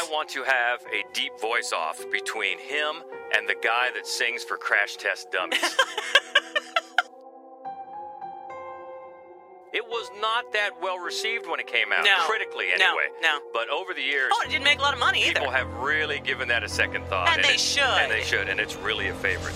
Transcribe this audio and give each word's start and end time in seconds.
I 0.00 0.08
want 0.10 0.30
to 0.30 0.42
have 0.44 0.80
a 0.92 1.04
deep 1.12 1.38
voice 1.40 1.72
off 1.76 2.02
between 2.10 2.58
him 2.58 3.02
and 3.36 3.46
the 3.46 3.54
guy 3.62 3.90
that 3.94 4.06
sings 4.06 4.42
for 4.42 4.56
Crash 4.56 4.96
Test 4.96 5.30
Dummies. 5.30 5.60
it 9.74 9.84
was 9.86 10.10
not 10.22 10.50
that 10.54 10.70
well 10.80 10.98
received 10.98 11.46
when 11.46 11.60
it 11.60 11.66
came 11.66 11.92
out, 11.92 12.04
No. 12.04 12.16
critically 12.20 12.68
No, 12.78 12.86
anyway. 12.86 13.08
no. 13.20 13.40
But 13.52 13.68
over 13.68 13.92
the 13.92 14.00
years, 14.00 14.32
Oh, 14.34 14.42
it 14.46 14.50
didn't 14.50 14.64
make 14.64 14.78
a 14.78 14.82
lot 14.82 14.94
of 14.94 15.00
money 15.00 15.22
either. 15.22 15.34
people 15.40 15.50
have 15.50 15.70
really 15.74 16.18
given 16.20 16.48
that 16.48 16.62
a 16.64 16.68
second 16.68 17.04
thought. 17.08 17.28
And 17.28 17.44
they 17.44 17.54
it- 17.54 17.60
should. 17.60 17.82
And 17.84 18.10
they 18.10 18.22
should, 18.22 18.48
and 18.48 18.58
it's 18.58 18.76
really 18.76 19.08
a 19.08 19.14
favorite. 19.16 19.54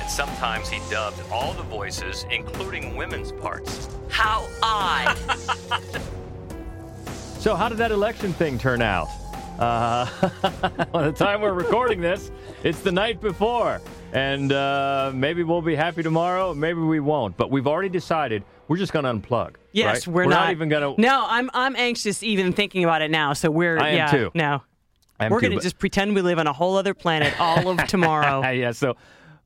And 0.00 0.08
sometimes 0.10 0.70
he 0.70 0.80
dubbed 0.90 1.20
all 1.30 1.52
the 1.52 1.64
voices, 1.64 2.24
including 2.30 2.96
women's 2.96 3.30
parts. 3.30 3.90
How 4.08 4.48
odd. 4.62 5.18
So, 7.38 7.54
how 7.54 7.68
did 7.68 7.78
that 7.78 7.92
election 7.92 8.32
thing 8.32 8.58
turn 8.58 8.82
out? 8.82 9.08
Uh, 9.60 10.06
by 10.92 11.04
the 11.04 11.12
time 11.12 11.40
we're 11.40 11.52
recording 11.52 12.00
this, 12.00 12.32
it's 12.64 12.80
the 12.80 12.90
night 12.90 13.20
before. 13.20 13.80
And 14.12 14.52
uh, 14.52 15.12
maybe 15.14 15.44
we'll 15.44 15.62
be 15.62 15.76
happy 15.76 16.02
tomorrow, 16.02 16.52
maybe 16.52 16.80
we 16.80 16.98
won't. 16.98 17.36
But 17.36 17.50
we've 17.50 17.66
already 17.66 17.90
decided 17.90 18.42
we're 18.66 18.76
just 18.76 18.92
going 18.92 19.04
to 19.04 19.12
unplug. 19.12 19.54
yes, 19.72 20.06
right? 20.06 20.14
we're, 20.14 20.24
not, 20.24 20.50
even 20.50 20.68
going 20.68 20.96
to. 20.96 21.00
No, 21.00 21.26
I'm 21.28 21.48
I'm 21.54 21.76
anxious 21.76 22.22
even 22.24 22.52
thinking 22.52 22.82
about 22.82 23.02
it 23.02 23.10
now. 23.10 23.34
So 23.34 23.50
we're 23.50 23.78
I 23.78 23.90
am 23.90 23.96
yeah, 23.96 24.10
too. 24.10 24.30
no. 24.34 24.62
We're 25.20 25.40
gonna 25.40 25.56
but- 25.56 25.62
just 25.62 25.78
pretend 25.78 26.14
we 26.14 26.22
live 26.22 26.38
on 26.38 26.46
a 26.46 26.52
whole 26.52 26.76
other 26.76 26.94
planet 26.94 27.38
all 27.40 27.68
of 27.68 27.78
tomorrow. 27.88 28.48
yeah, 28.50 28.70
so 28.72 28.96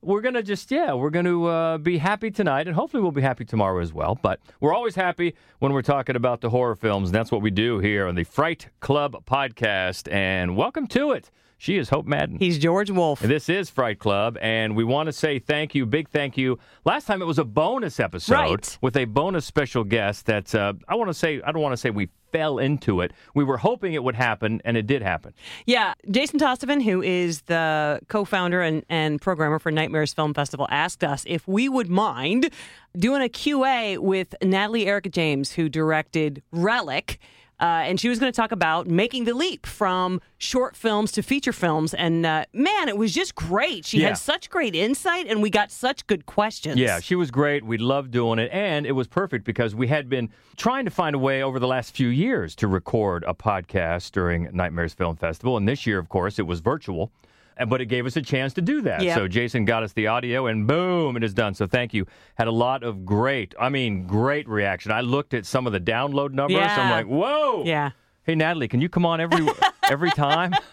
we're 0.03 0.21
going 0.21 0.35
to 0.35 0.43
just, 0.43 0.69
yeah, 0.71 0.93
we're 0.93 1.09
going 1.09 1.25
to 1.25 1.45
uh, 1.45 1.77
be 1.77 1.97
happy 1.97 2.29
tonight, 2.29 2.67
and 2.67 2.75
hopefully 2.75 3.01
we'll 3.01 3.11
be 3.11 3.21
happy 3.21 3.45
tomorrow 3.45 3.81
as 3.81 3.93
well. 3.93 4.19
But 4.21 4.39
we're 4.59 4.73
always 4.73 4.95
happy 4.95 5.35
when 5.59 5.73
we're 5.73 5.81
talking 5.81 6.15
about 6.15 6.41
the 6.41 6.49
horror 6.49 6.75
films, 6.75 7.09
and 7.09 7.15
that's 7.15 7.31
what 7.31 7.41
we 7.41 7.51
do 7.51 7.79
here 7.79 8.07
on 8.07 8.15
the 8.15 8.23
Fright 8.23 8.67
Club 8.79 9.23
podcast. 9.25 10.11
And 10.11 10.55
welcome 10.57 10.87
to 10.87 11.11
it. 11.11 11.31
She 11.57 11.77
is 11.77 11.87
Hope 11.89 12.05
Madden. 12.05 12.39
He's 12.39 12.57
George 12.59 12.91
Wolf. 12.91 13.21
This 13.21 13.47
is 13.47 13.69
Fright 13.69 13.97
Club, 13.97 14.37
and 14.41 14.75
we 14.75 14.83
want 14.83 15.07
to 15.07 15.13
say 15.13 15.39
thank 15.39 15.73
you, 15.73 15.85
big 15.85 16.09
thank 16.09 16.37
you. 16.37 16.59
Last 16.83 17.05
time 17.07 17.21
it 17.21 17.25
was 17.25 17.39
a 17.39 17.45
bonus 17.45 18.01
episode 18.01 18.33
Right. 18.33 18.77
with 18.81 18.97
a 18.97 19.05
bonus 19.05 19.45
special 19.45 19.85
guest 19.85 20.25
that 20.25 20.53
uh, 20.53 20.73
I 20.89 20.95
want 20.95 21.09
to 21.09 21.13
say, 21.13 21.41
I 21.41 21.53
don't 21.53 21.61
want 21.61 21.71
to 21.71 21.77
say 21.77 21.89
we 21.89 22.09
fell 22.33 22.57
into 22.57 22.99
it. 22.99 23.13
We 23.33 23.45
were 23.45 23.57
hoping 23.57 23.93
it 23.93 24.03
would 24.03 24.15
happen, 24.15 24.61
and 24.65 24.75
it 24.75 24.87
did 24.87 25.01
happen. 25.01 25.33
Yeah, 25.65 25.93
Jason 26.11 26.39
Tostevin, 26.39 26.83
who 26.83 27.01
is 27.01 27.43
the 27.43 28.01
co-founder 28.09 28.61
and, 28.61 28.83
and 28.89 29.21
programmer 29.21 29.59
for 29.59 29.71
Nightmares 29.71 30.13
Film 30.13 30.33
Festival, 30.33 30.67
asked 30.69 31.03
us 31.03 31.23
if 31.27 31.47
we 31.47 31.69
would 31.69 31.89
mind 31.89 32.49
doing 32.97 33.21
a 33.21 33.29
QA 33.29 33.99
with 33.99 34.35
Natalie 34.41 34.87
Erica 34.87 35.09
James, 35.09 35.53
who 35.53 35.69
directed 35.69 36.43
Relic. 36.51 37.19
Uh, 37.63 37.83
and 37.87 37.97
she 37.97 38.09
was 38.09 38.19
going 38.19 38.29
to 38.29 38.35
talk 38.35 38.51
about 38.51 38.87
making 38.87 39.23
the 39.23 39.33
leap 39.33 39.65
from 39.65 40.19
short 40.37 40.75
films 40.75 41.13
to 41.13 41.23
feature 41.23 41.53
films. 41.53 41.93
And 41.93 42.25
uh, 42.25 42.43
man, 42.51 42.89
it 42.89 42.97
was 42.97 43.13
just 43.13 43.35
great. 43.35 43.85
She 43.85 44.01
Yeah. 44.01 44.09
had 44.09 44.17
such 44.17 44.49
great 44.49 44.75
insight, 44.75 45.27
and 45.27 45.41
we 45.41 45.49
got 45.49 45.71
such 45.71 46.05
good 46.05 46.25
questions. 46.25 46.75
Yeah, 46.77 46.99
she 46.99 47.15
was 47.15 47.31
great. 47.31 47.63
We 47.63 47.77
loved 47.77 48.11
doing 48.11 48.37
it. 48.37 48.51
And 48.51 48.85
it 48.85 48.91
was 48.91 49.07
perfect 49.07 49.45
because 49.45 49.73
we 49.73 49.87
had 49.87 50.09
been 50.09 50.29
trying 50.57 50.83
to 50.83 50.91
find 50.91 51.15
a 51.15 51.19
way 51.19 51.41
over 51.41 51.57
the 51.57 51.67
last 51.67 51.95
few 51.95 52.09
years 52.09 52.53
to 52.55 52.67
record 52.67 53.23
a 53.25 53.33
podcast 53.33 54.11
during 54.11 54.49
Nightmares 54.51 54.93
Film 54.93 55.15
Festival. 55.15 55.55
And 55.55 55.65
this 55.65 55.87
year, 55.87 55.99
of 55.99 56.09
course, 56.09 56.39
it 56.39 56.45
was 56.45 56.59
virtual. 56.59 57.13
But 57.67 57.81
it 57.81 57.85
gave 57.85 58.05
us 58.05 58.15
a 58.15 58.21
chance 58.21 58.53
to 58.53 58.61
do 58.61 58.81
that. 58.81 59.01
Yeah. 59.01 59.15
So 59.15 59.27
Jason 59.27 59.65
got 59.65 59.83
us 59.83 59.93
the 59.93 60.07
audio, 60.07 60.47
and 60.47 60.67
boom, 60.67 61.15
it 61.17 61.23
is 61.23 61.33
done. 61.33 61.53
So 61.53 61.67
thank 61.67 61.93
you. 61.93 62.05
Had 62.35 62.47
a 62.47 62.51
lot 62.51 62.83
of 62.83 63.05
great, 63.05 63.53
I 63.59 63.69
mean, 63.69 64.07
great 64.07 64.47
reaction. 64.47 64.91
I 64.91 65.01
looked 65.01 65.33
at 65.33 65.45
some 65.45 65.67
of 65.67 65.73
the 65.73 65.79
download 65.79 66.31
numbers. 66.31 66.57
I'm 66.61 66.89
like, 66.89 67.05
whoa. 67.07 67.63
Yeah. 67.65 67.91
Hey 68.25 68.35
Natalie, 68.35 68.69
can 68.69 68.79
you 68.79 68.87
come 68.87 69.05
on 69.05 69.19
every 69.19 69.45
every 69.89 70.11
time? 70.11 70.53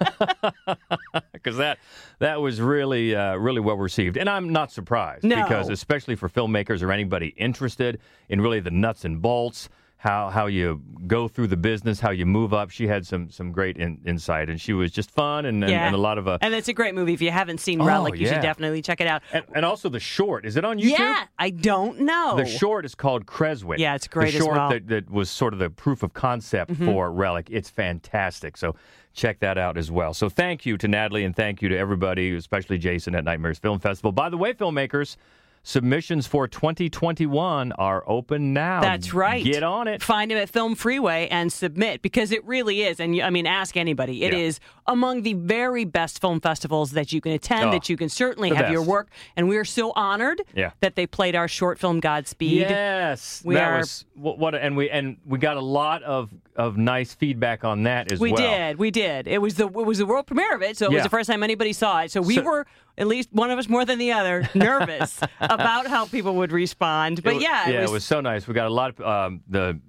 Because 1.33 1.57
that 1.57 1.79
that 2.19 2.41
was 2.41 2.61
really 2.61 3.15
uh, 3.17 3.35
really 3.37 3.61
well 3.61 3.77
received, 3.77 4.17
and 4.19 4.29
I'm 4.29 4.51
not 4.51 4.71
surprised 4.71 5.25
No. 5.25 5.43
because 5.43 5.71
especially 5.71 6.15
for 6.15 6.29
filmmakers 6.29 6.83
or 6.83 6.93
anybody 6.93 7.29
interested 7.29 7.99
in 8.29 8.41
really 8.43 8.61
the 8.61 8.71
nuts 8.71 9.05
and 9.07 9.23
bolts, 9.23 9.71
how 10.03 10.31
how 10.31 10.47
you 10.47 10.81
go 11.07 11.29
through 11.29 11.47
the 11.47 11.59
business, 11.59 12.01
how 12.01 12.11
you 12.11 12.25
move 12.25 12.55
up. 12.55 12.71
She 12.71 12.87
had 12.87 13.07
some 13.07 13.29
some 13.31 13.53
great 13.53 13.77
in, 13.77 14.01
insight, 14.07 14.49
and 14.49 14.59
she 14.59 14.73
was 14.73 14.91
just 14.91 15.11
fun 15.11 15.45
and, 15.45 15.63
and, 15.63 15.71
Yeah. 15.71 15.85
and 15.87 15.95
a 15.95 15.99
lot 15.99 16.17
of 16.17 16.27
uh, 16.27 16.39
And 16.41 16.55
it's 16.55 16.69
a 16.69 16.73
great 16.73 16.95
movie. 16.95 17.13
If 17.13 17.21
you 17.21 17.31
haven't 17.31 17.61
seen 17.61 17.83
Oh, 17.83 17.85
Relic, 17.85 18.17
you 18.17 18.27
should 18.27 18.41
definitely 18.41 18.81
check 18.81 19.03
it 19.03 19.07
out. 19.07 19.21
and, 19.31 19.45
and 19.55 19.63
also 19.67 19.91
the 19.91 20.01
short. 20.01 20.47
Is 20.47 20.57
it 20.57 20.65
on 20.65 20.79
YouTube? 20.79 20.99
Yeah, 20.99 21.25
I 21.39 21.51
don't 21.51 22.01
know. 22.01 22.35
The 22.39 22.47
short 22.47 22.87
is 22.87 22.95
called 22.95 23.27
Creswick. 23.27 23.79
Yeah, 23.79 23.95
it's 23.95 24.09
great 24.09 24.33
The 24.33 24.39
as 24.39 24.43
short 24.45 24.57
well. 24.57 24.71
Mm-hmm. 24.71 24.89
that, 24.89 25.07
that 25.07 25.11
was 25.11 25.29
sort 25.29 25.53
of 25.53 25.59
the 25.59 25.69
proof 25.69 26.03
of 26.03 26.15
concept 26.15 26.77
for 26.77 27.13
Relic. 27.13 27.49
It's 27.51 27.69
fantastic. 27.69 28.57
So 28.57 28.75
check 29.13 29.41
that 29.41 29.59
out 29.59 29.77
as 29.77 29.91
well. 29.91 30.15
So 30.15 30.31
thank 30.31 30.65
you 30.65 30.79
to 30.79 30.89
Natalie 30.89 31.25
and 31.25 31.37
thank 31.37 31.61
you 31.61 31.69
to 31.69 31.77
everybody, 31.77 32.35
especially 32.37 32.79
Jason 32.79 33.15
at 33.15 33.25
Nightmares 33.25 33.59
Film 33.59 33.79
Festival. 33.81 34.13
By 34.13 34.31
the 34.31 34.39
way, 34.39 34.55
filmmakers, 34.55 35.17
submissions 35.63 36.27
for 36.27 36.49
2021 36.49 37.73
are 37.73 38.03
open 38.07 38.53
now. 38.53 38.81
That's 38.81 39.13
right. 39.13 39.45
Get 39.45 39.63
on 39.63 39.89
it. 39.89 40.03
Find 40.03 40.33
him 40.33 40.39
at 40.39 40.49
Film 40.49 40.75
Freeway 40.75 41.29
and 41.31 41.53
submit 41.53 42.03
because 42.03 42.33
it 42.33 42.45
really 42.47 42.83
is. 42.83 42.99
And 43.01 43.21
I 43.21 43.31
mean, 43.31 43.47
ask 43.47 43.77
anybody. 43.77 44.25
It 44.25 44.33
is 44.35 44.59
Yeah. 44.63 44.93
among 44.95 45.23
the 45.23 45.35
very 45.35 45.85
best 45.85 46.21
film 46.21 46.41
festivals 46.41 46.93
that 46.93 47.13
you 47.13 47.21
can 47.21 47.33
attend, 47.33 47.69
Oh, 47.69 47.73
that 47.73 47.89
you 47.89 47.97
can 47.97 48.09
certainly 48.09 48.51
have 48.55 48.71
your 48.71 48.83
work. 48.83 49.09
And 49.37 49.49
we 49.49 49.57
are 49.59 49.65
so 49.65 49.93
honored 49.95 50.43
Yeah. 50.55 50.71
that 50.81 50.97
they 50.97 51.07
played 51.07 51.37
our 51.37 51.49
short 51.49 51.79
film 51.79 52.01
Godspeed. 52.01 52.63
Yes, 52.63 53.43
We 53.45 53.55
that 53.55 53.65
are- 53.71 53.79
was 53.79 54.05
what, 54.15 54.55
and 54.55 54.77
we 54.77 54.91
and 54.91 55.17
we 55.27 55.39
got 55.39 55.57
a 55.57 55.61
lot 55.63 56.03
of 56.03 56.31
of 56.57 56.77
nice 56.77 57.15
feedback 57.15 57.65
on 57.65 57.85
that 57.85 58.13
as 58.13 58.21
We 58.21 58.33
well. 58.33 58.43
did, 58.43 58.79
we 58.79 58.91
did. 58.91 59.27
It 59.27 59.41
was 59.41 59.55
the 59.55 59.67
it 59.67 59.73
was 59.87 59.99
the 59.99 60.05
world 60.07 60.27
premiere 60.27 60.55
of 60.55 60.63
it, 60.63 60.77
so 60.77 60.87
it 60.87 60.93
was 60.93 61.03
the 61.03 61.09
first 61.09 61.31
time 61.31 61.43
anybody 61.43 61.73
saw 61.73 62.01
it. 62.03 62.11
So 62.11 62.21
we 62.21 62.35
So- 62.37 62.43
were 62.43 62.67
at 63.01 63.07
least 63.07 63.31
one 63.33 63.51
of 63.51 63.59
us 63.59 63.69
more 63.69 63.85
than 63.85 63.99
the 63.99 64.13
other 64.13 64.49
nervous 64.55 65.19
about 65.41 65.87
how 65.87 66.05
people 66.07 66.37
would 66.37 66.53
respond. 66.53 67.23
But 67.23 67.37
It 67.37 67.43
yeah, 67.43 67.69
yeah, 67.69 67.83
it 67.83 67.91
was 67.91 68.05
so 68.05 68.21
nice. 68.21 68.47
We 68.47 68.55
got 68.55 68.67
a 68.67 68.73
lot 68.73 69.01
of 69.01 69.07
um, 69.07 69.41
the 69.49 69.81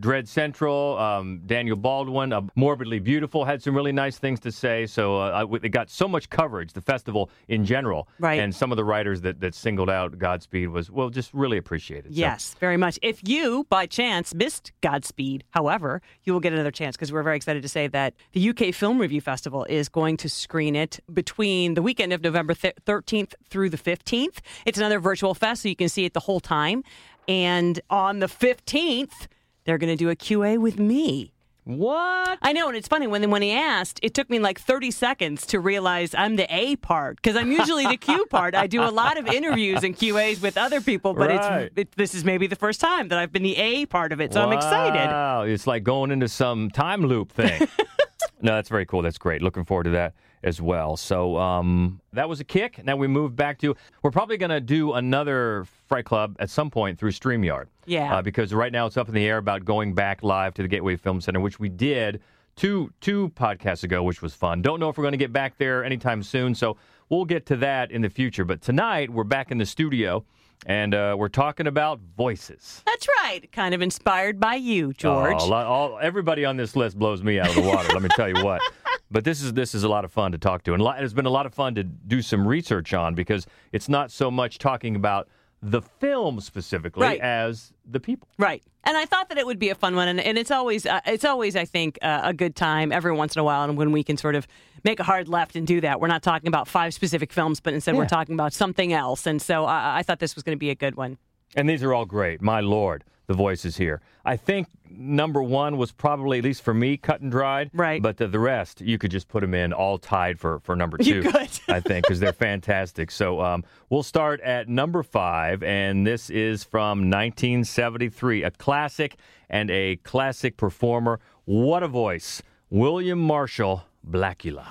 Dread 0.00 0.28
Central, 0.28 0.96
um, 0.98 1.40
Daniel 1.46 1.76
Baldwin, 1.76 2.32
uh, 2.32 2.42
Morbidly 2.56 3.02
Beautiful 3.02 3.44
had 3.44 3.62
some 3.62 3.74
really 3.74 3.92
nice 3.92 4.18
things 4.18 4.40
to 4.40 4.52
say. 4.52 4.86
So 4.86 5.18
uh, 5.18 5.46
it 5.62 5.70
got 5.70 5.90
so 5.90 6.06
much 6.06 6.30
coverage, 6.30 6.72
the 6.72 6.80
festival 6.80 7.30
in 7.48 7.64
general, 7.64 8.08
Right. 8.18 8.40
And 8.40 8.54
some 8.54 8.70
of 8.72 8.76
the 8.76 8.84
writers 8.84 9.20
that, 9.22 9.40
that 9.40 9.54
singled 9.54 9.90
out 9.90 10.18
Godspeed 10.18 10.68
was 10.68 10.90
well, 10.90 11.10
just 11.10 11.32
really 11.34 11.56
appreciated. 11.58 12.14
So- 12.14 12.18
Yes, 12.20 12.54
very 12.60 12.76
much. 12.76 12.98
If 13.02 13.26
you, 13.28 13.66
by 13.68 13.86
chance, 13.86 14.34
missed 14.34 14.72
Godspeed, 14.82 15.44
however, 15.50 16.00
you 16.24 16.32
will 16.32 16.40
get 16.40 16.52
another 16.52 16.70
chance 16.70 16.96
because 16.96 17.12
we're 17.12 17.22
very 17.22 17.36
excited 17.36 17.62
to 17.62 17.68
say 17.68 17.86
that 17.88 18.14
the 18.32 18.50
UK 18.50 18.74
Film 18.74 18.98
Review 18.98 19.20
Festival 19.20 19.64
is 19.68 19.88
going 19.88 20.16
to 20.18 20.28
screen 20.28 20.76
it 20.76 21.00
between 21.12 21.74
the 21.74 21.82
weekend 21.82 22.12
of 22.12 22.22
November 22.22 22.54
th- 22.54 22.74
13th 22.86 23.34
through 23.50 23.70
the 23.70 23.78
15th. 23.78 24.38
It's 24.66 24.78
another 24.78 24.98
virtual 25.00 25.34
fest, 25.34 25.62
so 25.62 25.68
you 25.68 25.76
can 25.76 25.88
see 25.88 26.04
it 26.04 26.14
the 26.14 26.20
whole 26.20 26.40
time. 26.40 26.82
And 27.26 27.80
on 27.90 28.20
the 28.20 28.26
15th, 28.26 29.26
they're 29.68 29.76
going 29.76 29.92
to 29.92 29.96
do 29.96 30.08
a 30.08 30.16
QA 30.16 30.56
with 30.56 30.78
me. 30.78 31.30
What? 31.64 32.38
I 32.40 32.54
know, 32.54 32.68
and 32.68 32.76
it's 32.78 32.88
funny 32.88 33.06
when 33.06 33.28
when 33.30 33.42
he 33.42 33.52
asked, 33.52 34.00
it 34.02 34.14
took 34.14 34.30
me 34.30 34.38
like 34.38 34.58
30 34.58 34.90
seconds 34.90 35.44
to 35.48 35.60
realize 35.60 36.14
I'm 36.14 36.36
the 36.36 36.46
A 36.48 36.76
part 36.76 37.16
because 37.16 37.36
I'm 37.36 37.52
usually 37.52 37.86
the 37.86 37.98
Q 37.98 38.24
part. 38.30 38.54
I 38.54 38.66
do 38.66 38.82
a 38.82 38.88
lot 38.88 39.18
of 39.18 39.26
interviews 39.26 39.84
and 39.84 39.94
QAs 39.94 40.40
with 40.40 40.56
other 40.56 40.80
people, 40.80 41.12
but 41.12 41.28
Right. 41.28 41.64
it's 41.64 41.72
it, 41.76 41.92
this 41.96 42.14
is 42.14 42.24
maybe 42.24 42.46
the 42.46 42.56
first 42.56 42.80
time 42.80 43.08
that 43.08 43.18
I've 43.18 43.30
been 43.30 43.42
the 43.42 43.56
A 43.58 43.84
part 43.84 44.14
of 44.14 44.20
it, 44.22 44.32
so 44.32 44.40
I'm 44.42 44.54
excited. 44.54 45.10
Wow, 45.10 45.42
it's 45.42 45.66
like 45.66 45.84
going 45.84 46.10
into 46.10 46.28
some 46.28 46.70
time 46.70 47.02
loop 47.02 47.30
thing. 47.30 47.60
no, 48.40 48.54
that's 48.54 48.70
very 48.70 48.86
cool. 48.86 49.02
That's 49.02 49.18
great. 49.18 49.42
Looking 49.42 49.66
forward 49.66 49.84
to 49.84 49.90
that 49.90 50.14
as 50.42 50.60
well. 50.60 50.96
So 50.96 51.36
um, 51.36 52.00
that 52.12 52.28
was 52.28 52.40
a 52.40 52.44
kick. 52.44 52.84
Now 52.84 52.96
we 52.96 53.06
move 53.06 53.36
back 53.36 53.58
to. 53.58 53.74
We're 54.02 54.10
probably 54.10 54.36
going 54.36 54.50
to 54.50 54.60
do 54.60 54.92
another 54.94 55.66
Fright 55.88 56.04
Club 56.04 56.36
at 56.38 56.50
some 56.50 56.70
point 56.70 56.98
through 56.98 57.12
Streamyard. 57.12 57.66
Yeah. 57.86 58.16
Uh, 58.16 58.22
because 58.22 58.52
right 58.54 58.72
now 58.72 58.86
it's 58.86 58.96
up 58.96 59.08
in 59.08 59.14
the 59.14 59.26
air 59.26 59.38
about 59.38 59.64
going 59.64 59.94
back 59.94 60.22
live 60.22 60.54
to 60.54 60.62
the 60.62 60.68
Gateway 60.68 60.96
Film 60.96 61.20
Center, 61.20 61.40
which 61.40 61.58
we 61.58 61.68
did 61.68 62.20
two 62.56 62.92
two 63.00 63.30
podcasts 63.30 63.84
ago, 63.84 64.02
which 64.02 64.22
was 64.22 64.34
fun. 64.34 64.62
Don't 64.62 64.80
know 64.80 64.88
if 64.88 64.98
we're 64.98 65.04
going 65.04 65.12
to 65.12 65.18
get 65.18 65.32
back 65.32 65.58
there 65.58 65.84
anytime 65.84 66.22
soon, 66.22 66.54
so 66.54 66.76
we'll 67.08 67.24
get 67.24 67.46
to 67.46 67.56
that 67.56 67.90
in 67.90 68.02
the 68.02 68.10
future. 68.10 68.44
But 68.44 68.62
tonight 68.62 69.10
we're 69.10 69.24
back 69.24 69.50
in 69.50 69.58
the 69.58 69.66
studio. 69.66 70.24
And 70.66 70.92
uh, 70.92 71.14
we're 71.16 71.28
talking 71.28 71.68
about 71.68 72.00
voices. 72.16 72.82
That's 72.84 73.06
right. 73.22 73.50
Kind 73.52 73.76
of 73.76 73.80
inspired 73.80 74.40
by 74.40 74.56
you, 74.56 74.92
George. 74.92 75.36
Oh, 75.38 75.46
lot, 75.46 75.66
all, 75.66 75.98
everybody 76.02 76.44
on 76.44 76.56
this 76.56 76.74
list 76.74 76.98
blows 76.98 77.22
me 77.22 77.38
out 77.38 77.50
of 77.50 77.54
the 77.54 77.60
water. 77.60 77.88
let 77.92 78.02
me 78.02 78.08
tell 78.16 78.28
you 78.28 78.42
what. 78.44 78.60
But 79.10 79.24
this 79.24 79.42
is 79.42 79.54
this 79.54 79.74
is 79.74 79.84
a 79.84 79.88
lot 79.88 80.04
of 80.04 80.12
fun 80.12 80.32
to 80.32 80.38
talk 80.38 80.64
to, 80.64 80.74
and 80.74 80.82
lot, 80.82 81.02
it's 81.02 81.14
been 81.14 81.26
a 81.26 81.30
lot 81.30 81.46
of 81.46 81.54
fun 81.54 81.74
to 81.76 81.82
do 81.84 82.20
some 82.22 82.46
research 82.46 82.92
on 82.92 83.14
because 83.14 83.46
it's 83.72 83.88
not 83.88 84.10
so 84.10 84.30
much 84.30 84.58
talking 84.58 84.94
about 84.96 85.28
the 85.62 85.80
film 85.82 86.40
specifically 86.40 87.02
Right. 87.04 87.20
as 87.20 87.72
the 87.84 87.98
people. 87.98 88.28
Right. 88.38 88.62
And 88.84 88.96
I 88.96 89.06
thought 89.06 89.28
that 89.30 89.38
it 89.38 89.44
would 89.46 89.58
be 89.58 89.70
a 89.70 89.74
fun 89.74 89.96
one, 89.96 90.06
and, 90.08 90.20
and 90.20 90.38
it's 90.38 90.50
always 90.50 90.84
uh, 90.86 91.00
it's 91.06 91.24
always 91.24 91.56
I 91.56 91.64
think 91.64 91.98
uh, 92.02 92.20
a 92.24 92.32
good 92.34 92.54
time 92.54 92.92
every 92.92 93.12
once 93.12 93.34
in 93.34 93.40
a 93.40 93.44
while, 93.44 93.64
and 93.68 93.76
when 93.78 93.92
we 93.92 94.04
can 94.04 94.16
sort 94.16 94.34
of 94.34 94.46
make 94.84 95.00
a 95.00 95.04
hard 95.04 95.26
left 95.28 95.56
and 95.56 95.66
do 95.66 95.80
that. 95.80 96.00
We're 96.00 96.06
not 96.08 96.22
talking 96.22 96.46
about 96.48 96.68
five 96.68 96.94
specific 96.94 97.32
films, 97.32 97.60
but 97.60 97.74
instead 97.74 97.96
we're 97.96 98.06
talking 98.06 98.34
about 98.34 98.52
something 98.52 98.92
else. 98.92 99.26
And 99.26 99.42
so 99.42 99.64
I, 99.64 99.98
I 99.98 100.02
thought 100.04 100.20
this 100.20 100.36
was 100.36 100.44
going 100.44 100.54
to 100.56 100.58
be 100.58 100.70
a 100.70 100.74
good 100.76 100.94
one. 100.96 101.18
And 101.56 101.68
these 101.68 101.82
are 101.82 101.94
all 101.94 102.04
great. 102.04 102.42
My 102.42 102.60
lord, 102.60 103.04
the 103.26 103.34
voices 103.34 103.76
here. 103.76 104.00
I 104.24 104.36
think 104.36 104.66
number 104.90 105.42
one 105.42 105.76
was 105.76 105.92
probably, 105.92 106.38
at 106.38 106.44
least 106.44 106.62
for 106.62 106.74
me, 106.74 106.96
cut 106.96 107.20
and 107.20 107.30
dried. 107.30 107.70
Right. 107.72 108.02
But 108.02 108.16
the, 108.16 108.28
the 108.28 108.38
rest, 108.38 108.80
you 108.80 108.98
could 108.98 109.10
just 109.10 109.28
put 109.28 109.40
them 109.40 109.54
in 109.54 109.72
all 109.72 109.98
tied 109.98 110.38
for, 110.38 110.60
for 110.60 110.76
number 110.76 110.98
two. 110.98 111.16
You 111.16 111.22
could. 111.22 111.48
I 111.68 111.80
think, 111.80 112.04
because 112.04 112.20
they're 112.20 112.32
fantastic. 112.32 113.10
So 113.10 113.40
um, 113.40 113.64
we'll 113.90 114.02
start 114.02 114.40
at 114.40 114.68
number 114.68 115.02
five, 115.02 115.62
and 115.62 116.06
this 116.06 116.30
is 116.30 116.64
from 116.64 117.10
1973, 117.10 118.44
a 118.44 118.50
classic 118.50 119.16
and 119.48 119.70
a 119.70 119.96
classic 119.96 120.56
performer. 120.56 121.20
What 121.44 121.82
a 121.82 121.88
voice. 121.88 122.42
William 122.70 123.18
Marshall, 123.18 123.84
Blacula. 124.06 124.66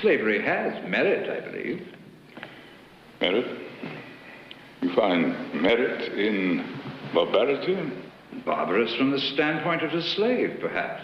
Slavery 0.00 0.40
has 0.42 0.88
merit, 0.88 1.28
I 1.28 1.40
believe. 1.50 1.88
Merit? 3.20 3.67
You 4.80 4.94
find 4.94 5.62
merit 5.62 6.12
in 6.12 6.64
barbarity? 7.12 7.76
Barbarous 8.44 8.94
from 8.96 9.10
the 9.10 9.18
standpoint 9.18 9.82
of 9.82 9.92
a 9.92 10.02
slave, 10.02 10.58
perhaps. 10.60 11.02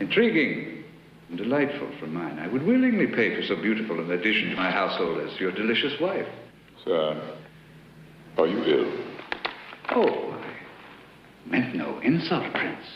Intriguing 0.00 0.84
and 1.28 1.38
delightful 1.38 1.88
from 1.98 2.14
mine. 2.14 2.38
I 2.38 2.46
would 2.46 2.62
willingly 2.62 3.06
pay 3.06 3.34
for 3.34 3.42
so 3.42 3.56
beautiful 3.60 3.98
an 3.98 4.10
addition 4.10 4.50
to 4.50 4.56
my 4.56 4.70
household 4.70 5.20
as 5.20 5.40
your 5.40 5.52
delicious 5.52 5.98
wife. 6.00 6.26
Sir, 6.84 7.36
are 8.38 8.46
you 8.46 8.64
ill? 8.64 9.04
Oh, 9.90 10.32
I 10.34 11.50
meant 11.50 11.74
no 11.74 11.98
insult, 12.00 12.52
Prince. 12.52 12.86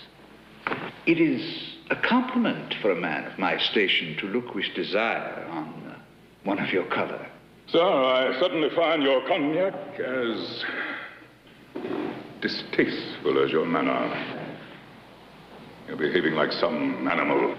It 1.07 1.21
is 1.21 1.77
a 1.91 1.97
compliment 1.97 2.75
for 2.83 2.91
a 2.91 3.01
man 3.01 3.25
of 3.25 3.39
my 3.39 3.59
station 3.59 4.17
to 4.21 4.27
look 4.27 4.55
with 4.55 4.67
desire 4.75 5.47
on 5.51 5.69
uh, 5.89 5.99
one 6.45 6.59
of 6.59 6.71
your 6.71 6.85
color. 6.87 7.27
Sir, 7.69 7.83
I 7.83 8.39
suddenly 8.39 8.71
find 8.77 9.03
your 9.03 9.27
cognac 9.27 9.75
as 9.99 10.65
distasteful 12.41 13.43
as 13.43 13.51
your 13.51 13.67
manner. 13.67 14.47
You're 15.89 15.97
behaving 15.97 16.35
like 16.35 16.53
some 16.53 17.09
animal. 17.09 17.57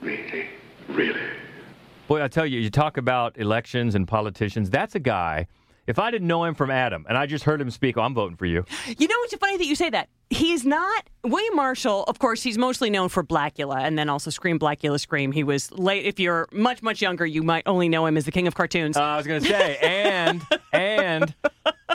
Really? 0.00 0.46
Really. 0.88 1.20
Boy, 2.06 2.22
I 2.22 2.28
tell 2.28 2.46
you, 2.46 2.60
you 2.60 2.70
talk 2.70 2.98
about 2.98 3.36
elections 3.36 3.96
and 3.96 4.06
politicians. 4.06 4.70
That's 4.70 4.94
a 4.94 5.00
guy. 5.00 5.48
If 5.86 5.98
I 5.98 6.10
didn't 6.10 6.28
know 6.28 6.44
him 6.44 6.54
from 6.54 6.70
Adam 6.70 7.04
and 7.08 7.16
I 7.18 7.26
just 7.26 7.44
heard 7.44 7.60
him 7.60 7.70
speak, 7.70 7.96
oh, 7.96 8.02
I'm 8.02 8.14
voting 8.14 8.36
for 8.36 8.46
you. 8.46 8.64
You 8.86 9.08
know 9.08 9.14
what's 9.20 9.34
funny 9.36 9.56
that 9.56 9.66
you 9.66 9.74
say 9.74 9.90
that? 9.90 10.08
He's 10.28 10.64
not 10.64 11.08
William 11.24 11.56
Marshall. 11.56 12.04
Of 12.04 12.20
course, 12.20 12.42
he's 12.42 12.56
mostly 12.56 12.88
known 12.90 13.08
for 13.08 13.24
Blacula 13.24 13.80
and 13.80 13.98
then 13.98 14.08
also 14.08 14.30
Scream 14.30 14.58
Blacula 14.58 15.00
Scream. 15.00 15.32
He 15.32 15.42
was 15.42 15.72
late. 15.72 16.04
If 16.06 16.20
you're 16.20 16.48
much 16.52 16.82
much 16.82 17.02
younger, 17.02 17.26
you 17.26 17.42
might 17.42 17.64
only 17.66 17.88
know 17.88 18.06
him 18.06 18.16
as 18.16 18.26
the 18.26 18.30
King 18.30 18.46
of 18.46 18.54
Cartoons. 18.54 18.96
Uh, 18.96 19.00
I 19.02 19.16
was 19.16 19.26
going 19.26 19.42
to 19.42 19.48
say, 19.48 19.76
and 19.78 20.46
and 20.72 21.34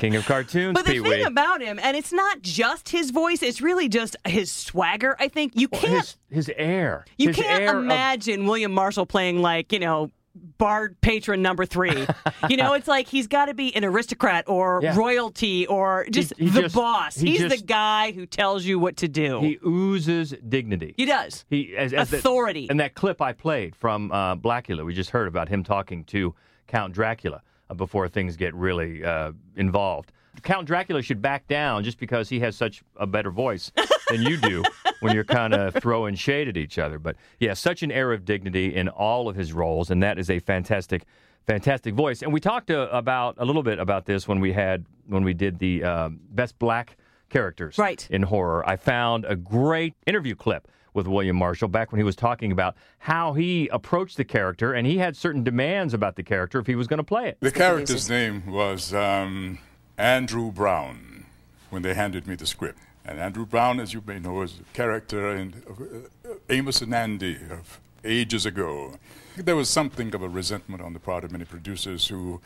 King 0.01 0.17
of 0.17 0.25
Cartoons, 0.25 0.73
but 0.73 0.85
the 0.85 0.93
Pee 0.93 0.99
thing 0.99 1.25
about 1.25 1.61
him, 1.61 1.79
and 1.81 1.95
it's 1.95 2.11
not 2.11 2.41
just 2.41 2.89
his 2.89 3.11
voice; 3.11 3.41
it's 3.41 3.61
really 3.61 3.87
just 3.87 4.17
his 4.27 4.51
swagger. 4.51 5.15
I 5.17 5.29
think 5.29 5.53
you 5.55 5.69
can't 5.69 5.93
his, 6.05 6.17
his 6.29 6.51
air. 6.57 7.05
you 7.17 7.29
his 7.29 7.37
can't 7.37 7.61
air 7.63 7.77
of- 7.77 7.83
imagine 7.85 8.45
William 8.47 8.73
Marshall 8.73 9.05
playing 9.05 9.41
like 9.41 9.71
you 9.71 9.79
know. 9.79 10.11
Bard 10.57 10.99
patron 11.01 11.41
number 11.41 11.65
three. 11.65 12.05
you 12.49 12.57
know, 12.57 12.73
it's 12.73 12.87
like 12.87 13.07
he's 13.07 13.27
got 13.27 13.45
to 13.45 13.53
be 13.53 13.75
an 13.75 13.83
aristocrat 13.85 14.45
or 14.47 14.79
Yeah. 14.83 14.95
royalty 14.95 15.65
or 15.67 16.05
just 16.11 16.33
he 16.37 16.49
the 16.49 16.63
just- 16.63 16.75
boss. 16.75 17.15
he 17.15 17.37
He's 17.37 17.49
the 17.49 17.57
guy 17.65 18.11
who 18.11 18.25
tells 18.25 18.65
you 18.65 18.77
what 18.79 18.97
to 18.97 19.07
do. 19.07 19.39
he 19.41 19.57
oozes 19.65 20.33
dignity. 20.47 20.93
he 20.97 21.05
does. 21.05 21.45
He 21.49 21.75
as, 21.75 21.93
as 21.93 22.09
the- 22.09 22.17
Authority. 22.17 22.67
and 22.69 22.79
that 22.79 22.93
clip 22.95 23.21
I 23.21 23.33
played 23.33 23.75
from 23.75 24.11
uh, 24.11 24.35
Blacula, 24.35 24.85
we 24.85 24.93
just 24.93 25.09
heard 25.09 25.27
about 25.27 25.49
him 25.49 25.63
talking 25.63 26.03
to 26.05 26.33
Count 26.67 26.93
Dracula 26.93 27.41
uh, 27.69 27.73
before 27.73 28.07
things 28.07 28.35
get 28.37 28.53
really 28.55 29.03
uh, 29.03 29.31
involved. 29.55 30.11
Count 30.43 30.67
Dracula 30.67 31.01
should 31.01 31.21
back 31.21 31.47
down 31.47 31.83
just 31.83 31.97
because 31.99 32.29
he 32.29 32.39
has 32.41 32.55
such 32.55 32.83
a 32.97 33.07
better 33.07 33.31
voice 33.31 33.71
than 34.09 34.21
you 34.21 34.37
do 34.37 34.63
when 34.99 35.13
you're 35.13 35.23
kind 35.23 35.53
of 35.53 35.73
throwing 35.81 36.15
shade 36.15 36.47
at 36.47 36.57
each 36.57 36.77
other. 36.77 36.99
But 36.99 37.15
yeah, 37.39 37.53
such 37.53 37.83
an 37.83 37.91
air 37.91 38.11
of 38.13 38.25
dignity 38.25 38.75
in 38.75 38.87
all 38.89 39.27
of 39.29 39.35
his 39.35 39.53
roles, 39.53 39.91
and 39.91 40.01
that 40.03 40.17
is 40.19 40.29
a 40.29 40.39
fantastic, 40.39 41.03
fantastic 41.45 41.93
voice. 41.93 42.21
And 42.21 42.31
we 42.33 42.39
talked 42.39 42.71
uh, 42.71 42.87
about 42.91 43.35
a 43.37 43.45
little 43.45 43.63
bit 43.63 43.79
about 43.79 44.05
this 44.05 44.27
when 44.27 44.39
we 44.39 44.53
had 44.53 44.85
when 45.07 45.23
we 45.23 45.33
did 45.33 45.59
the 45.59 45.83
um, 45.83 46.19
best 46.31 46.57
black 46.59 46.97
characters 47.29 47.77
Right. 47.77 48.07
in 48.11 48.23
horror. 48.23 48.67
I 48.67 48.75
found 48.75 49.25
a 49.25 49.35
great 49.35 49.93
interview 50.05 50.35
clip 50.35 50.67
with 50.93 51.07
William 51.07 51.35
Marshall 51.35 51.67
back 51.67 51.91
when 51.91 51.99
he 51.99 52.03
was 52.05 52.15
talking 52.15 52.51
about 52.53 52.75
how 52.99 53.33
he 53.33 53.67
approached 53.67 54.15
the 54.15 54.23
character, 54.23 54.71
and 54.73 54.87
he 54.87 54.97
had 54.97 55.17
certain 55.17 55.43
demands 55.43 55.93
about 55.93 56.15
the 56.15 56.23
character 56.23 56.57
if 56.59 56.67
he 56.67 56.75
was 56.75 56.87
going 56.87 56.99
to 56.99 57.03
play 57.03 57.27
it. 57.27 57.37
The 57.41 57.51
character's 57.51 58.09
name 58.09 58.49
was 58.49 58.93
um, 58.93 59.59
Andrew 59.97 60.51
Brown 60.51 61.25
when 61.69 61.81
they 61.81 61.93
handed 61.93 62.27
me 62.27 62.35
the 62.35 62.45
script. 62.45 62.79
And 63.05 63.19
Andrew 63.19 63.45
Brown, 63.45 63.79
as 63.79 63.93
you 63.93 64.01
may 64.05 64.19
know, 64.19 64.41
is 64.41 64.59
a 64.59 64.75
character 64.75 65.35
in 65.35 65.61
uh, 65.69 66.29
Amos 66.49 66.81
and 66.81 66.93
Andy 66.93 67.37
of 67.51 67.79
ages 68.03 68.45
ago. 68.45 68.97
There 69.37 69.55
was 69.55 69.69
something 69.69 70.15
of 70.15 70.21
a 70.21 70.29
resentment 70.29 70.81
on 70.81 70.93
the 70.93 70.99
part 70.99 71.23
of 71.23 71.31
many 71.31 71.45
producers 71.45 72.07
who 72.07 72.41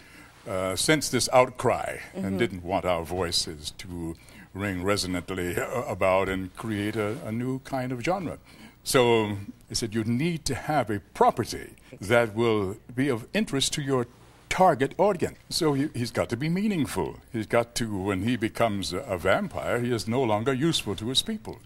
uh, 0.47 0.75
sensed 0.75 1.11
this 1.11 1.29
outcry 1.31 1.97
and 2.13 2.39
didn't 2.39 2.63
want 2.63 2.85
our 2.85 3.03
voices 3.03 3.71
to 3.77 4.15
ring 4.53 4.83
resonantly 4.83 5.57
uh, 5.57 5.83
about 5.83 6.27
and 6.27 6.55
create 6.55 6.95
a, 6.95 7.17
a 7.25 7.31
new 7.31 7.59
kind 7.59 7.91
of 7.91 8.01
genre. 8.01 8.37
So 8.83 9.37
they 9.67 9.75
said 9.75 9.93
you 9.93 10.03
need 10.03 10.45
to 10.45 10.55
have 10.55 10.89
a 10.89 10.99
property 11.13 11.75
that 12.01 12.33
will 12.33 12.77
be 12.95 13.09
of 13.09 13.27
interest 13.33 13.73
to 13.73 13.81
your 13.81 14.07
target 14.49 14.93
audience. 14.97 15.37
So 15.49 15.73
he, 15.73 15.89
he's 15.93 16.11
got 16.11 16.29
to 16.29 16.37
be 16.37 16.49
meaningful. 16.49 17.17
He's 17.31 17.47
got 17.47 17.75
to, 17.75 17.97
when 17.97 18.23
he 18.23 18.35
becomes 18.35 18.93
a, 18.93 18.99
a 18.99 19.17
vampire, 19.17 19.79
he 19.79 19.93
is 19.93 20.07
no 20.07 20.21
longer 20.21 20.53
useful 20.53 20.95
to 20.95 21.07
his 21.09 21.21
people. 21.21 21.59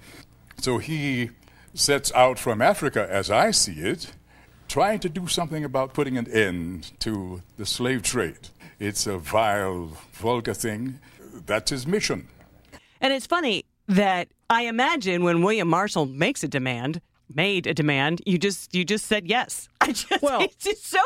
So 0.59 0.77
he 0.77 1.31
sets 1.73 2.11
out 2.13 2.37
from 2.37 2.61
Africa, 2.61 3.07
as 3.09 3.31
I 3.31 3.51
see 3.51 3.79
it, 3.79 4.11
trying 4.67 4.99
to 4.99 5.09
do 5.09 5.27
something 5.27 5.63
about 5.63 5.93
putting 5.93 6.17
an 6.17 6.31
end 6.31 6.91
to 6.99 7.41
the 7.57 7.65
slave 7.65 8.03
trade. 8.03 8.49
It's 8.79 9.07
a 9.07 9.17
vile, 9.17 9.97
vulgar 10.11 10.53
thing. 10.53 10.99
That's 11.45 11.71
his 11.71 11.87
mission. 11.87 12.27
And 13.01 13.11
it's 13.11 13.25
funny 13.25 13.65
that 13.87 14.29
I 14.49 14.63
imagine 14.63 15.23
when 15.23 15.41
William 15.41 15.67
Marshall 15.67 16.05
makes 16.05 16.43
a 16.43 16.47
demand, 16.47 17.01
made 17.33 17.67
a 17.67 17.73
demand, 17.73 18.21
you 18.25 18.37
just 18.37 18.73
you 18.75 18.83
just 18.85 19.05
said 19.05 19.27
yes. 19.27 19.69
I 19.81 19.87
just 19.91 20.21
Well- 20.21 20.41
it's 20.41 20.55
just 20.55 20.85
so 20.85 20.99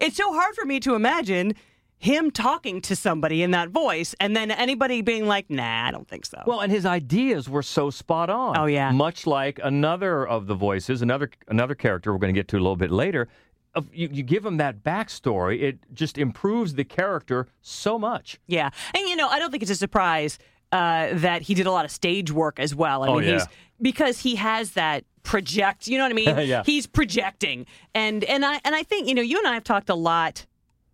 it's 0.00 0.16
so 0.16 0.32
hard 0.32 0.54
for 0.54 0.64
me 0.64 0.80
to 0.80 0.94
imagine 0.94 1.54
him 1.98 2.30
talking 2.30 2.82
to 2.82 2.94
somebody 2.94 3.42
in 3.42 3.52
that 3.52 3.70
voice 3.70 4.14
and 4.20 4.36
then 4.36 4.50
anybody 4.50 5.00
being 5.00 5.26
like, 5.26 5.48
"Nah, 5.48 5.86
I 5.88 5.90
don't 5.90 6.06
think 6.06 6.26
so." 6.26 6.42
Well, 6.46 6.60
and 6.60 6.70
his 6.70 6.84
ideas 6.84 7.48
were 7.48 7.62
so 7.62 7.88
spot 7.88 8.28
on. 8.28 8.58
Oh, 8.58 8.66
yeah. 8.66 8.90
Much 8.90 9.26
like 9.26 9.58
another 9.62 10.26
of 10.26 10.46
the 10.46 10.54
voices, 10.54 11.00
another 11.00 11.30
another 11.48 11.74
character 11.74 12.12
we're 12.12 12.18
going 12.18 12.34
to 12.34 12.38
get 12.38 12.48
to 12.48 12.56
a 12.56 12.58
little 12.60 12.76
bit 12.76 12.90
later. 12.90 13.28
Of- 13.74 13.88
You, 13.94 14.08
you 14.12 14.22
give 14.22 14.44
him 14.44 14.58
that 14.58 14.84
backstory, 14.84 15.62
it 15.62 15.78
just 15.94 16.18
improves 16.18 16.74
the 16.74 16.84
character 16.84 17.48
so 17.62 17.98
much. 17.98 18.38
Yeah, 18.46 18.68
and 18.94 19.08
you 19.08 19.16
know, 19.16 19.28
I 19.28 19.38
don't 19.38 19.50
think 19.50 19.62
it's 19.62 19.72
a 19.72 19.76
surprise 19.76 20.38
uh, 20.74 21.08
that 21.18 21.42
he 21.42 21.54
did 21.54 21.66
a 21.66 21.70
lot 21.70 21.84
of 21.84 21.90
stage 21.90 22.30
work 22.32 22.58
as 22.58 22.74
well. 22.74 23.02
I 23.04 23.08
Oh, 23.08 23.14
mean, 23.20 23.32
he's 23.32 23.42
yeah. 23.42 23.46
because 23.80 24.20
he 24.20 24.34
has 24.36 24.72
that 24.72 25.04
project. 25.22 25.86
You 25.88 25.96
know 25.98 26.04
what 26.04 26.12
I 26.12 26.14
mean? 26.14 26.38
Yeah. 26.54 26.62
He's 26.66 26.86
projecting, 26.86 27.66
and 27.94 28.24
and 28.24 28.44
I 28.44 28.60
and 28.64 28.74
I 28.74 28.82
think 28.82 29.08
you 29.08 29.14
know, 29.14 29.22
you 29.22 29.38
and 29.38 29.46
I 29.46 29.54
have 29.54 29.64
talked 29.64 29.88
a 29.88 29.94
lot 29.94 30.46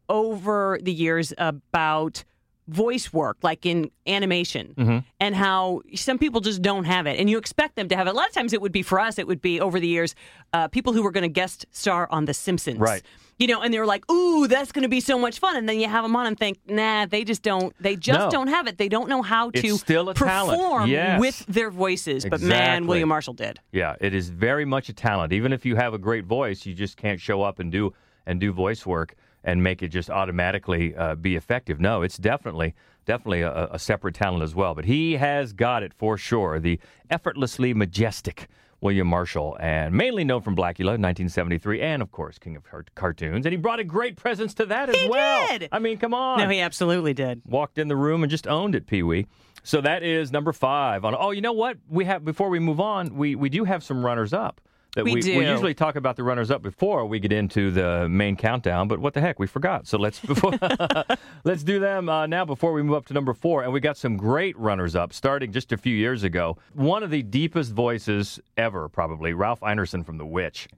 over 0.09 0.79
the 0.83 0.93
years 0.93 1.33
about 1.39 2.25
voice 2.71 3.13
work 3.13 3.37
like 3.43 3.67
in 3.67 3.91
animation 4.07 4.75
Mm-hmm. 4.77 4.99
and 5.19 5.35
how 5.35 5.83
some 5.95 6.19
people 6.19 6.41
just 6.41 6.63
don't 6.63 6.85
have 6.85 7.07
it 7.07 7.19
and 7.19 7.29
you 7.29 7.37
expect 7.39 7.75
them 7.77 7.89
to 7.89 7.97
have 7.97 8.07
it 8.07 8.11
a 8.11 8.13
lot 8.13 8.29
of 8.29 8.35
times 8.35 8.53
it 8.53 8.61
would 8.61 8.73
be 8.73 8.83
for 8.83 8.99
us 9.01 9.19
it 9.19 9.27
would 9.27 9.43
be 9.43 9.61
over 9.61 9.81
the 9.81 9.89
years 9.89 10.15
uh, 10.53 10.69
people 10.69 10.93
who 10.93 11.03
were 11.03 11.11
going 11.11 11.23
to 11.23 11.29
guest 11.29 11.67
star 11.73 12.07
on 12.11 12.25
the 12.27 12.35
simpsons 12.35 12.79
Right. 12.79 13.03
you 13.39 13.47
know, 13.47 13.63
and 13.63 13.73
they 13.73 13.79
were 13.79 13.87
like, 13.87 14.05
"Ooh, 14.11 14.47
that's 14.49 14.71
going 14.73 14.83
to 14.83 14.89
be 14.89 15.01
so 15.01 15.19
much 15.19 15.39
fun," 15.39 15.57
and 15.57 15.67
then 15.69 15.81
you 15.81 15.89
have 15.89 16.05
them 16.05 16.15
on 16.15 16.27
and 16.27 16.37
think, 16.39 16.59
"Nah, 16.69 17.07
they 17.07 17.25
just 17.25 17.43
don't. 17.43 17.73
They 17.81 17.97
just 17.97 18.19
No. 18.27 18.31
don't 18.31 18.49
have 18.49 18.67
it. 18.67 18.77
They 18.77 18.89
don't 18.91 19.09
know 19.09 19.23
how 19.23 19.51
to 19.51 19.77
still 19.79 20.11
a 20.11 20.15
perform 20.15 20.91
Yes. 20.91 21.19
with 21.21 21.47
their 21.47 21.71
voices." 21.71 22.27
But 22.29 22.41
man, 22.43 22.87
William 22.87 23.09
Marshall 23.09 23.33
did. 23.35 23.59
Yeah, 23.73 23.97
it 24.01 24.13
is 24.15 24.29
very 24.29 24.67
much 24.67 24.89
a 24.91 24.93
talent. 24.93 25.33
Even 25.33 25.53
if 25.55 25.65
you 25.65 25.77
have 25.77 25.95
a 25.95 25.99
great 25.99 26.27
voice, 26.27 26.67
you 26.67 26.75
just 26.75 26.97
can't 26.99 27.19
show 27.21 27.41
up 27.43 27.59
and 27.61 27.73
do 27.73 27.95
and 28.27 28.39
do 28.41 28.53
voice 28.53 28.85
work 28.85 29.15
and 29.45 29.63
make 29.63 29.83
it 29.83 29.89
just 29.89 30.11
automatically 30.11 30.95
uh, 30.95 31.15
be 31.15 31.37
effective. 31.37 31.81
No, 31.81 32.03
it's 32.03 32.17
definitely 32.19 32.75
definitely 33.07 33.41
a, 33.43 33.69
a 33.73 33.79
separate 33.79 34.15
talent 34.15 34.43
as 34.43 34.55
well. 34.55 34.75
But 34.75 34.85
he 34.85 35.15
has 35.17 35.53
got 35.53 35.83
it 35.83 35.93
for 35.95 36.17
sure. 36.19 36.61
The 36.61 36.79
effortlessly 37.09 37.75
majestic 37.75 38.49
William 38.83 39.07
Marshall, 39.09 39.59
and 39.61 39.95
mainly 39.95 40.25
known 40.25 40.41
from 40.41 40.57
Blacula, 40.57 40.97
1973, 40.97 41.83
and 41.83 42.01
of 42.01 42.11
course 42.11 42.39
King 42.39 42.57
of 42.57 42.65
Car- 42.65 42.87
Cartoons. 42.95 43.45
And 43.45 43.53
he 43.53 43.59
brought 43.59 43.79
a 43.79 43.85
great 43.85 44.17
presence 44.17 44.55
to 44.55 44.65
that 44.67 44.89
as 44.89 44.97
He 44.97 45.07
well. 45.09 45.47
did! 45.49 45.69
I 45.71 45.79
mean, 45.81 45.99
come 45.99 46.15
on 46.15 46.39
No, 46.39 46.49
he 46.49 46.61
absolutely 46.61 47.13
did. 47.13 47.43
walked 47.45 47.77
in 47.77 47.89
the 47.89 47.97
room 47.97 48.23
and 48.23 48.31
just 48.31 48.47
owned 48.47 48.75
it, 48.75 48.87
Pee 48.87 49.03
Wee. 49.03 49.27
So 49.63 49.83
that 49.83 50.03
is 50.03 50.33
number 50.33 50.55
five 50.55 51.05
on. 51.05 51.15
Oh, 51.19 51.31
you 51.31 51.43
know 51.43 51.53
what? 51.53 51.77
We 51.91 52.07
have 52.07 52.25
before 52.25 52.49
we 52.49 52.59
move 52.59 52.81
on, 52.81 53.15
we 53.15 53.35
we 53.35 53.51
do 53.51 53.65
have 53.65 53.83
some 53.85 54.03
runners 54.03 54.33
up 54.33 54.63
that 54.95 55.05
We 55.05 55.15
we, 55.15 55.21
do. 55.21 55.33
usually 55.33 55.75
talk 55.75 55.97
about 55.97 56.17
the 56.17 56.23
runners 56.23 56.51
up 56.51 56.63
before 56.63 57.07
we 57.07 57.21
get 57.21 57.33
into 57.33 57.71
the 57.71 58.09
main 58.09 58.37
countdown, 58.37 58.89
but 58.89 58.99
what 58.99 59.15
the 59.15 59.21
heck, 59.21 59.39
we 59.39 59.47
forgot. 59.47 59.87
So 59.87 59.99
let's 59.99 60.19
before, 60.21 60.53
let's 61.45 61.63
do 61.63 61.79
them 61.79 62.09
uh, 62.09 62.27
now 62.27 62.45
before 62.45 62.73
we 62.73 62.83
move 62.83 62.97
up 62.97 63.07
to 63.07 63.15
number 63.15 63.33
four. 63.35 63.63
And 63.63 63.73
we 63.73 63.81
got 63.81 63.97
some 63.97 64.17
great 64.17 64.59
runners 64.59 64.97
up 64.97 65.13
starting 65.13 65.53
just 65.53 65.73
a 65.73 65.77
few 65.77 65.95
years 65.95 66.25
ago. 66.25 66.59
One 66.75 67.03
of 67.03 67.11
the 67.11 67.23
deepest 67.23 67.73
voices 67.73 68.41
ever, 68.57 68.89
probably 68.89 69.33
Ralph 69.33 69.61
Ineson 69.61 70.05
from 70.05 70.19
The 70.19 70.27
Witch. 70.27 70.69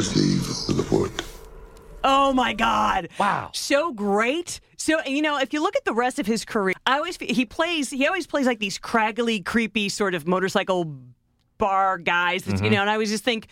Steve 0.00 0.46
Laporte. 0.76 1.22
Oh 2.04 2.32
my 2.32 2.52
God! 2.52 3.08
Wow. 3.18 3.50
so 3.54 3.92
great. 3.92 4.60
So 4.76 5.02
you 5.04 5.22
know, 5.22 5.38
if 5.38 5.52
you 5.52 5.62
look 5.62 5.74
at 5.76 5.84
the 5.84 5.92
rest 5.94 6.18
of 6.18 6.26
his 6.26 6.44
career, 6.44 6.74
I 6.86 6.96
always 6.98 7.16
he 7.16 7.44
plays 7.44 7.90
he 7.90 8.06
always 8.06 8.26
plays 8.26 8.46
like 8.46 8.60
these 8.60 8.78
craggly, 8.78 9.44
creepy 9.44 9.88
sort 9.88 10.14
of 10.14 10.26
motorcycle 10.26 10.94
bar 11.58 11.98
guys. 11.98 12.44
That, 12.44 12.54
Mm-hmm. 12.56 12.64
You 12.64 12.70
know, 12.70 12.80
and 12.80 12.90
I 12.90 12.98
was 12.98 13.10
just 13.10 13.24
think, 13.24 13.48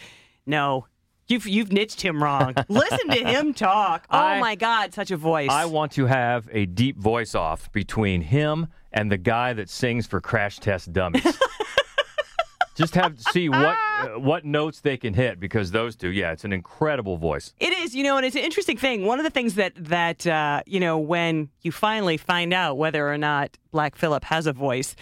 no. 0.46 0.86
You've, 1.28 1.48
you've 1.48 1.72
niched 1.72 2.00
him 2.02 2.22
wrong. 2.22 2.54
Listen 2.68 3.08
to 3.08 3.16
him 3.25 3.52
talk. 3.52 4.06
Oh 4.12 4.16
I- 4.16 4.38
my 4.40 4.54
God, 4.54 4.94
such 4.94 5.10
a 5.10 5.16
voice. 5.16 5.50
I 5.50 5.64
want 5.64 5.90
to 5.92 6.06
have 6.06 6.48
a 6.52 6.66
deep 6.66 6.96
voice 6.96 7.34
off 7.34 7.70
between 7.72 8.20
him 8.22 8.68
and 8.92 9.10
the 9.10 9.18
guy 9.18 9.52
that 9.52 9.68
sings 9.68 10.06
for 10.06 10.20
Crash 10.20 10.58
Test 10.60 10.92
Dummies. 10.92 11.26
Just 12.76 12.94
have 12.94 13.16
to 13.16 13.22
see 13.32 13.48
what 13.48 13.58
uh, 13.58 14.06
what 14.18 14.44
notes 14.44 14.80
they 14.80 14.98
can 14.98 15.14
hit 15.14 15.40
because 15.40 15.70
those 15.70 15.96
two, 15.96 16.10
yeah, 16.10 16.32
it's 16.32 16.44
an 16.44 16.52
incredible 16.52 17.16
voice. 17.16 17.54
It 17.58 17.72
is, 17.72 17.94
you 17.94 18.04
know, 18.04 18.18
and 18.18 18.26
it's 18.26 18.36
an 18.36 18.42
interesting 18.42 18.76
thing. 18.76 19.06
One 19.06 19.18
of 19.18 19.25
the 19.25 19.30
things 19.30 19.54
that 19.54 19.72
that 19.76 20.26
uh, 20.26 20.60
you 20.66 20.78
know, 20.78 20.98
when 20.98 21.48
you 21.62 21.72
finally 21.72 22.18
find 22.18 22.52
out 22.52 22.76
whether 22.76 23.10
or 23.10 23.16
not 23.16 23.56
Black 23.70 23.96
Phillip 23.96 24.25
has 24.25 24.46
a 24.46 24.52
voice, 24.52 24.94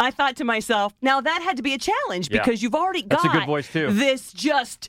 I 0.00 0.10
thought 0.10 0.36
to 0.36 0.44
myself, 0.44 0.92
now 1.02 1.20
that 1.20 1.42
had 1.42 1.56
to 1.56 1.62
be 1.62 1.74
a 1.74 1.78
challenge 1.78 2.28
Yeah. 2.30 2.38
because 2.42 2.62
you've 2.62 2.74
already 2.74 3.02
got 3.02 3.22
That's 3.22 3.34
a 3.34 3.38
good 3.38 3.46
voice, 3.46 3.70
too. 3.72 3.92
this 3.92 4.32
just 4.32 4.88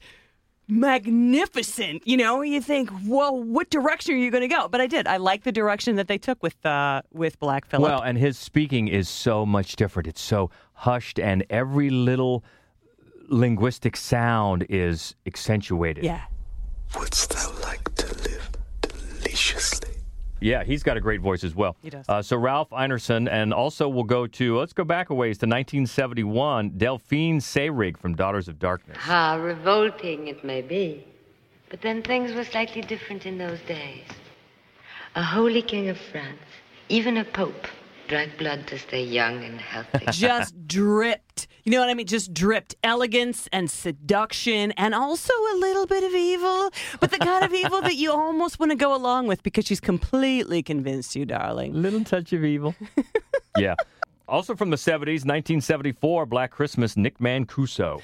magnificent. 0.67 2.01
You 2.07 2.17
know, 2.17 2.41
you 2.41 2.59
think, 2.61 2.89
well, 3.05 3.37
what 3.41 3.69
direction 3.69 4.15
are 4.15 4.17
you 4.17 4.31
going 4.31 4.41
to 4.41 4.47
go? 4.47 4.67
But 4.67 4.81
I 4.81 4.87
did. 4.87 5.05
I 5.07 5.17
like 5.17 5.43
the 5.43 5.51
direction 5.51 5.95
that 5.97 6.07
they 6.07 6.17
took 6.17 6.41
with 6.41 6.65
uh, 6.65 7.01
with 7.13 7.39
Black 7.39 7.65
Phillip. 7.65 7.83
Well, 7.89 8.01
and 8.01 8.17
his 8.17 8.37
speaking 8.37 8.87
is 8.87 9.07
so 9.07 9.45
much 9.45 9.75
different. 9.75 10.07
It's 10.07 10.21
so 10.21 10.49
hushed, 10.73 11.19
and 11.19 11.45
every 11.49 11.89
little 11.89 12.43
linguistic 13.27 13.95
sound 13.97 14.65
is 14.69 15.15
accentuated. 15.25 16.03
yeah. 16.03 16.21
Wouldst 16.97 17.31
thou 17.31 17.51
like 17.61 17.93
to 17.95 18.07
live 18.07 18.49
deliciously? 18.81 19.94
Yeah, 20.41 20.63
he's 20.63 20.83
got 20.83 20.97
a 20.97 21.01
great 21.01 21.21
voice 21.21 21.43
as 21.43 21.55
well. 21.55 21.75
He 21.81 21.89
does. 21.89 22.05
Uh, 22.07 22.21
so 22.21 22.37
Ralph 22.37 22.69
Ineson, 22.69 23.29
and 23.31 23.53
also 23.53 23.87
we'll 23.87 24.03
go 24.03 24.27
to 24.27 24.57
let's 24.57 24.73
go 24.73 24.83
back 24.83 25.09
a 25.09 25.15
ways 25.15 25.37
to 25.39 25.45
1971. 25.45 26.71
Delphine 26.77 27.39
Seyrig 27.39 27.97
from 27.97 28.15
Daughters 28.15 28.47
of 28.47 28.59
Darkness. 28.59 28.97
Ah, 29.07 29.35
revolting 29.35 30.27
it 30.27 30.43
may 30.43 30.61
be. 30.61 31.05
But 31.69 31.81
then 31.81 32.03
things 32.03 32.33
were 32.33 32.43
slightly 32.43 32.81
different 32.81 33.25
in 33.25 33.37
those 33.37 33.59
days. 33.61 34.05
A 35.15 35.23
holy 35.23 35.61
king 35.61 35.89
of 35.89 35.97
France, 35.97 36.39
even 36.89 37.17
a 37.17 37.23
pope, 37.23 37.67
drank 38.07 38.37
blood 38.37 38.67
to 38.67 38.77
stay 38.77 39.03
young 39.03 39.43
and 39.43 39.59
healthy. 39.59 40.05
just 40.11 40.67
dripped. 40.67 41.47
You 41.65 41.71
know 41.71 41.79
what 41.79 41.89
I 41.89 41.95
mean? 41.95 42.05
Just 42.05 42.31
dripped 42.31 42.75
elegance 42.83 43.49
and 43.51 43.71
seduction 43.71 44.71
and 44.73 44.93
also 44.93 45.33
a 45.33 45.55
little 45.57 45.87
bit 45.87 46.03
of 46.03 46.13
evil, 46.13 46.71
but 46.99 47.09
the 47.09 47.17
kind 47.17 47.43
of 47.43 47.51
evil 47.55 47.81
that 47.81 47.95
you 47.95 48.11
almost 48.11 48.59
want 48.59 48.71
to 48.71 48.75
go 48.75 48.95
along 48.95 49.25
with 49.25 49.41
because 49.41 49.65
she's 49.65 49.79
completely 49.79 50.61
convinced 50.61 51.15
you, 51.15 51.25
darling. 51.25 51.73
Little 51.73 52.03
touch 52.03 52.33
of 52.33 52.45
evil. 52.45 52.75
yeah. 53.57 53.73
Also 54.27 54.55
from 54.55 54.69
the 54.69 54.75
70s, 54.75 55.25
1974, 55.25 56.27
Black 56.27 56.51
Christmas, 56.51 56.95
Nick 56.95 57.17
Mancuso. 57.17 57.99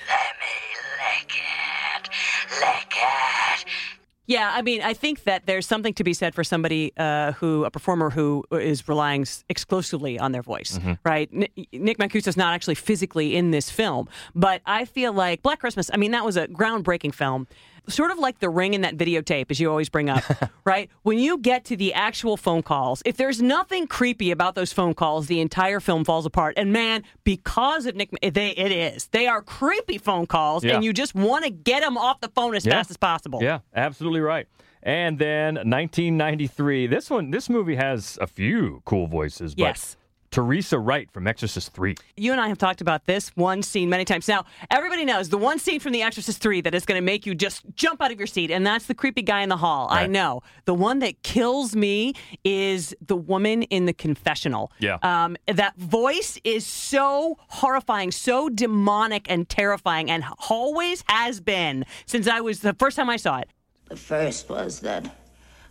Yeah, 4.32 4.50
I 4.54 4.62
mean, 4.62 4.82
I 4.82 4.94
think 4.94 5.24
that 5.26 5.46
there's 5.46 5.66
something 5.68 5.94
to 5.96 6.04
be 6.06 6.14
said 6.14 6.34
for 6.34 6.44
somebody 6.44 6.94
uh, 6.98 7.34
who, 7.34 7.66
a 7.66 7.70
performer 7.72 8.10
who 8.10 8.46
is 8.52 8.88
relying 8.88 9.26
exclusively 9.50 10.18
on 10.18 10.32
their 10.32 10.42
voice, 10.42 10.80
right? 11.04 11.30
N- 11.34 11.48
Nick 11.74 11.98
Mancuso's 11.98 12.38
not 12.38 12.54
actually 12.54 12.76
physically 12.76 13.36
in 13.36 13.52
this 13.52 13.70
film, 13.70 14.08
but 14.34 14.62
I 14.66 14.86
feel 14.86 15.12
like 15.12 15.42
Black 15.42 15.60
Christmas, 15.60 15.92
I 15.94 15.98
mean, 15.98 16.12
that 16.12 16.24
was 16.24 16.38
a 16.38 16.48
groundbreaking 16.48 17.14
film. 17.14 17.46
Sort 17.88 18.12
of 18.12 18.20
like 18.20 18.40
the 18.40 18.50
ring 18.50 18.74
in 18.74 18.82
that 18.82 18.96
videotape, 18.96 19.48
as 19.50 19.60
you 19.60 19.70
always 19.70 19.90
bring 19.90 20.10
up, 20.10 20.24
right? 20.66 20.90
When 21.02 21.18
you 21.18 21.38
get 21.40 21.66
to 21.66 21.76
the 21.76 21.94
actual 21.94 22.38
phone 22.38 22.62
calls, 22.64 23.02
if 23.06 23.18
there's 23.18 23.42
nothing 23.42 23.88
creepy 23.88 24.32
about 24.32 24.56
those 24.56 24.72
phone 24.72 24.94
calls, 24.94 25.28
the 25.28 25.42
entire 25.42 25.80
film 25.80 26.06
falls 26.06 26.26
apart. 26.26 26.54
And 26.58 26.72
man, 26.72 27.04
because 27.24 27.86
of 27.88 27.96
Nick, 27.96 28.12
they 28.22 28.52
it 28.52 28.72
is. 28.72 29.08
They 29.08 29.28
are 29.28 29.42
creepy 29.42 29.98
phone 29.98 30.28
calls, 30.28 30.64
Yeah. 30.64 30.76
and 30.76 30.84
you 30.84 30.94
just 30.94 31.16
want 31.16 31.44
to 31.46 31.50
get 31.50 31.82
them 31.82 31.98
off 31.98 32.22
the 32.22 32.30
phone 32.30 32.56
as 32.56 32.66
Yeah. 32.66 32.74
fast 32.74 32.92
as 32.92 32.98
possible. 32.98 33.40
Yeah, 33.42 33.60
absolutely 33.76 34.22
right. 34.22 34.48
And 34.84 35.20
then 35.20 35.56
1993. 35.56 36.88
This 36.88 37.10
one, 37.10 37.32
this 37.32 37.50
movie 37.50 37.76
has 37.76 38.18
a 38.22 38.28
few 38.28 38.82
cool 38.86 39.08
voices. 39.08 39.54
But 39.56 39.62
Yes. 39.64 39.98
Teresa 40.32 40.80
Wright 40.80 41.12
from 41.12 41.28
Exorcist 41.28 41.74
3. 41.74 41.96
You 42.16 42.32
and 42.32 42.40
I 42.40 42.48
have 42.48 42.58
talked 42.58 42.80
about 42.80 43.06
this 43.06 43.30
one 43.36 43.62
scene 43.62 43.90
many 43.90 44.06
times. 44.06 44.30
Now, 44.30 44.46
everybody 44.70 45.04
knows 45.04 45.28
the 45.28 45.38
one 45.38 45.60
scene 45.60 45.82
from 45.82 45.92
The 45.92 46.02
Exorcist 46.02 46.42
3 46.42 46.62
that 46.62 46.74
is 46.74 46.86
going 46.86 46.98
to 46.98 47.06
make 47.06 47.26
you 47.26 47.36
just 47.36 47.64
jump 47.76 48.02
out 48.02 48.12
of 48.12 48.18
your 48.18 48.28
seat, 48.28 48.50
and 48.50 48.66
that's 48.66 48.86
the 48.86 48.96
creepy 48.96 49.22
guy 49.22 49.42
in 49.42 49.50
the 49.50 49.58
hall. 49.58 49.90
I 49.92 50.08
know. 50.08 50.42
The 50.66 50.74
one 50.74 51.00
that 51.00 51.22
kills 51.22 51.76
me 51.76 52.14
is 52.46 52.96
the 53.06 53.16
woman 53.16 53.64
in 53.64 53.86
the 53.86 53.94
confessional. 53.94 54.72
Yeah. 54.80 54.98
Um, 55.04 55.36
that 55.48 55.76
voice 55.76 56.40
is 56.46 56.66
so 56.66 57.38
horrifying, 57.50 58.12
so 58.12 58.48
demonic 58.48 59.30
and 59.30 59.50
terrifying, 59.50 60.10
and 60.10 60.24
always 60.50 61.04
has 61.08 61.42
been 61.42 61.86
since 62.06 62.28
I 62.28 62.40
was 62.40 62.62
the 62.62 62.74
first 62.74 62.96
time 62.96 63.10
I 63.10 63.18
saw 63.18 63.40
it. 63.40 63.50
The 63.90 63.98
first 63.98 64.50
was 64.50 64.80
that 64.80 65.14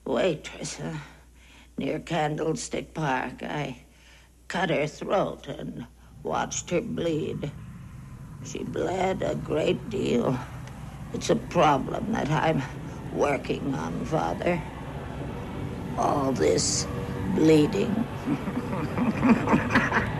waitress 0.05 0.79
uh, 0.81 0.97
near 1.79 1.99
Candlestick 2.01 2.93
Park. 2.93 3.43
I 3.43 3.79
cut 4.51 4.71
her 4.71 4.89
throat 4.89 5.49
and 5.49 5.87
watched 6.25 6.71
her 6.71 6.83
bleed. 6.83 7.53
She 8.45 8.65
bled 8.65 9.23
a 9.23 9.37
great 9.37 9.91
deal. 9.91 10.39
It's 11.15 11.31
a 11.31 11.37
problem 11.37 12.13
that 12.13 12.31
I'm 12.31 12.63
working 13.15 13.75
on, 13.75 14.05
Father. 14.07 14.63
All 15.99 16.33
this 16.33 16.87
bleeding. 17.37 18.07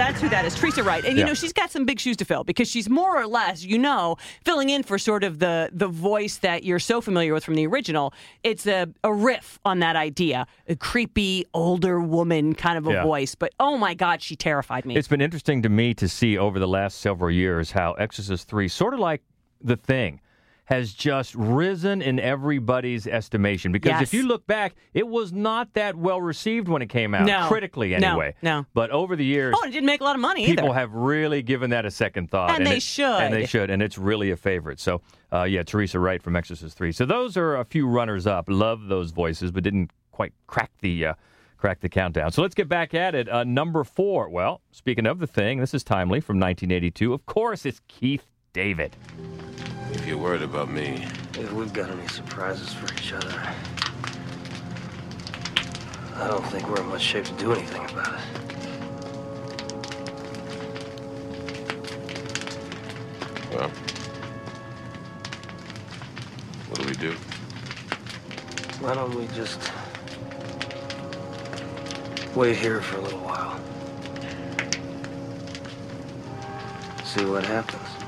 That's 0.00 0.18
who 0.22 0.30
that 0.30 0.46
is, 0.46 0.54
Teresa 0.54 0.82
Wright. 0.82 1.04
And 1.04 1.12
you 1.12 1.20
Yeah. 1.20 1.26
know, 1.26 1.34
she's 1.34 1.52
got 1.52 1.70
some 1.70 1.84
big 1.84 2.00
shoes 2.00 2.16
to 2.16 2.24
fill 2.24 2.42
because 2.42 2.70
she's 2.70 2.88
more 2.88 3.20
or 3.20 3.26
less, 3.26 3.62
you 3.62 3.76
know, 3.76 4.16
filling 4.46 4.70
in 4.70 4.82
for 4.82 4.96
sort 4.98 5.22
of 5.24 5.40
the 5.40 5.68
the 5.74 5.88
voice 5.88 6.38
that 6.38 6.64
you're 6.64 6.78
so 6.78 7.02
familiar 7.02 7.34
with 7.34 7.44
from 7.44 7.54
the 7.54 7.66
original. 7.66 8.14
It's 8.42 8.66
a, 8.66 8.88
a 9.04 9.12
riff 9.12 9.58
on 9.62 9.80
that 9.80 9.96
idea. 9.96 10.46
A 10.68 10.74
creepy 10.74 11.44
older 11.52 12.00
woman 12.00 12.54
kind 12.54 12.78
of 12.78 12.86
a 12.86 12.92
Yeah. 12.92 13.02
voice. 13.02 13.34
But 13.34 13.52
oh 13.60 13.76
my 13.76 13.92
god, 13.92 14.22
she 14.22 14.36
terrified 14.36 14.86
me. 14.86 14.96
It's 14.96 15.06
been 15.06 15.20
interesting 15.20 15.60
to 15.64 15.68
me 15.68 15.92
to 15.94 16.08
see 16.08 16.38
over 16.38 16.58
the 16.58 16.68
last 16.68 17.00
several 17.00 17.30
years 17.30 17.72
how 17.72 17.92
Exorcist 17.92 18.48
3, 18.48 18.68
sort 18.68 18.94
of 18.94 19.00
like 19.00 19.20
The 19.62 19.76
Thing, 19.76 20.22
has 20.70 20.92
just 20.94 21.34
risen 21.34 22.00
in 22.00 22.20
everybody's 22.20 23.06
estimation. 23.06 23.72
Because 23.72 23.90
Yes. 23.90 24.02
if 24.02 24.14
you 24.14 24.22
look 24.26 24.46
back, 24.46 24.74
it 24.94 25.06
was 25.06 25.32
not 25.32 25.74
that 25.74 25.96
well 25.96 26.20
received 26.20 26.68
when 26.68 26.80
it 26.80 26.88
came 26.88 27.12
out, 27.14 27.26
No. 27.26 27.48
critically 27.48 27.94
anyway. 27.94 28.34
no. 28.40 28.64
But 28.72 28.90
over 28.90 29.16
the 29.16 29.24
years, 29.24 29.54
oh, 29.58 29.62
and 29.64 29.70
it 29.70 29.74
didn't 29.74 29.86
make 29.86 30.00
a 30.00 30.04
lot 30.04 30.14
of 30.14 30.20
money 30.20 30.46
people 30.46 30.66
either. 30.66 30.74
have 30.74 30.92
really 30.94 31.42
given 31.42 31.70
that 31.70 31.84
a 31.84 31.90
second 31.90 32.30
thought. 32.30 32.50
And 32.52 32.64
they 32.66 32.76
it- 32.76 32.82
should. 32.82 33.04
And 33.20 33.34
they 33.34 33.46
should. 33.46 33.68
And 33.68 33.82
it's 33.82 33.98
really 33.98 34.30
a 34.30 34.36
favorite. 34.36 34.78
So, 34.80 35.02
uh, 35.32 35.42
yeah, 35.42 35.64
Teresa 35.64 35.98
Wright 35.98 36.22
from 36.22 36.36
Exorcist 36.36 36.76
3. 36.78 36.92
So 36.92 37.04
those 37.04 37.36
are 37.36 37.56
a 37.56 37.64
few 37.64 37.86
runners 37.88 38.26
up. 38.26 38.44
Love 38.48 38.86
those 38.86 39.10
voices, 39.10 39.50
but 39.50 39.64
didn't 39.64 39.90
quite 40.12 40.32
crack 40.46 40.70
the. 40.80 41.06
Uh, 41.06 41.14
Crack 41.58 41.80
the 41.80 41.90
countdown. 41.90 42.32
So 42.32 42.40
let's 42.40 42.54
get 42.54 42.70
back 42.70 42.94
at 42.94 43.14
it. 43.14 43.28
Uh, 43.28 43.44
number 43.44 43.84
four. 43.84 44.30
Well, 44.30 44.62
speaking 44.72 45.04
of 45.04 45.18
the 45.18 45.26
thing, 45.26 45.60
this 45.60 45.74
is 45.74 45.84
timely 45.84 46.20
from 46.20 46.38
1982. 46.40 47.12
Of 47.12 47.26
course, 47.26 47.66
it's 47.66 47.82
Keith 47.86 48.24
David. 48.54 48.96
If 49.92 50.06
you're 50.06 50.18
worried 50.18 50.42
about 50.42 50.70
me, 50.70 51.06
If 51.34 51.52
we've 51.52 51.72
got 51.72 51.90
any 51.90 52.06
surprises 52.08 52.72
for 52.72 52.92
each 52.94 53.12
other, 53.12 53.42
I 56.16 56.28
don't 56.28 56.44
think 56.46 56.68
we're 56.68 56.80
in 56.80 56.88
much 56.88 57.02
shape 57.02 57.24
to 57.26 57.32
do 57.32 57.52
anything 57.52 57.84
about 57.90 58.14
it. 58.14 58.20
well, 63.52 63.70
what 66.68 66.80
do 66.80 66.86
we 66.88 66.94
do? 66.94 67.12
Why 68.80 68.94
don't 68.94 69.14
we 69.14 69.26
just 69.34 69.70
wait 72.34 72.56
here 72.56 72.80
for 72.80 72.98
a 72.98 73.00
little 73.02 73.20
while? 73.20 73.58
See 77.04 77.24
what 77.24 77.44
happens. 77.44 77.99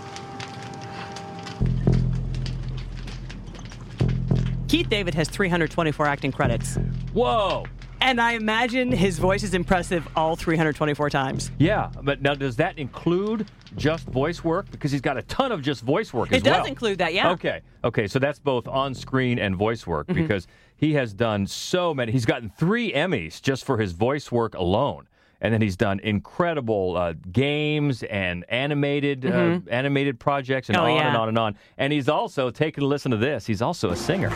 Keith 4.72 4.88
David 4.88 5.12
has 5.12 5.28
324 5.28 6.06
acting 6.06 6.32
credits. 6.32 6.76
Whoa. 7.12 7.66
And 8.00 8.18
I 8.18 8.32
imagine 8.32 8.90
his 8.90 9.18
voice 9.18 9.42
is 9.42 9.52
impressive 9.52 10.08
all 10.16 10.34
324 10.34 11.10
times. 11.10 11.50
Yeah, 11.58 11.90
but 12.02 12.22
now 12.22 12.32
does 12.32 12.56
that 12.56 12.78
include 12.78 13.50
just 13.76 14.06
voice 14.06 14.42
work? 14.42 14.70
Because 14.70 14.90
he's 14.90 15.02
got 15.02 15.18
a 15.18 15.22
ton 15.24 15.52
of 15.52 15.60
just 15.60 15.82
voice 15.82 16.14
work 16.14 16.28
as 16.28 16.30
well. 16.32 16.38
It 16.38 16.44
does 16.44 16.56
well. 16.62 16.66
include 16.68 16.96
that, 17.00 17.12
yeah. 17.12 17.32
Okay, 17.32 17.60
okay, 17.84 18.06
so 18.06 18.18
that's 18.18 18.38
both 18.38 18.66
on 18.66 18.94
screen 18.94 19.38
and 19.38 19.54
voice 19.56 19.86
work 19.86 20.06
Mm-hmm. 20.06 20.22
because 20.22 20.46
he 20.74 20.94
has 20.94 21.12
done 21.12 21.46
so 21.46 21.92
many. 21.92 22.10
He's 22.10 22.24
gotten 22.24 22.48
three 22.48 22.92
Emmys 22.92 23.42
just 23.42 23.66
for 23.66 23.76
his 23.76 23.92
voice 23.92 24.32
work 24.32 24.54
alone. 24.54 25.06
And 25.42 25.52
then 25.52 25.60
he's 25.60 25.76
done 25.76 25.98
incredible 26.00 26.96
uh, 26.96 27.14
games 27.32 28.02
and 28.04 28.44
animated 28.48 29.26
uh, 29.26 29.58
animated 29.68 30.18
projects 30.20 30.68
and 30.70 30.78
Oh, 30.78 30.84
on 30.84 30.96
yeah. 30.96 31.08
and 31.08 31.16
on 31.16 31.28
and 31.28 31.36
on. 31.38 31.56
And 31.76 31.92
he's 31.92 32.08
also 32.08 32.50
taken 32.50 32.84
a 32.84 32.86
listen 32.86 33.10
to 33.10 33.16
this. 33.18 33.44
He's 33.44 33.60
also 33.60 33.90
a 33.90 33.96
singer. 33.96 34.30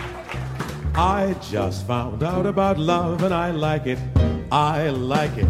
I 0.95 1.37
just 1.51 1.87
found 1.87 2.23
out 2.23 2.45
about 2.47 2.79
love 2.79 3.23
and 3.23 3.33
I 3.33 3.51
like 3.53 3.87
it. 3.87 3.99
I 4.51 4.89
like 4.91 5.37
it. 5.39 5.49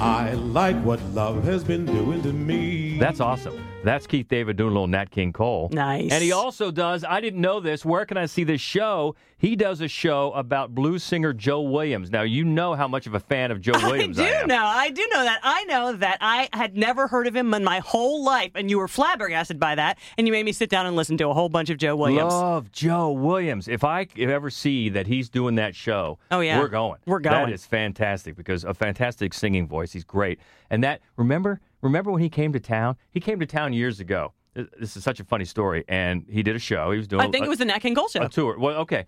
I 0.00 0.32
like 0.34 0.76
what 0.84 1.00
love 1.14 1.44
has 1.44 1.64
been 1.64 1.86
doing 1.86 2.20
to 2.22 2.32
me. 2.32 2.98
That's 2.98 3.20
awesome. 3.20 3.58
That's 3.84 4.06
Keith 4.06 4.28
David 4.28 4.56
doing 4.56 4.70
a 4.70 4.72
little 4.72 4.86
Nat 4.86 5.10
King 5.10 5.32
Cole. 5.32 5.68
Nice. 5.72 6.10
And 6.10 6.22
he 6.24 6.32
also 6.32 6.70
does, 6.70 7.04
I 7.04 7.20
didn't 7.20 7.40
know 7.40 7.60
this, 7.60 7.84
where 7.84 8.04
can 8.06 8.16
I 8.16 8.26
see 8.26 8.42
this 8.44 8.60
show? 8.60 9.14
He 9.44 9.56
does 9.56 9.82
a 9.82 9.88
show 9.88 10.32
about 10.32 10.74
blues 10.74 11.02
singer 11.04 11.34
Joe 11.34 11.60
Williams. 11.60 12.10
Now, 12.10 12.22
you 12.22 12.44
know 12.44 12.72
how 12.74 12.88
much 12.88 13.06
of 13.06 13.12
a 13.14 13.20
fan 13.20 13.50
of 13.50 13.60
Joe 13.60 13.72
Williams 13.82 14.18
I 14.18 14.22
am. 14.22 14.28
I 14.28 14.30
do 14.30 14.42
am. 14.42 14.48
know. 14.48 14.64
I 14.64 14.90
do 14.90 15.08
know 15.12 15.22
that. 15.24 15.40
I 15.42 15.64
know 15.64 15.92
that 15.92 16.18
I 16.22 16.48
had 16.54 16.76
never 16.76 17.08
heard 17.08 17.26
of 17.26 17.36
him 17.36 17.52
in 17.52 17.62
my 17.62 17.80
whole 17.80 18.24
life, 18.24 18.52
and 18.54 18.70
you 18.70 18.78
were 18.78 18.88
flabbergasted 18.88 19.60
by 19.60 19.74
that, 19.74 19.98
and 20.16 20.26
you 20.26 20.32
made 20.32 20.46
me 20.46 20.52
sit 20.52 20.70
down 20.70 20.86
and 20.86 20.96
listen 20.96 21.18
to 21.18 21.28
a 21.28 21.34
whole 21.34 21.50
bunch 21.50 21.68
of 21.68 21.76
Joe 21.76 21.94
Williams. 21.94 22.32
Love 22.32 22.72
Joe 22.72 23.10
Williams. 23.12 23.68
If 23.68 23.84
I 23.84 24.06
if 24.16 24.30
ever 24.30 24.48
see 24.48 24.88
that 24.88 25.06
he's 25.06 25.28
doing 25.28 25.56
that 25.56 25.74
show, 25.74 26.18
Oh, 26.30 26.40
yeah. 26.40 26.58
we're 26.58 26.68
going. 26.68 27.00
We're 27.04 27.20
going. 27.20 27.46
That 27.46 27.52
is 27.52 27.66
fantastic 27.66 28.36
because 28.36 28.64
a 28.64 28.72
fantastic 28.72 29.34
singing 29.34 29.68
voice. 29.68 29.92
He's 29.92 30.04
great. 30.04 30.38
And 30.70 30.82
that 30.84 31.00
remember 31.18 31.60
remember 31.82 32.10
when 32.10 32.22
he 32.22 32.30
came 32.30 32.54
to 32.54 32.60
town? 32.60 32.96
He 33.10 33.20
came 33.20 33.38
to 33.40 33.46
town 33.46 33.74
years 33.74 34.00
ago. 34.00 34.32
This 34.54 34.96
is 34.96 35.02
such 35.04 35.20
a 35.20 35.24
funny 35.24 35.44
story. 35.44 35.84
And 35.88 36.24
he 36.30 36.42
did 36.42 36.56
a 36.56 36.60
show. 36.60 36.92
He 36.92 36.96
was 36.96 37.08
doing. 37.08 37.20
I 37.20 37.30
think 37.30 37.42
a- 37.42 37.46
it 37.46 37.50
was 37.50 37.58
the 37.58 37.64
Nat 37.66 37.80
King 37.80 37.94
Cole 37.94 38.08
show. 38.08 38.22
a 38.22 38.28
tour. 38.28 38.58
Well, 38.58 38.76
okay. 38.78 39.04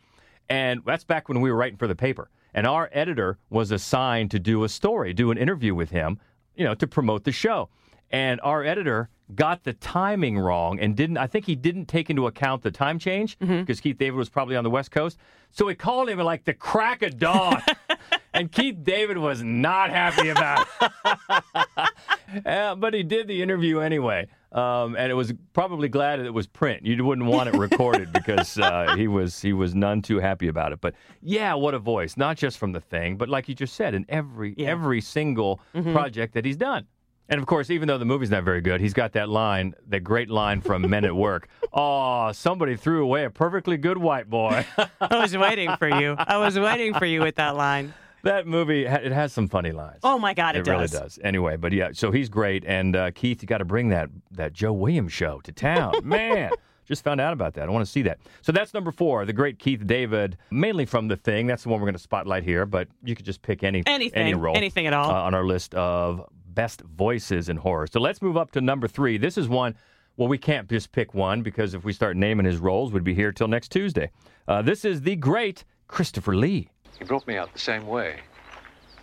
And 0.49 0.83
that's 0.85 1.05
back 1.05 1.29
when 1.29 1.41
we 1.41 1.51
were 1.51 1.57
writing 1.57 1.79
for 1.79 1.89
the 1.89 1.95
paper. 1.95 2.31
And 2.55 2.67
our 2.67 2.89
editor 2.93 3.39
was 3.51 3.71
assigned 3.71 4.31
to 4.31 4.39
do 4.39 4.65
a 4.65 4.69
story, 4.69 5.13
do 5.13 5.31
an 5.31 5.39
interview 5.39 5.75
with 5.75 5.91
him, 5.91 6.19
you 6.55 6.65
know, 6.65 6.75
to 6.75 6.87
promote 6.87 7.25
the 7.25 7.33
show. 7.33 7.69
And 8.11 8.41
our 8.43 8.65
editor 8.65 9.11
got 9.35 9.65
the 9.65 9.73
timing 9.73 10.39
wrong 10.39 10.79
and 10.79 10.97
didn't, 10.97 11.19
I 11.19 11.27
think 11.27 11.47
he 11.47 11.57
didn't 11.57 11.87
take 11.87 12.09
into 12.09 12.27
account 12.27 12.63
the 12.63 12.71
time 12.71 12.99
change 12.99 13.39
mm-hmm. 13.39 13.61
because 13.61 13.81
Keith 13.81 13.99
David 13.99 14.17
was 14.17 14.29
probably 14.29 14.57
on 14.57 14.65
the 14.65 14.71
West 14.71 14.91
Coast. 14.91 15.19
So 15.51 15.67
he 15.69 15.75
called 15.75 16.09
him 16.09 16.21
at 16.21 16.25
like 16.25 16.45
the 16.45 16.55
crack 16.55 17.03
of 17.03 17.19
dawn. 17.19 17.61
and 18.35 18.51
Keith 18.51 18.83
David 18.83 19.19
was 19.19 19.43
not 19.43 19.91
happy 19.91 20.29
about 20.29 20.67
it. 20.81 21.91
Uh, 22.45 22.75
but 22.75 22.95
he 22.95 23.03
did 23.03 23.29
the 23.29 23.43
interview 23.43 23.81
anyway, 23.81 24.27
um, 24.53 24.97
and 24.97 25.11
it 25.11 25.15
was 25.15 25.33
probably 25.53 25.89
glad 25.89 26.19
that 26.21 26.27
it 26.27 26.35
was 26.35 26.47
print. 26.47 26.85
You 26.85 27.05
wouldn't 27.05 27.27
want 27.27 27.49
it 27.49 27.55
recorded 27.59 28.13
because 28.13 28.59
uh, 28.59 28.95
he 28.97 29.09
was 29.09 29.41
he 29.41 29.53
was 29.53 29.75
none 29.75 30.03
too 30.03 30.19
happy 30.19 30.49
about 30.49 30.73
it. 30.73 30.81
But 30.81 30.95
yeah, 31.23 31.55
what 31.55 31.75
a 31.75 31.79
voice! 31.79 32.17
Not 32.17 32.37
just 32.37 32.59
from 32.59 32.73
the 32.73 32.81
thing, 32.81 33.17
but 33.17 33.29
like 33.29 33.49
you 33.49 33.55
just 33.55 33.75
said, 33.75 33.95
in 33.95 34.05
every 34.09 34.55
Yeah. 34.57 34.69
every 34.71 35.01
single 35.01 35.61
Mhm. 35.75 35.93
project 35.93 36.35
that 36.35 36.45
he's 36.45 36.57
done. 36.57 36.87
And 37.29 37.41
of 37.41 37.47
course, 37.47 37.71
even 37.71 37.89
though 37.89 37.99
the 37.99 38.05
movie's 38.05 38.31
not 38.31 38.45
very 38.45 38.61
good, 38.61 38.81
he's 38.81 38.95
got 38.95 39.11
that 39.15 39.29
line, 39.29 39.75
that 39.89 40.05
great 40.05 40.31
line 40.31 40.61
from 40.61 40.89
Men 40.89 41.05
at 41.05 41.15
Work. 41.17 41.49
Oh, 41.79 42.31
somebody 42.33 42.75
threw 42.77 43.03
away 43.03 43.25
a 43.25 43.31
perfectly 43.31 43.77
good 43.77 43.99
white 43.99 44.31
boy. 44.31 44.65
I 45.01 45.19
was 45.19 45.37
waiting 45.37 45.75
for 45.77 45.89
you. 45.89 46.15
I 46.19 46.39
was 46.39 46.57
waiting 46.59 46.95
for 46.95 47.05
you 47.05 47.21
with 47.21 47.35
that 47.35 47.55
line. 47.57 47.93
That 48.23 48.47
movie, 48.47 48.85
it 48.87 49.13
has 49.13 49.33
some 49.33 49.49
funny 49.49 49.73
lines. 49.73 50.01
Oh 50.03 50.19
my 50.19 50.35
God, 50.35 50.57
it, 50.57 50.67
really 50.67 50.83
does. 50.87 50.93
does. 50.93 51.19
Anyway, 51.23 51.57
but 51.57 51.73
yeah, 51.73 51.91
so 51.93 52.11
he's 52.11 52.29
great. 52.29 52.65
And 52.67 52.97
uh, 52.97 53.11
Keith, 53.13 53.43
you 53.43 53.47
got 53.47 53.59
to 53.59 53.65
bring 53.65 53.89
that 53.91 54.09
that 54.33 54.53
Joe 54.53 54.73
Williams 54.73 55.13
show 55.13 55.41
to 55.41 55.53
town, 55.53 55.95
man. 56.03 56.51
Just 56.85 57.03
found 57.03 57.21
out 57.21 57.33
about 57.33 57.55
that. 57.55 57.69
I 57.69 57.71
want 57.73 57.85
to 57.85 57.91
see 57.91 58.03
that. 58.03 58.19
So 58.43 58.53
that's 58.53 58.73
number 58.73 58.93
four, 58.93 59.25
the 59.25 59.33
great 59.33 59.59
Keith 59.59 59.85
David, 59.89 60.37
mainly 60.53 60.85
from 60.87 61.09
The 61.09 61.17
Thing. 61.17 61.49
That's 61.49 61.65
the 61.65 61.69
one 61.69 61.81
we're 61.81 61.87
going 61.87 61.95
to 61.97 62.01
spotlight 62.01 62.45
here. 62.45 62.65
But 62.65 62.87
you 63.03 63.17
could 63.17 63.27
just 63.27 63.43
pick 63.43 63.65
any 63.65 63.83
Anything, 63.87 64.23
any 64.23 64.35
role, 64.35 64.57
anything 64.57 64.87
at 64.87 64.93
all. 64.93 65.11
uh, 65.11 65.15
on 65.23 65.35
our 65.35 65.45
list 65.45 65.75
of 65.75 66.25
best 66.47 66.83
voices 66.83 67.49
in 67.49 67.57
horror. 67.57 67.89
So 67.89 67.99
let's 67.99 68.23
move 68.23 68.37
up 68.37 68.53
to 68.53 68.61
number 68.61 68.87
three. 68.87 69.19
This 69.19 69.37
is 69.37 69.49
one. 69.49 69.75
Well, 70.17 70.29
we 70.29 70.39
can't 70.39 70.69
just 70.69 70.93
pick 70.93 71.13
one 71.13 71.43
because 71.43 71.75
if 71.75 71.85
we 71.85 71.93
start 71.93 72.17
naming 72.17 72.47
his 72.47 72.59
roles, 72.59 72.93
we'd 72.93 73.05
be 73.05 73.15
here 73.15 73.33
till 73.33 73.49
next 73.49 73.71
Tuesday. 73.73 74.11
Uh, 74.47 74.63
this 74.63 74.85
is 74.85 75.03
the 75.03 75.17
great 75.17 75.65
Christopher 75.89 76.37
Lee. 76.37 76.71
He 76.99 77.05
brought 77.05 77.27
me 77.27 77.37
out 77.37 77.53
the 77.53 77.59
same 77.59 77.87
way 77.87 78.21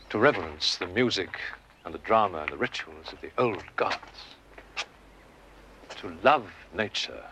to 0.10 0.18
reverence 0.20 0.78
the 0.78 0.88
music 0.88 1.40
and 1.86 1.94
the 1.94 2.00
drama 2.00 2.40
and 2.40 2.50
the 2.50 2.58
rituals 2.58 3.12
of 3.12 3.22
the 3.22 3.30
old 3.38 3.64
gods, 3.76 3.98
to 5.98 6.14
love 6.24 6.48
nature 6.74 7.24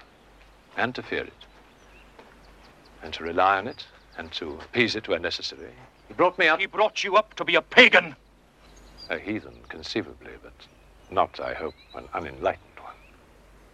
and 0.78 0.93
to 0.95 1.02
fear 1.04 1.24
it, 1.24 1.45
and 3.04 3.13
to 3.13 3.24
rely 3.24 3.58
on 3.58 3.67
it 3.67 3.86
and 4.17 4.32
to 4.34 4.52
appease 4.62 4.95
it 4.95 5.08
where 5.08 5.19
necessary. 5.19 5.71
He 6.08 6.13
brought 6.13 6.38
me 6.38 6.47
out. 6.47 6.60
He 6.60 6.65
brought 6.65 7.04
you 7.04 7.15
up 7.15 7.34
to 7.36 7.45
be 7.45 7.56
a 7.56 7.62
pagan. 7.62 8.15
A 9.10 9.17
heathen, 9.17 9.56
conceivably, 9.69 10.32
but 10.43 10.54
not, 11.10 11.39
I 11.39 11.54
hope, 11.54 11.74
an 11.95 12.06
unenlightened. 12.13 12.65
One. 12.80 12.93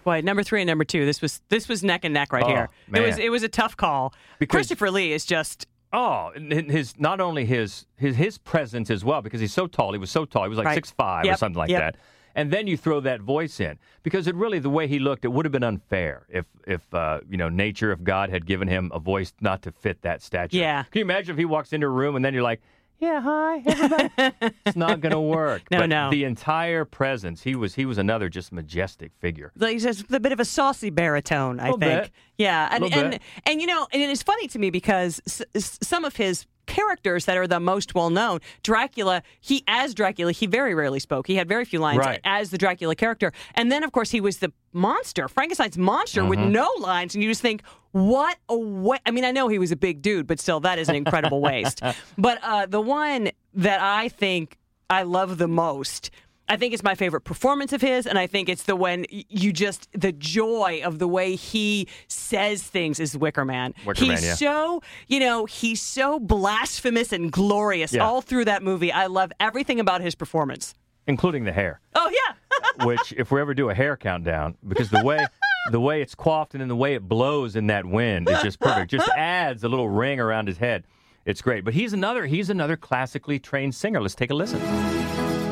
Boy, 0.04 0.22
number 0.22 0.44
three 0.44 0.62
and 0.62 0.68
number 0.68 0.84
two. 0.86 1.06
This 1.06 1.22
was 1.22 1.42
this 1.50 1.68
was 1.68 1.84
neck 1.84 2.06
and 2.06 2.14
neck 2.14 2.32
right 2.32 2.44
Oh, 2.44 2.48
here. 2.48 2.70
It 2.94 3.02
was 3.02 3.18
it 3.18 3.30
was 3.30 3.44
a 3.44 3.50
tough 3.50 3.76
call. 3.78 4.14
Christopher 4.48 4.90
Lee 4.90 5.12
is 5.12 5.26
just 5.26 5.68
Oh, 5.94 6.32
his 6.36 7.00
not 7.00 7.22
only 7.22 7.46
his 7.46 7.86
his 7.96 8.16
his 8.18 8.38
presence 8.38 8.90
as 8.90 9.06
well 9.06 9.22
because 9.22 9.40
he's 9.40 9.54
so 9.54 9.68
tall. 9.68 9.94
He 9.94 10.00
was 10.00 10.12
so 10.12 10.26
tall. 10.26 10.44
He 10.44 10.50
was 10.50 10.58
like 10.58 10.68
Right. 10.68 10.76
six 10.76 10.92
five 10.92 11.26
or 11.26 11.36
something 11.38 11.58
like 11.58 11.70
yep. 11.70 11.80
that. 11.80 11.98
And 12.36 12.52
then 12.52 12.68
you 12.68 12.78
throw 12.78 13.00
that 13.00 13.22
voice 13.22 13.60
in 13.60 13.80
because 14.04 14.28
it 14.28 14.36
really 14.36 14.60
the 14.60 14.70
way 14.70 14.88
he 14.88 15.00
looked, 15.00 15.26
it 15.26 15.30
would 15.30 15.44
have 15.46 15.52
been 15.52 15.64
unfair 15.64 16.28
if 16.30 16.46
if 16.68 16.82
uh, 16.94 17.22
you 17.30 17.38
know 17.38 17.50
nature, 17.50 17.92
if 17.92 18.04
God 18.04 18.30
had 18.30 18.46
given 18.46 18.68
him 18.68 18.92
a 18.94 19.00
voice 19.00 19.34
not 19.42 19.62
to 19.64 19.72
fit 19.72 20.02
that 20.04 20.22
stature. 20.22 20.58
Yeah. 20.58 20.84
Can 20.84 21.00
you 21.00 21.06
imagine 21.06 21.32
if 21.34 21.40
he 21.40 21.46
walks 21.46 21.74
into 21.74 21.88
a 21.88 21.90
room 21.90 22.16
and 22.16 22.24
then 22.24 22.34
you're 22.34 22.44
like, 22.44 22.62
yeah, 23.00 23.22
hi, 23.22 23.62
everybody. 23.66 24.10
it's 24.66 24.76
not 24.76 25.02
going 25.02 25.12
to 25.14 25.20
work. 25.20 25.64
No, 25.72 25.80
but 25.80 25.90
no. 25.90 26.10
The 26.10 26.24
entire 26.24 26.86
presence, 26.86 27.44
he 27.44 27.56
was 27.56 27.76
he 27.76 27.86
was 27.86 27.98
another 27.98 28.30
just 28.30 28.52
majestic 28.52 29.12
figure. 29.20 29.52
like 29.58 29.78
just 29.80 30.12
a 30.12 30.20
bit 30.20 30.32
of 30.32 30.40
a 30.40 30.46
saucy 30.46 30.90
baritone, 30.90 31.60
I 31.60 31.68
think. 31.68 31.80
bit. 31.80 32.12
Yeah, 32.38 32.70
and 32.72 32.84
Little 32.84 33.00
and 33.00 33.12
bit. 33.12 33.22
and 33.46 33.62
you 33.62 33.68
know, 33.68 33.88
and 33.92 34.02
it's 34.02 34.24
funny 34.24 34.48
to 34.48 34.60
me 34.60 34.70
because 34.70 35.22
s- 35.28 35.42
s- 35.56 35.80
some 35.82 36.06
of 36.06 36.16
his 36.16 36.46
characters 36.68 37.26
that 37.26 37.38
are 37.38 37.48
the 37.48 37.60
most 37.60 37.96
well 37.96 38.10
known, 38.12 38.40
Dracula, 38.62 39.24
he 39.42 39.64
as 39.68 39.94
Dracula, 39.96 40.32
he 40.32 40.46
very 40.46 40.76
rarely 40.76 41.00
spoke. 41.00 41.26
He 41.28 41.36
had 41.36 41.48
very 41.48 41.66
few 41.66 41.80
lines 41.80 42.00
Right. 42.00 42.20
as 42.24 42.52
the 42.52 42.58
Dracula 42.60 42.96
character, 42.96 43.32
and 43.56 43.72
then 43.72 43.84
of 43.84 43.92
course 43.92 44.12
he 44.12 44.22
was 44.22 44.38
the 44.38 44.52
monster, 44.74 45.28
Frankenstein's 45.28 45.78
monster 45.78 46.24
with 46.24 46.38
Mhm. 46.40 46.52
no 46.52 46.70
lines, 46.80 47.16
and 47.16 47.24
you 47.24 47.30
just 47.32 47.42
think. 47.42 47.64
What 47.94 48.38
a 48.48 48.56
wa- 48.56 49.00
I 49.08 49.12
mean, 49.12 49.26
I 49.26 49.32
know 49.32 49.48
he 49.48 49.58
was 49.58 49.72
a 49.72 49.76
big 49.76 50.04
dude, 50.04 50.28
but 50.28 50.40
still, 50.40 50.60
that 50.60 50.78
is 50.78 50.88
an 50.88 50.94
incredible 50.96 51.42
waste. 51.42 51.82
But 52.18 52.38
uh, 52.44 52.68
the 52.68 52.82
one 52.82 53.32
that 53.56 53.80
I 53.82 54.10
think 54.10 54.58
I 54.90 55.02
love 55.02 55.40
the 55.40 55.48
most 55.48 56.12
I 56.50 56.56
think 56.58 56.74
it's 56.74 56.84
my 56.84 56.96
favorite 56.96 57.22
performance 57.22 57.74
of 57.74 57.82
his, 57.82 58.08
and 58.08 58.18
I 58.18 58.26
think 58.28 58.48
it's 58.50 58.64
the 58.64 58.76
when 58.76 59.06
you 59.10 59.52
just 59.52 59.88
the 59.92 60.12
joy 60.14 60.82
of 60.84 60.98
the 61.00 61.08
way 61.08 61.36
he 61.36 61.88
says 62.08 62.64
things 62.64 63.00
is 63.00 63.18
Wicker 63.18 63.44
Man. 63.46 63.74
Wicker 63.86 64.00
he's 64.00 64.08
Man, 64.10 64.24
yeah. 64.24 64.36
so 64.36 64.82
you 65.08 65.20
know 65.20 65.46
he's 65.46 65.82
so 65.82 66.20
blasphemous 66.20 67.12
and 67.12 67.32
glorious 67.32 67.92
Yeah. 67.94 68.06
all 68.06 68.22
through 68.22 68.46
that 68.46 68.64
movie. 68.64 68.92
I 68.92 69.08
love 69.08 69.32
everything 69.40 69.80
about 69.80 70.02
his 70.02 70.16
performance. 70.16 70.74
including 71.06 71.44
the 71.46 71.52
hair. 71.54 71.80
Oh 71.96 72.10
yeah, 72.10 72.86
which 72.86 73.14
if 73.18 73.32
we 73.32 73.40
ever 73.42 73.54
do 73.54 73.70
a 73.70 73.74
hair 73.74 73.98
countdown, 73.98 74.56
because 74.68 74.90
the 74.90 75.04
way 75.04 75.26
the 75.72 75.80
way 75.82 76.02
it's 76.02 76.16
coiffed 76.16 76.54
and 76.54 76.62
then 76.62 76.70
the 76.70 76.76
way 76.78 76.94
it 76.96 77.02
blows 77.10 77.56
in 77.58 77.68
that 77.68 77.86
wind 77.86 78.30
is 78.30 78.42
just 78.42 78.60
perfect. 78.60 78.90
Just 78.92 79.10
adds 79.18 79.64
a 79.66 79.70
little 79.70 79.90
ring 79.90 80.20
around 80.20 80.48
his 80.48 80.58
head. 80.58 80.86
It's 81.26 81.42
great. 81.42 81.66
But 81.66 81.74
he's 81.74 81.92
another 81.92 82.26
he's 82.26 82.50
another 82.50 82.78
classically 82.78 83.38
trained 83.38 83.76
singer. 83.76 84.00
Let's 84.02 84.16
take 84.16 84.32
a 84.32 84.34
listen. 84.34 84.62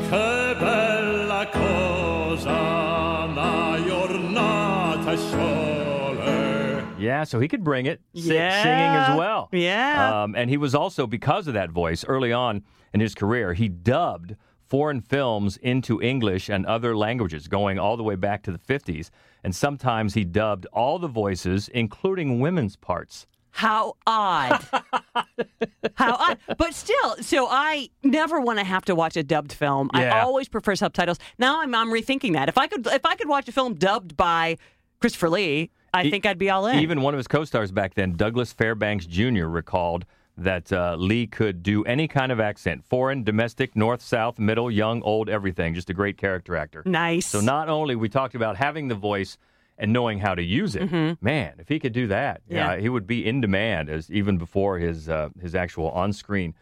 Che 0.10 0.56
bella 0.60 1.48
cosa 1.52 3.26
una 3.26 3.82
giornata 3.84 5.16
sole. 5.18 6.84
Yeah, 6.98 7.24
so 7.24 7.40
he 7.40 7.48
could 7.48 7.64
bring 7.64 7.86
it, 7.88 8.02
si- 8.14 8.34
Yeah. 8.34 8.62
singing 8.64 8.96
as 8.96 9.18
well. 9.18 9.50
Yeah. 9.52 10.24
Um, 10.24 10.36
and 10.36 10.50
he 10.50 10.58
was 10.58 10.74
also, 10.74 11.06
because 11.08 11.48
of 11.48 11.54
that 11.56 11.72
voice, 11.72 12.06
early 12.06 12.32
on 12.32 12.64
in 12.94 13.00
his 13.00 13.14
career, 13.16 13.54
he 13.54 13.68
dubbed 13.68 14.36
foreign 14.68 15.02
films 15.02 15.58
into 15.58 16.02
English 16.02 16.50
and 16.50 16.66
other 16.66 16.96
languages, 16.96 17.48
going 17.48 17.78
all 17.78 17.98
the 17.98 18.04
way 18.04 18.16
back 18.16 18.42
to 18.44 18.52
the 18.52 18.58
50s. 18.58 19.10
And 19.44 19.54
sometimes 19.56 20.14
he 20.16 20.24
dubbed 20.24 20.66
all 20.74 20.98
the 20.98 21.08
voices, 21.08 21.68
including 21.70 22.40
women's 22.40 22.76
parts. 22.76 23.28
How 23.56 23.96
odd, 24.06 24.60
how 25.96 26.16
odd. 26.16 26.38
But 26.58 26.74
still, 26.74 27.16
so 27.22 27.48
I 27.50 27.90
never 28.04 28.42
want 28.42 28.60
to 28.60 28.66
have 28.66 28.84
to 28.86 28.96
watch 28.96 29.16
a 29.16 29.24
dubbed 29.24 29.54
film. 29.54 29.90
I 29.94 30.20
always 30.20 30.50
prefer 30.50 30.76
subtitles. 30.76 31.20
Now 31.40 31.62
I'm 31.62 31.74
I'm 31.74 31.88
rethinking 31.90 32.34
that. 32.34 32.50
If 32.50 32.58
I 32.58 32.68
could 32.68 32.86
if 32.88 33.06
I 33.06 33.16
could 33.16 33.30
watch 33.30 33.48
a 33.48 33.54
film 33.54 33.76
dubbed 33.76 34.18
by 34.18 34.58
Christopher 35.00 35.30
Lee, 35.30 35.72
I 35.94 36.04
E- 36.04 36.12
think 36.12 36.26
I'd 36.26 36.38
be 36.38 36.50
all 36.50 36.68
in. 36.68 36.80
Even 36.80 37.02
one 37.02 37.14
of 37.14 37.18
his 37.18 37.28
co 37.30 37.46
stars 37.46 37.72
back 37.72 37.94
then, 37.94 38.18
Douglas 38.18 38.52
Fairbanks 38.52 39.06
Jr., 39.06 39.46
recalled 39.46 40.06
that 40.38 40.74
uh, 40.74 40.98
Lee 41.00 41.26
could 41.26 41.64
do 41.64 41.86
any 41.86 42.10
kind 42.10 42.30
of 42.34 42.42
accent 42.42 42.84
foreign, 42.84 43.24
domestic, 43.24 43.74
north, 43.74 44.02
south, 44.02 44.38
middle, 44.38 44.70
young, 44.70 45.02
old, 45.04 45.30
everything. 45.30 45.74
Just 45.74 45.90
a 45.90 45.94
great 45.94 46.18
character 46.18 46.58
actor. 46.58 46.84
Nice. 46.86 47.26
So 47.28 47.40
not 47.40 47.70
only 47.70 47.96
we 47.96 48.10
talked 48.10 48.36
about 48.36 48.58
having 48.58 48.90
the 48.90 48.96
voice 48.96 49.38
and 49.78 49.92
knowing 49.92 50.20
how 50.20 50.34
to 50.36 50.42
use 50.44 50.76
it, 50.76 50.90
Mhm. 50.90 51.18
man, 51.22 51.54
if 51.60 51.68
he 51.68 51.80
could 51.80 51.94
do 51.94 52.08
that, 52.08 52.42
Yeah. 52.48 52.78
he 52.78 52.88
would 52.90 53.06
be 53.06 53.26
in 53.26 53.42
demand 53.42 53.90
as 53.90 54.10
even 54.12 54.38
before 54.38 54.80
his 54.80 55.10
uh, 55.10 55.30
his 55.42 55.54
actual 55.56 55.90
on 55.92 56.14
screen 56.14 56.54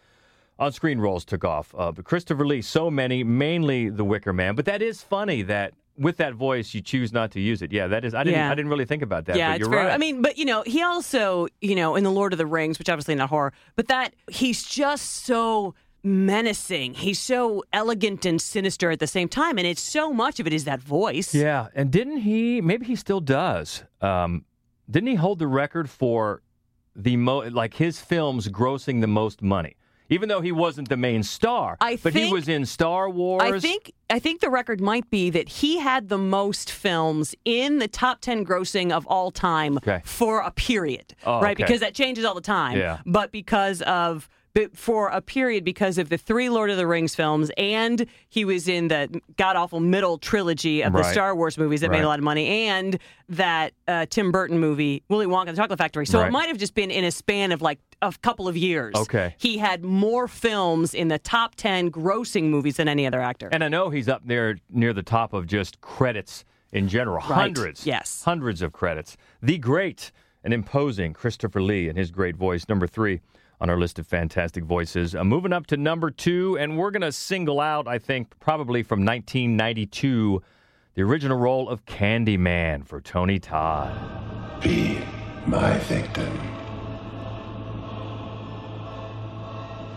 on 0.59 0.71
screen 0.71 0.99
roles 0.99 1.25
took 1.25 1.43
off. 1.43 1.73
Uh, 1.77 1.91
but 1.91 2.05
Christopher 2.05 2.45
Lee, 2.45 2.61
so 2.61 2.89
many, 2.91 3.23
mainly 3.23 3.89
The 3.89 4.03
Wicker 4.05 4.31
Man. 4.33 4.55
But 4.55 4.65
that 4.65 4.81
is 4.83 5.01
funny 5.01 5.41
that 5.43 5.73
with 5.97 6.17
that 6.17 6.33
voice 6.33 6.73
you 6.73 6.81
choose 6.81 7.11
not 7.13 7.29
to 7.31 7.39
use 7.39 7.61
it. 7.61 7.71
Yeah, 7.71 7.87
that 7.87 8.03
is. 8.05 8.13
I 8.15 8.23
didn't. 8.23 8.39
Yeah. 8.39 8.51
I 8.51 8.55
didn't 8.55 8.69
really 8.69 8.85
think 8.85 9.03
about 9.03 9.25
that. 9.25 9.35
yeah, 9.35 9.55
you're 9.55 9.69
very. 9.69 9.85
right. 9.85 9.93
I 9.93 9.97
mean, 9.97 10.21
but 10.23 10.37
you 10.39 10.45
know, 10.45 10.63
he 10.65 10.81
also, 10.81 11.47
you 11.61 11.75
know, 11.75 11.95
in 11.95 12.03
the 12.03 12.11
Lord 12.11 12.33
of 12.33 12.37
the 12.39 12.45
Rings, 12.47 12.79
which 12.79 12.89
obviously 12.89 13.13
not 13.15 13.29
horror, 13.29 13.53
but 13.75 13.87
that 13.89 14.13
he's 14.31 14.63
just 14.63 15.25
so 15.25 15.75
menacing. 16.03 16.93
He's 16.95 17.19
so 17.19 17.63
elegant 17.71 18.25
and 18.25 18.41
sinister 18.41 18.91
at 18.91 18.99
the 18.99 19.07
same 19.07 19.29
time, 19.29 19.57
and 19.57 19.65
it's 19.65 19.81
so 19.81 20.11
much 20.13 20.39
of 20.39 20.47
it 20.47 20.53
is 20.53 20.65
that 20.65 20.81
voice. 20.81 21.33
Yeah, 21.33 21.67
and 21.75 21.91
didn't 21.91 22.17
he? 22.17 22.61
Maybe 22.61 22.85
he 22.85 22.95
still 22.95 23.21
does. 23.21 23.83
Um, 24.01 24.45
didn't 24.89 25.07
he 25.09 25.15
hold 25.15 25.39
the 25.39 25.47
record 25.47 25.89
for 25.89 26.41
the 26.95 27.15
mo 27.17 27.39
like 27.39 27.73
his 27.75 27.99
films 27.99 28.47
grossing 28.49 29.01
the 29.01 29.07
most 29.07 29.41
money? 29.41 29.75
Even 30.09 30.27
though 30.29 30.41
he 30.41 30.51
wasn't 30.51 30.89
the 30.89 30.97
main 30.97 31.23
star, 31.23 31.77
I 31.79 31.95
but 31.95 32.13
he 32.13 32.31
was 32.31 32.47
in 32.49 32.65
Star 32.65 33.09
Wars. 33.09 33.41
I 33.41 33.57
think 33.59 33.93
I 34.09 34.19
think 34.19 34.41
the 34.41 34.49
record 34.49 34.81
might 34.81 35.09
be 35.09 35.29
that 35.31 35.47
he 35.47 35.79
had 35.79 36.09
the 36.09 36.17
most 36.17 36.69
films 36.69 37.33
in 37.45 37.79
the 37.79 37.87
top 37.87 38.19
10 38.19 38.45
grossing 38.45 38.91
of 38.91 39.07
all 39.07 39.31
time 39.31 39.77
Okay. 39.77 40.01
for 40.03 40.41
a 40.41 40.51
period, 40.51 41.15
Oh, 41.25 41.39
right? 41.41 41.55
okay. 41.57 41.63
Because 41.63 41.79
that 41.79 41.95
changes 41.95 42.25
all 42.25 42.35
the 42.35 42.41
time. 42.41 42.77
Yeah. 42.77 42.99
But 43.05 43.31
because 43.31 43.81
of 43.83 44.29
for 44.75 45.07
a 45.09 45.19
period 45.21 45.63
because 45.63 45.97
of 45.97 46.09
the 46.09 46.17
three 46.17 46.47
Lord 46.47 46.69
of 46.69 46.77
the 46.77 46.85
Rings 46.85 47.15
films 47.15 47.49
and 47.57 48.05
he 48.29 48.45
was 48.45 48.67
in 48.67 48.87
the 48.87 49.21
god 49.35 49.55
awful 49.55 49.79
middle 49.79 50.19
trilogy 50.19 50.83
of 50.83 50.93
the 50.93 51.03
Star 51.03 51.35
Wars 51.35 51.57
movies 51.57 51.81
that 51.81 51.89
made 51.89 52.03
a 52.03 52.07
lot 52.07 52.19
of 52.19 52.23
money 52.23 52.67
and 52.67 52.99
that 53.29 53.73
uh, 53.87 54.05
Tim 54.09 54.31
Burton 54.31 54.59
movie 54.59 55.01
Willy 55.09 55.25
Wonka 55.25 55.47
and 55.47 55.57
the 55.57 55.61
Chocolate 55.61 55.79
Factory. 55.79 56.05
So 56.05 56.19
Right. 56.19 56.27
it 56.27 56.31
might 56.31 56.47
have 56.49 56.57
just 56.57 56.75
been 56.75 56.91
in 56.91 57.03
a 57.03 57.09
span 57.11 57.51
of 57.51 57.61
like 57.63 57.79
a 58.03 58.13
couple 58.21 58.47
of 58.47 58.55
years. 58.55 58.93
Okay. 58.95 59.33
He 59.39 59.57
had 59.57 59.83
more 59.83 60.27
films 60.27 60.93
in 60.93 61.07
the 61.07 61.17
top 61.19 61.55
10 61.55 61.89
grossing 61.89 62.43
movies 62.49 62.77
than 62.77 62.87
any 62.87 63.07
other 63.07 63.21
actor. 63.21 63.49
And 63.51 63.63
I 63.63 63.69
know 63.69 63.89
he's 63.89 64.07
up 64.07 64.21
there 64.25 64.57
near 64.69 64.93
the 64.93 65.03
top 65.03 65.33
of 65.33 65.47
just 65.47 65.81
credits 65.81 66.45
in 66.71 66.87
general. 66.87 67.17
Right. 67.27 67.41
Hundreds. 67.41 67.87
Yes. 67.87 68.21
Hundreds 68.23 68.61
of 68.61 68.71
credits. 68.71 69.17
The 69.41 69.57
great 69.57 70.11
and 70.43 70.53
imposing 70.53 71.13
Christopher 71.13 71.61
Lee 71.61 71.87
and 71.89 71.97
his 71.97 72.11
great 72.11 72.35
voice, 72.35 72.67
number 72.69 72.85
three 72.85 73.21
on 73.63 73.69
our 73.69 73.79
list 73.79 73.97
of 73.97 74.05
fantastic 74.05 74.65
voices. 74.65 75.15
Uh, 75.15 75.23
moving 75.23 75.53
up 75.53 75.65
to 75.67 75.77
number 75.77 76.11
two, 76.11 76.57
and 76.59 76.77
we're 76.77 76.91
going 76.91 77.01
to 77.01 77.13
single 77.13 77.61
out, 77.61 77.87
I 77.87 77.97
think, 77.97 78.37
probably 78.41 78.83
from 78.83 79.05
1992, 79.05 80.43
the 80.95 81.01
original 81.01 81.37
role 81.37 81.69
of 81.69 81.85
Candyman 81.85 82.85
for 82.85 82.99
Tony 82.99 83.39
Todd. 83.39 84.61
Be 84.61 84.99
my 85.47 85.77
victim. 85.77 86.37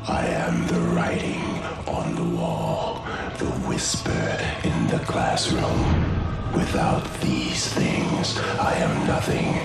I 0.06 0.26
am 0.28 0.64
the 0.68 0.80
writing 0.94 1.42
on 1.88 2.14
the 2.14 2.36
wall, 2.36 3.04
the 3.38 3.50
whisper 3.66 4.38
in 4.62 4.86
the 4.86 5.00
classroom. 5.06 6.14
Without 6.54 7.02
these 7.20 7.66
things, 7.74 8.38
I 8.38 8.74
am 8.76 9.08
nothing. 9.08 9.58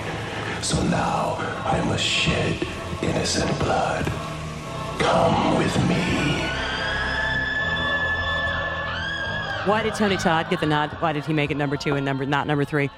So 0.60 0.82
now 0.88 1.36
I 1.64 1.80
must 1.84 2.04
shed 2.04 2.66
innocent 3.02 3.58
blood. 3.58 4.04
Come 4.98 5.58
with 5.58 5.76
me. 5.88 6.38
Why 9.64 9.82
did 9.84 9.94
Tony 9.94 10.16
Todd 10.16 10.50
get 10.50 10.60
the 10.60 10.66
nod? 10.66 10.90
Why 11.00 11.12
did 11.12 11.24
he 11.24 11.32
make 11.32 11.50
it 11.52 11.56
number 11.56 11.76
two 11.76 11.94
and 11.94 12.04
number 12.04 12.26
not 12.26 12.46
number 12.46 12.64
three? 12.64 12.90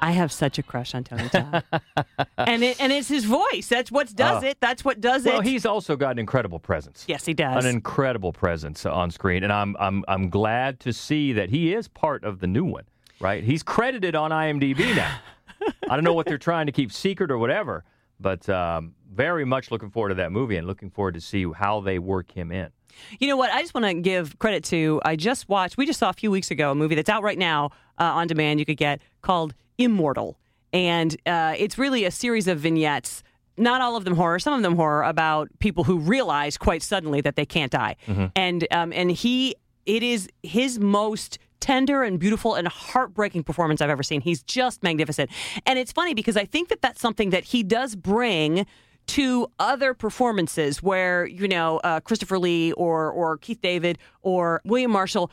I 0.00 0.10
have 0.12 0.32
such 0.32 0.58
a 0.58 0.62
crush 0.62 0.94
on 0.96 1.04
Tony 1.04 1.28
Todd, 1.28 1.62
and 2.36 2.64
it, 2.64 2.80
and 2.80 2.92
it's 2.92 3.06
his 3.08 3.24
voice. 3.24 3.68
That's 3.68 3.90
what 3.90 4.12
does 4.14 4.42
Oh. 4.42 4.46
it. 4.46 4.58
That's 4.60 4.84
what 4.84 5.00
does 5.00 5.24
Well, 5.24 5.34
it. 5.34 5.38
Well, 5.38 5.42
he's 5.46 5.64
also 5.64 5.94
got 5.96 6.10
an 6.12 6.18
incredible 6.18 6.58
presence. 6.58 7.04
yes, 7.08 7.24
he 7.24 7.34
does. 7.34 7.64
An 7.64 7.70
incredible 7.70 8.32
presence 8.32 8.84
on 8.84 9.10
screen, 9.12 9.44
and 9.44 9.52
I'm 9.52 9.76
I'm 9.78 10.04
I'm 10.08 10.28
glad 10.28 10.80
to 10.80 10.92
see 10.92 11.32
that 11.34 11.50
he 11.50 11.72
is 11.74 11.86
part 11.88 12.24
of 12.24 12.40
the 12.40 12.46
new 12.48 12.64
one. 12.64 12.84
Right, 13.20 13.44
he's 13.44 13.62
credited 13.62 14.16
on 14.16 14.32
IMDb 14.32 14.94
now. 14.96 15.18
I 15.88 15.94
don't 15.94 16.02
know 16.04 16.14
what 16.14 16.26
they're 16.26 16.38
trying 16.38 16.66
to 16.66 16.72
keep 16.72 16.90
secret 16.92 17.30
or 17.30 17.38
whatever, 17.38 17.84
but 18.18 18.48
um, 18.48 18.94
very 19.14 19.44
much 19.44 19.70
looking 19.70 19.90
forward 19.90 20.10
to 20.10 20.14
that 20.16 20.32
movie 20.32 20.56
and 20.56 20.66
looking 20.66 20.90
forward 20.90 21.14
to 21.14 21.20
see 21.20 21.46
how 21.52 21.80
they 21.80 21.98
work 21.98 22.30
him 22.32 22.50
in. 22.50 22.70
You 23.18 23.28
know 23.28 23.36
what? 23.36 23.50
I 23.50 23.60
just 23.60 23.74
want 23.74 23.86
to 23.86 23.94
give 23.94 24.38
credit 24.38 24.64
to. 24.64 25.00
I 25.04 25.16
just 25.16 25.48
watched. 25.48 25.76
We 25.76 25.86
just 25.86 25.98
saw 25.98 26.10
a 26.10 26.14
few 26.14 26.30
weeks 26.30 26.50
ago 26.50 26.72
a 26.72 26.74
movie 26.74 26.94
that's 26.94 27.08
out 27.08 27.22
right 27.22 27.38
now 27.38 27.70
uh, 27.98 28.04
on 28.04 28.26
demand. 28.26 28.60
You 28.60 28.66
could 28.66 28.76
get 28.76 29.00
called 29.22 29.54
Immortal, 29.78 30.38
and 30.72 31.16
uh, 31.26 31.54
it's 31.56 31.78
really 31.78 32.04
a 32.04 32.10
series 32.10 32.48
of 32.48 32.58
vignettes. 32.58 33.22
Not 33.56 33.80
all 33.80 33.96
of 33.96 34.04
them 34.04 34.14
horror. 34.16 34.38
Some 34.38 34.54
of 34.54 34.62
them 34.62 34.76
horror 34.76 35.02
about 35.02 35.48
people 35.58 35.84
who 35.84 35.98
realize 35.98 36.56
quite 36.56 36.82
suddenly 36.82 37.20
that 37.20 37.36
they 37.36 37.44
can't 37.46 37.70
die. 37.72 37.96
And 38.34 38.66
um, 38.70 38.92
and 38.92 39.10
he, 39.10 39.56
it 39.86 40.02
is 40.02 40.28
his 40.42 40.78
most 40.78 41.38
tender 41.60 42.02
and 42.02 42.18
beautiful 42.18 42.54
and 42.54 42.66
heartbreaking 42.66 43.44
performance 43.44 43.80
I've 43.80 43.90
ever 43.90 44.02
seen. 44.02 44.20
He's 44.20 44.42
just 44.42 44.82
magnificent. 44.82 45.30
And 45.64 45.78
it's 45.78 45.92
funny 45.92 46.12
because 46.12 46.36
I 46.36 46.44
think 46.44 46.68
that 46.70 46.82
that's 46.82 47.00
something 47.00 47.30
that 47.30 47.44
he 47.44 47.62
does 47.62 47.94
bring 47.94 48.66
to 49.06 49.46
other 49.58 49.94
performances 49.94 50.82
where 50.82 51.26
you 51.26 51.48
know 51.48 51.78
uh, 51.78 52.00
Christopher 52.00 52.38
Lee 52.38 52.72
or 52.72 53.10
or 53.10 53.36
Keith 53.38 53.60
David 53.60 53.98
or 54.22 54.60
William 54.64 54.90
Marshall 54.90 55.30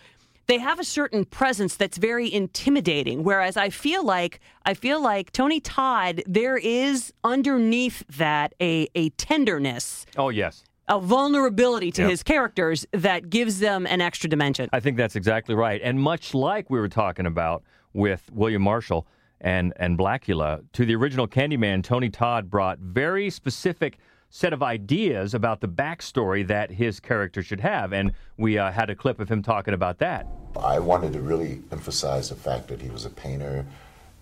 they 0.47 0.57
have 0.57 0.79
a 0.79 0.83
certain 0.83 1.25
presence 1.25 1.75
that's 1.75 1.97
very 1.99 2.33
intimidating 2.33 3.23
whereas 3.23 3.55
I 3.55 3.69
feel 3.69 4.03
like 4.03 4.39
I 4.65 4.73
feel 4.73 5.01
like 5.01 5.31
Tony 5.31 5.59
Todd 5.59 6.23
there 6.25 6.57
is 6.57 7.13
underneath 7.23 8.03
that 8.17 8.53
a 8.59 8.87
a 8.95 9.09
tenderness 9.11 10.05
Oh 10.17 10.29
yes, 10.29 10.63
a 10.87 10.99
vulnerability 10.99 11.91
to 11.91 12.01
Yep. 12.01 12.09
his 12.09 12.23
characters 12.23 12.85
that 12.91 13.29
gives 13.29 13.59
them 13.59 13.85
an 13.85 14.01
extra 14.01 14.27
dimension. 14.29 14.69
I 14.73 14.79
think 14.79 14.97
that's 14.97 15.15
exactly 15.15 15.53
right. 15.53 15.79
And 15.83 15.99
much 15.99 16.33
like 16.33 16.69
we 16.71 16.79
were 16.79 16.89
talking 16.89 17.27
about 17.27 17.63
with 17.93 18.29
William 18.33 18.63
Marshall 18.63 19.05
and 19.41 19.73
and 19.77 19.97
Blacula, 19.97 20.63
to 20.73 20.85
the 20.85 20.95
original 20.95 21.27
Candyman, 21.27 21.83
Tony 21.83 22.09
Todd 22.09 22.49
brought 22.49 22.79
very 22.79 23.29
specific 23.29 23.97
set 24.29 24.53
of 24.53 24.61
ideas 24.61 25.33
about 25.33 25.59
the 25.59 25.67
backstory 25.67 26.45
that 26.47 26.69
his 26.69 26.99
character 26.99 27.41
should 27.41 27.59
have, 27.59 27.93
and 27.93 28.11
we 28.37 28.57
uh, 28.57 28.71
had 28.71 28.89
a 28.89 28.95
clip 28.95 29.19
of 29.19 29.29
him 29.29 29.41
talking 29.41 29.73
about 29.73 29.97
that. 29.97 30.27
I 30.59 30.79
wanted 30.79 31.13
to 31.13 31.19
really 31.19 31.61
emphasize 31.71 32.29
the 32.29 32.35
fact 32.35 32.67
that 32.67 32.81
he 32.81 32.89
was 32.89 33.05
a 33.05 33.09
painter 33.09 33.65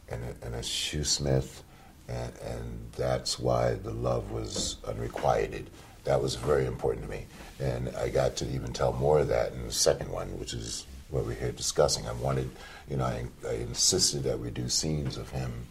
and 0.10 0.22
a, 0.24 0.46
and 0.46 0.56
a 0.56 0.60
shoesmith, 0.60 1.62
and, 2.08 2.32
and 2.42 2.92
that's 2.96 3.38
why 3.38 3.74
the 3.74 3.92
love 3.92 4.32
was 4.32 4.78
unrequited. 4.88 5.70
That 6.06 6.22
was 6.22 6.36
very 6.36 6.66
important 6.66 7.04
to 7.04 7.12
me. 7.12 7.26
And 7.60 7.90
I 7.98 8.08
got 8.08 8.38
to 8.38 8.50
even 8.50 8.72
tell 8.72 8.94
more 8.94 9.20
of 9.20 9.28
that 9.28 9.52
in 9.52 9.64
the 9.66 9.74
second 9.74 10.10
one, 10.10 10.28
which 10.40 10.54
is 10.54 10.86
what 11.10 11.26
we're 11.26 11.34
here 11.34 11.52
discussing. 11.52 12.08
I 12.08 12.14
wanted, 12.14 12.50
you 12.90 12.98
know, 12.98 13.06
I, 13.06 13.26
I 13.48 13.54
insisted 13.54 14.24
that 14.24 14.40
we 14.40 14.50
do 14.50 14.70
scenes 14.70 15.18
of 15.18 15.30
him 15.30 15.68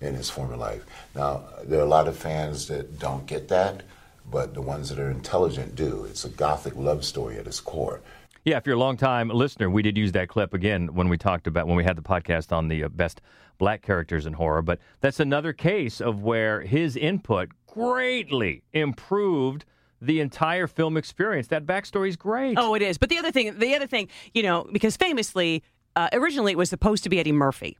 in 0.00 0.14
his 0.14 0.30
former 0.30 0.56
life. 0.56 0.84
Now, 1.14 1.44
there 1.64 1.80
are 1.80 1.84
a 1.84 1.88
lot 1.88 2.08
of 2.08 2.16
fans 2.16 2.68
that 2.68 2.98
don't 2.98 3.26
get 3.26 3.48
that, 3.48 3.82
but 4.30 4.54
the 4.54 4.62
ones 4.62 4.88
that 4.88 4.98
are 4.98 5.10
intelligent 5.10 5.74
do. 5.74 6.04
It's 6.04 6.24
a 6.24 6.28
gothic 6.28 6.76
love 6.76 7.04
story 7.04 7.38
at 7.38 7.46
its 7.46 7.60
core. 7.60 8.00
Yeah, 8.44 8.58
if 8.58 8.66
you're 8.66 8.76
a 8.76 8.78
long-time 8.78 9.28
listener, 9.28 9.70
we 9.70 9.80
did 9.80 9.96
use 9.96 10.12
that 10.12 10.28
clip 10.28 10.52
again 10.52 10.88
when 10.94 11.08
we 11.08 11.16
talked 11.16 11.46
about 11.46 11.66
when 11.66 11.76
we 11.76 11.84
had 11.84 11.96
the 11.96 12.02
podcast 12.02 12.52
on 12.52 12.68
the 12.68 12.84
uh, 12.84 12.88
best 12.90 13.22
black 13.56 13.80
characters 13.80 14.26
in 14.26 14.34
horror. 14.34 14.60
But 14.60 14.80
that's 15.00 15.20
another 15.20 15.54
case 15.54 16.00
of 16.00 16.22
where 16.22 16.60
his 16.60 16.96
input 16.96 17.50
greatly 17.66 18.62
improved 18.72 19.64
the 20.02 20.20
entire 20.20 20.66
film 20.66 20.98
experience. 20.98 21.46
That 21.48 21.64
backstory 21.64 22.08
is 22.08 22.16
great. 22.16 22.58
Oh, 22.58 22.74
it 22.74 22.82
is. 22.82 22.98
But 22.98 23.08
the 23.08 23.16
other 23.16 23.30
thing, 23.30 23.58
the 23.58 23.74
other 23.74 23.86
thing, 23.86 24.08
you 24.34 24.42
know, 24.42 24.68
because 24.70 24.96
famously, 24.96 25.62
uh, 25.96 26.08
originally 26.12 26.52
it 26.52 26.58
was 26.58 26.70
supposed 26.70 27.04
to 27.04 27.10
be 27.10 27.18
Eddie 27.18 27.32
Murphy. 27.32 27.78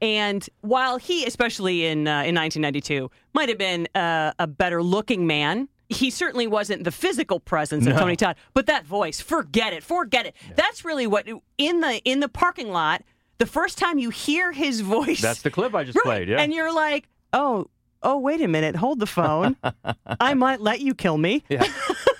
And 0.00 0.48
while 0.62 0.96
he, 0.98 1.24
especially 1.26 1.86
in 1.86 2.08
uh, 2.08 2.22
in 2.24 2.34
1992, 2.34 3.10
might 3.34 3.48
have 3.48 3.58
been 3.58 3.86
uh, 3.94 4.32
a 4.38 4.46
better 4.48 4.82
looking 4.82 5.26
man, 5.28 5.68
he 5.88 6.10
certainly 6.10 6.46
wasn't 6.48 6.82
the 6.84 6.90
physical 6.90 7.38
presence 7.38 7.86
of 7.86 7.92
No. 7.94 8.00
Tony 8.00 8.16
Todd. 8.16 8.34
But 8.54 8.66
that 8.66 8.84
voice, 8.84 9.20
forget 9.20 9.72
it, 9.72 9.82
forget 9.84 10.26
it. 10.26 10.34
That's 10.56 10.84
really 10.84 11.06
what 11.06 11.28
in 11.58 11.80
the 11.80 12.00
in 12.04 12.18
the 12.20 12.28
parking 12.28 12.70
lot. 12.72 13.02
The 13.38 13.46
first 13.46 13.78
time 13.78 13.98
you 13.98 14.10
hear 14.10 14.52
his 14.52 14.80
voice, 14.80 15.20
That's 15.20 15.42
the 15.42 15.50
clip 15.50 15.74
I 15.74 15.84
just 15.84 15.96
Right. 15.98 16.04
played. 16.04 16.28
Yeah. 16.28 16.40
and 16.40 16.52
you're 16.52 16.72
like, 16.72 17.08
oh, 17.32 17.66
oh, 18.02 18.18
wait 18.18 18.40
a 18.40 18.48
minute, 18.48 18.76
hold 18.76 18.98
the 19.00 19.06
phone. 19.06 19.56
I 20.20 20.34
might 20.34 20.60
let 20.60 20.80
you 20.80 20.94
kill 20.94 21.18
me. 21.18 21.42
Yeah. 21.48 21.66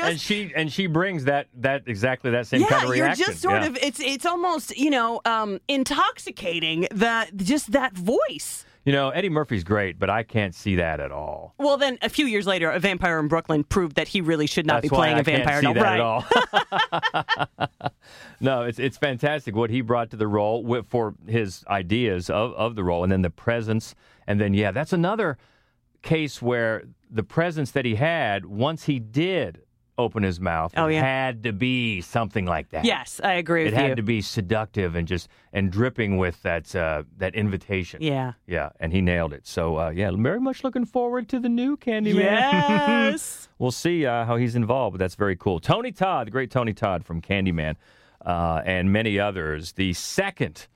Just 0.00 0.10
and 0.10 0.20
she 0.20 0.52
and 0.54 0.72
she 0.72 0.86
brings 0.86 1.24
that 1.24 1.46
that 1.54 1.82
exactly 1.86 2.30
that 2.32 2.46
same 2.46 2.62
yeah, 2.62 2.68
kind 2.68 2.84
of 2.84 2.90
reaction. 2.90 3.18
you're 3.18 3.26
just 3.28 3.42
sort 3.42 3.62
Yeah. 3.62 3.68
of 3.68 3.76
it's 3.80 4.00
it's 4.00 4.26
almost 4.26 4.76
you 4.76 4.90
know 4.90 5.20
um, 5.24 5.60
intoxicating 5.68 6.86
that 6.92 7.36
just 7.36 7.72
that 7.72 7.92
voice. 7.94 8.64
You 8.86 8.92
know, 8.94 9.10
Eddie 9.10 9.28
Murphy's 9.28 9.62
great, 9.62 9.98
but 9.98 10.08
I 10.08 10.22
can't 10.22 10.54
see 10.54 10.76
that 10.76 11.00
at 11.00 11.12
all. 11.12 11.54
Well, 11.58 11.76
then 11.76 11.98
a 12.00 12.08
few 12.08 12.24
years 12.24 12.46
later, 12.46 12.70
A 12.70 12.78
Vampire 12.78 13.18
in 13.20 13.28
Brooklyn 13.28 13.62
proved 13.62 13.96
that 13.96 14.08
he 14.08 14.22
really 14.22 14.46
should 14.46 14.64
not 14.66 14.76
That's 14.80 14.90
be 14.90 14.96
playing 14.96 15.18
a 15.18 15.22
vampire. 15.22 15.60
Can't 15.60 15.76
see 15.76 15.80
no, 15.80 15.82
right. 15.82 16.00
at 16.00 17.60
all. 17.60 17.68
no, 18.40 18.62
it's 18.62 18.78
it's 18.78 18.96
fantastic 18.96 19.54
what 19.54 19.68
he 19.70 19.82
brought 19.82 20.10
to 20.10 20.16
the 20.16 20.26
role 20.26 20.64
with, 20.64 20.86
for 20.88 21.14
his 21.26 21.62
ideas 21.68 22.30
of, 22.30 22.52
of 22.54 22.74
the 22.74 22.82
role, 22.82 23.02
and 23.02 23.12
then 23.12 23.20
the 23.22 23.30
presence, 23.30 23.94
and 24.26 24.40
then 24.40 24.54
yeah, 24.54 24.70
that's 24.70 24.92
another 24.94 25.36
case 26.02 26.40
where 26.40 26.84
the 27.10 27.22
presence 27.22 27.70
that 27.72 27.84
he 27.84 27.96
had 27.96 28.46
once 28.46 28.84
he 28.84 28.98
did 28.98 29.60
open 30.00 30.22
his 30.22 30.40
mouth 30.40 30.72
Oh, 30.76 30.86
it 30.86 30.94
yeah. 30.94 31.02
had 31.02 31.42
to 31.44 31.52
be 31.52 32.00
something 32.00 32.46
like 32.46 32.70
that. 32.70 32.84
Yes, 32.84 33.20
I 33.22 33.34
agree 33.34 33.62
it 33.62 33.66
with 33.66 33.74
had 33.74 33.96
to 33.96 34.02
be 34.02 34.20
seductive 34.20 34.94
and 34.96 35.06
just 35.06 35.28
and 35.52 35.70
dripping 35.70 36.16
with 36.16 36.40
that 36.42 36.74
uh, 36.74 37.02
that 37.18 37.34
invitation. 37.34 38.02
Yeah. 38.02 38.32
yeah, 38.46 38.70
and 38.80 38.92
he 38.92 39.00
nailed 39.00 39.32
it. 39.32 39.46
So 39.46 39.76
uh, 39.78 39.90
yeah, 39.90 40.10
very 40.14 40.40
much 40.40 40.64
looking 40.64 40.84
forward 40.84 41.28
to 41.30 41.38
the 41.40 41.48
new 41.48 41.76
Candyman. 41.76 42.14
Yes. 42.16 43.48
we'll 43.58 43.70
see 43.70 44.06
uh, 44.06 44.24
how 44.24 44.36
he's 44.36 44.56
involved, 44.56 44.94
but 44.94 44.98
that's 44.98 45.14
very 45.14 45.36
cool. 45.36 45.60
Tony 45.60 45.92
Todd, 45.92 46.26
the 46.26 46.30
great 46.30 46.50
Tony 46.50 46.72
Todd 46.72 47.04
from 47.04 47.20
Candyman, 47.20 47.76
uh, 48.24 48.62
and 48.64 48.92
many 48.92 49.18
others. 49.18 49.72
The 49.72 49.92
second, 49.92 50.66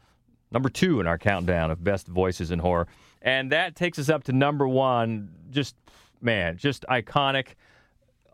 number 0.50 0.68
two 0.68 1.00
in 1.00 1.06
our 1.06 1.18
countdown 1.18 1.70
of 1.70 1.82
best 1.82 2.06
voices 2.06 2.50
in 2.50 2.58
horror, 2.58 2.86
and 3.22 3.52
that 3.52 3.74
takes 3.76 3.98
us 3.98 4.08
up 4.08 4.24
to 4.24 4.32
number 4.32 4.66
one. 4.68 5.30
Just 5.50 5.76
man, 6.20 6.56
just 6.56 6.84
iconic, 6.90 7.48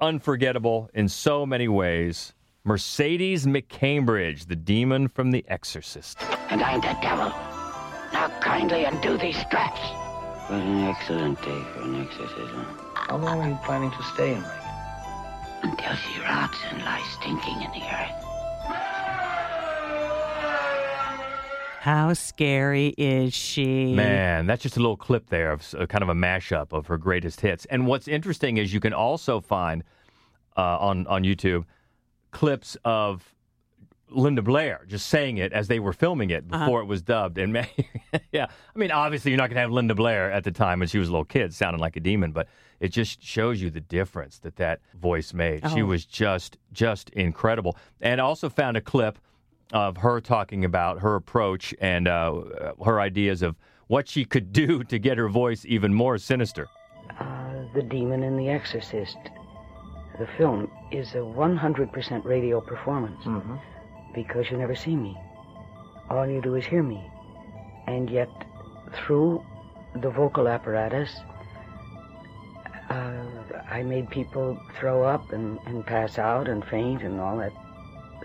unforgettable 0.00 0.90
in 0.94 1.08
so 1.08 1.44
many 1.44 1.68
ways. 1.68 2.32
Mercedes 2.64 3.46
McCambridge, 3.46 4.46
the 4.46 4.56
demon 4.56 5.08
from 5.08 5.30
The 5.30 5.44
Exorcist. 5.48 6.22
And 6.50 6.62
I'm 6.62 6.80
the 6.80 6.96
devil. 7.00 7.32
Now 8.12 8.30
kindly 8.40 8.84
undo 8.84 9.16
these 9.16 9.38
straps. 9.38 9.80
What 10.48 10.60
an 10.60 10.84
excellent 10.84 11.40
day 11.42 11.62
for 11.72 11.82
an 11.82 12.02
exorcism. 12.02 12.66
How 12.94 13.16
long 13.16 13.40
are 13.40 13.48
you 13.48 13.58
planning 13.64 13.90
to 13.90 14.02
stay 14.14 14.34
in 14.34 14.44
Until 15.62 15.94
she 15.94 16.20
rots 16.20 16.58
and 16.70 16.82
lies 16.84 17.04
stinking 17.20 17.62
in 17.62 17.70
the 17.70 17.86
earth. 17.86 18.30
How 21.81 22.12
scary 22.12 22.88
is 22.99 23.33
she? 23.33 23.95
Man, 23.95 24.45
that's 24.47 24.62
just 24.62 24.77
a 24.77 24.81
little 24.81 24.99
clip 24.99 25.31
there 25.31 25.51
of 25.53 25.75
uh, 25.79 25.87
kind 25.87 26.03
of 26.03 26.11
a 26.11 26.14
mashup 26.14 26.75
of 26.75 26.87
her 26.88 26.99
greatest 26.99 27.40
hits. 27.40 27.64
And 27.66 27.87
what's 27.87 28.07
interesting 28.07 28.59
is 28.59 28.75
you 28.75 28.81
can 28.81 28.93
also 28.93 29.40
find 29.40 29.83
uh, 30.59 30.77
on 30.79 31.07
on 31.07 31.23
YouTube 31.25 31.64
clips 32.33 32.77
of 32.85 33.35
Linda 34.11 34.43
Blair 34.43 34.83
just 34.88 35.07
saying 35.07 35.38
it 35.38 35.55
as 35.55 35.69
they 35.69 35.81
were 35.81 35.95
filming 35.95 36.29
it 36.29 36.45
Uh-huh. 36.51 36.66
before 36.66 36.83
it 36.83 36.85
was 36.85 37.01
dubbed. 37.01 37.38
And 37.38 37.55
yeah, 38.33 38.49
I 38.75 38.79
mean, 38.79 38.90
obviously 38.90 39.31
you're 39.31 39.38
not 39.38 39.49
going 39.49 39.55
to 39.57 39.62
have 39.62 39.71
Linda 39.71 39.95
Blair 39.95 40.31
at 40.31 40.45
the 40.45 40.51
time 40.53 40.81
when 40.81 40.88
she 40.88 40.99
was 40.99 41.09
a 41.09 41.12
little 41.12 41.25
kid 41.25 41.55
sounding 41.55 41.81
like 41.81 41.97
a 41.97 42.01
demon, 42.01 42.33
but 42.33 42.47
it 42.81 42.88
just 42.88 43.23
shows 43.23 43.62
you 43.62 43.71
the 43.71 43.81
difference 43.81 44.38
that 44.40 44.57
that 44.57 44.81
voice 45.01 45.33
made. 45.33 45.66
She 45.71 45.81
Oh. 45.81 45.87
was 45.87 46.05
just 46.05 46.59
just 46.75 47.09
incredible. 47.11 47.79
And 48.03 48.21
I 48.21 48.25
also 48.25 48.51
found 48.51 48.77
a 48.77 48.83
clip 48.83 49.19
of 49.72 49.96
her 49.98 50.20
talking 50.20 50.64
about 50.64 51.00
her 51.00 51.14
approach 51.14 51.74
and 51.80 52.09
uh, 52.09 52.42
her 52.85 53.00
ideas 53.00 53.42
of 53.42 53.56
what 53.87 54.09
she 54.09 54.24
could 54.24 54.52
do 54.52 54.85
to 54.90 54.98
get 54.98 55.18
her 55.18 55.28
voice 55.28 55.64
even 55.66 55.92
more 55.92 56.18
sinister. 56.18 56.68
Uh, 57.18 57.64
the 57.74 57.83
Demon 57.83 58.22
and 58.22 58.38
the 58.38 58.48
Exorcist. 58.48 59.16
The 60.18 60.28
film 60.37 60.70
is 60.90 61.12
a 61.14 61.18
100% 61.18 62.24
radio 62.24 62.61
performance 62.61 63.24
because 64.14 64.50
you 64.50 64.59
never 64.59 64.74
see 64.74 64.94
me. 64.94 65.16
All 66.11 66.26
you 66.26 66.42
do 66.42 66.56
is 66.56 66.66
hear 66.66 66.83
me. 66.83 67.11
And 67.87 68.11
yet, 68.11 68.28
through 68.92 69.44
the 69.94 70.11
vocal 70.11 70.46
apparatus, 70.46 71.11
uh, 72.90 73.24
I 73.70 73.83
made 73.83 74.11
people 74.11 74.61
throw 74.78 75.04
up 75.04 75.33
and, 75.33 75.59
and 75.66 75.87
pass 75.87 76.18
out 76.18 76.48
and 76.48 76.64
faint 76.66 77.02
and 77.02 77.20
all 77.20 77.38
that 77.38 77.52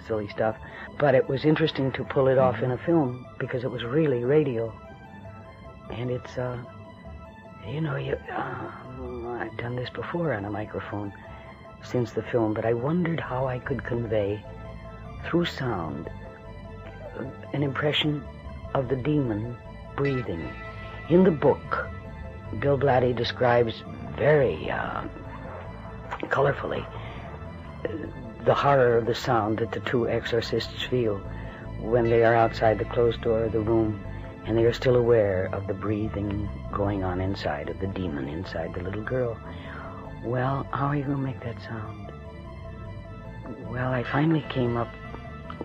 silly 0.07 0.27
stuff. 0.29 0.55
But 0.97 1.15
it 1.15 1.27
was 1.27 1.45
interesting 1.45 1.91
to 1.93 2.03
pull 2.03 2.27
it 2.27 2.37
off 2.37 2.61
in 2.61 2.71
a 2.71 2.77
film 2.77 3.25
because 3.39 3.63
it 3.63 3.71
was 3.71 3.83
really 3.83 4.23
radio. 4.23 4.73
And 5.91 6.09
it's, 6.09 6.37
uh, 6.37 6.57
you 7.67 7.81
know, 7.81 7.95
you, 7.95 8.17
uh, 8.31 8.71
I've 9.39 9.57
done 9.57 9.75
this 9.75 9.89
before 9.89 10.33
on 10.33 10.45
a 10.45 10.51
microphone 10.51 11.13
since 11.83 12.11
the 12.11 12.23
film, 12.23 12.53
but 12.53 12.65
I 12.65 12.73
wondered 12.73 13.19
how 13.19 13.47
I 13.47 13.59
could 13.59 13.83
convey 13.83 14.43
through 15.25 15.45
sound 15.45 16.09
an 17.53 17.63
impression 17.63 18.23
of 18.73 18.89
the 18.89 18.95
demon 18.95 19.55
breathing. 19.95 20.49
In 21.09 21.23
the 21.23 21.31
book, 21.31 21.87
Bill 22.59 22.77
Blatty 22.77 23.15
describes 23.15 23.83
very 24.17 24.69
uh, 24.69 25.03
colorfully 26.23 26.85
the 28.45 28.53
horror 28.53 28.97
of 28.97 29.05
the 29.05 29.15
sound 29.15 29.57
that 29.57 29.71
the 29.71 29.79
two 29.81 30.07
exorcists 30.07 30.83
feel 30.83 31.17
when 31.79 32.09
they 32.09 32.23
are 32.23 32.35
outside 32.35 32.77
the 32.77 32.85
closed 32.85 33.21
door 33.21 33.43
of 33.43 33.51
the 33.51 33.59
room 33.59 33.99
and 34.45 34.57
they 34.57 34.65
are 34.65 34.73
still 34.73 34.95
aware 34.95 35.49
of 35.51 35.65
the 35.67 35.73
breathing 35.73 36.47
going 36.71 37.03
on 37.03 37.19
inside 37.19 37.69
of 37.69 37.79
the 37.79 37.87
demon 37.87 38.27
inside 38.27 38.73
the 38.73 38.83
little 38.83 39.01
girl. 39.03 39.35
Well, 40.23 40.67
how 40.71 40.87
are 40.87 40.95
you 40.95 41.03
going 41.03 41.17
to 41.17 41.23
make 41.23 41.39
that 41.41 41.59
sound? 41.63 42.11
Well, 43.69 43.91
I 43.91 44.03
finally 44.03 44.45
came 44.49 44.77
up 44.77 44.93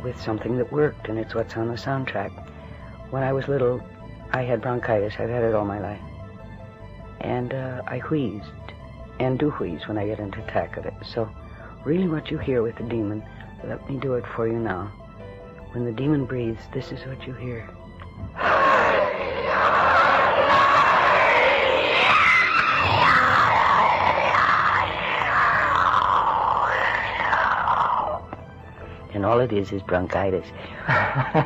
with 0.02 0.20
something 0.20 0.56
that 0.56 0.72
worked, 0.72 1.08
and 1.08 1.18
it's 1.18 1.34
what's 1.34 1.56
on 1.56 1.68
the 1.68 1.74
soundtrack. 1.74 2.30
When 3.10 3.22
I 3.22 3.32
was 3.32 3.48
little, 3.48 3.82
I 4.32 4.42
had 4.42 4.62
bronchitis. 4.62 5.14
I've 5.18 5.28
had 5.28 5.42
it 5.42 5.54
all 5.54 5.64
my 5.64 5.80
life. 5.80 6.00
And 7.20 7.52
uh, 7.52 7.82
I 7.86 7.98
wheezed, 7.98 8.46
and 9.18 9.38
do 9.38 9.50
wheeze 9.50 9.86
when 9.86 9.98
I 9.98 10.06
get 10.06 10.18
into 10.18 10.42
attack 10.42 10.76
of 10.78 10.86
it. 10.86 10.94
So, 11.04 11.28
really, 11.84 12.08
what 12.08 12.30
you 12.30 12.38
hear 12.38 12.62
with 12.62 12.76
the 12.76 12.84
demon, 12.84 13.22
let 13.64 13.88
me 13.88 13.96
do 13.96 14.14
it 14.14 14.24
for 14.34 14.46
you 14.46 14.58
now. 14.58 14.92
When 15.72 15.84
the 15.84 15.92
demon 15.92 16.24
breathes, 16.24 16.62
this 16.72 16.92
is 16.92 17.04
what 17.06 17.26
you 17.26 17.34
hear. 17.34 17.68
and 29.12 29.26
all 29.26 29.40
it 29.40 29.52
is 29.52 29.70
is 29.72 29.82
bronchitis. 29.82 30.46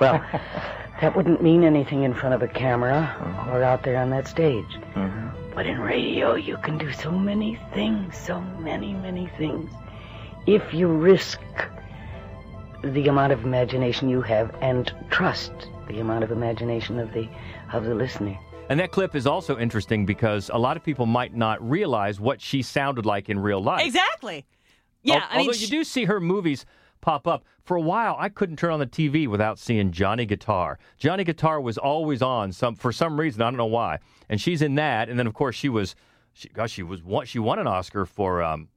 well, 0.00 0.24
that 1.00 1.16
wouldn't 1.16 1.42
mean 1.42 1.64
anything 1.64 2.04
in 2.04 2.14
front 2.14 2.34
of 2.34 2.42
a 2.42 2.48
camera 2.48 3.14
mm-hmm. 3.18 3.50
or 3.50 3.64
out 3.64 3.82
there 3.82 3.96
on 3.96 4.10
that 4.10 4.28
stage. 4.28 4.78
Mm-hmm. 4.94 5.52
But 5.54 5.66
in 5.66 5.80
radio, 5.80 6.34
you 6.34 6.56
can 6.58 6.78
do 6.78 6.92
so 6.92 7.10
many 7.10 7.58
things, 7.72 8.16
so 8.16 8.40
many, 8.40 8.92
many 8.92 9.28
things. 9.38 9.72
If 10.46 10.74
you 10.74 10.88
risk 10.88 11.40
the 12.82 13.08
amount 13.08 13.32
of 13.32 13.44
imagination 13.44 14.08
you 14.08 14.20
have 14.22 14.54
and 14.60 14.92
trust 15.10 15.52
the 15.88 16.00
amount 16.00 16.24
of 16.24 16.30
imagination 16.30 16.98
of 16.98 17.12
the 17.12 17.28
of 17.72 17.84
the 17.84 17.94
listener. 17.94 18.38
And 18.68 18.80
that 18.80 18.92
clip 18.92 19.14
is 19.14 19.26
also 19.26 19.58
interesting 19.58 20.06
because 20.06 20.50
a 20.52 20.58
lot 20.58 20.76
of 20.76 20.84
people 20.84 21.06
might 21.06 21.34
not 21.34 21.66
realize 21.68 22.18
what 22.20 22.40
she 22.40 22.62
sounded 22.62 23.04
like 23.04 23.28
in 23.28 23.38
real 23.38 23.62
life. 23.62 23.86
Exactly. 23.86 24.44
Yeah, 25.02 25.16
Al- 25.16 25.22
I 25.30 25.36
mean, 25.38 25.48
although 25.48 25.58
you 25.58 25.66
do 25.66 25.84
see 25.84 26.04
her 26.04 26.20
movies 26.20 26.64
pop 27.00 27.26
up. 27.26 27.44
For 27.62 27.76
a 27.76 27.80
while, 27.80 28.16
I 28.18 28.30
couldn't 28.30 28.56
turn 28.56 28.72
on 28.72 28.80
the 28.80 28.86
TV 28.86 29.28
without 29.28 29.58
seeing 29.58 29.92
Johnny 29.92 30.24
Guitar. 30.24 30.78
Johnny 30.98 31.24
Guitar 31.24 31.60
was 31.60 31.76
always 31.78 32.22
on 32.22 32.52
some 32.52 32.74
for 32.74 32.92
some 32.92 33.20
reason. 33.20 33.42
I 33.42 33.46
don't 33.46 33.56
know 33.56 33.66
why. 33.66 33.98
And 34.28 34.40
she's 34.40 34.62
in 34.62 34.74
that. 34.76 35.08
And 35.08 35.18
then 35.18 35.26
of 35.26 35.34
course 35.34 35.54
she 35.54 35.68
was, 35.68 35.94
she, 36.32 36.48
gosh, 36.48 36.72
she 36.72 36.82
was 36.82 37.02
one, 37.02 37.26
she 37.26 37.38
won 37.38 37.58
an 37.58 37.66
Oscar 37.66 38.06
for 38.06 38.42
um, 38.42 38.68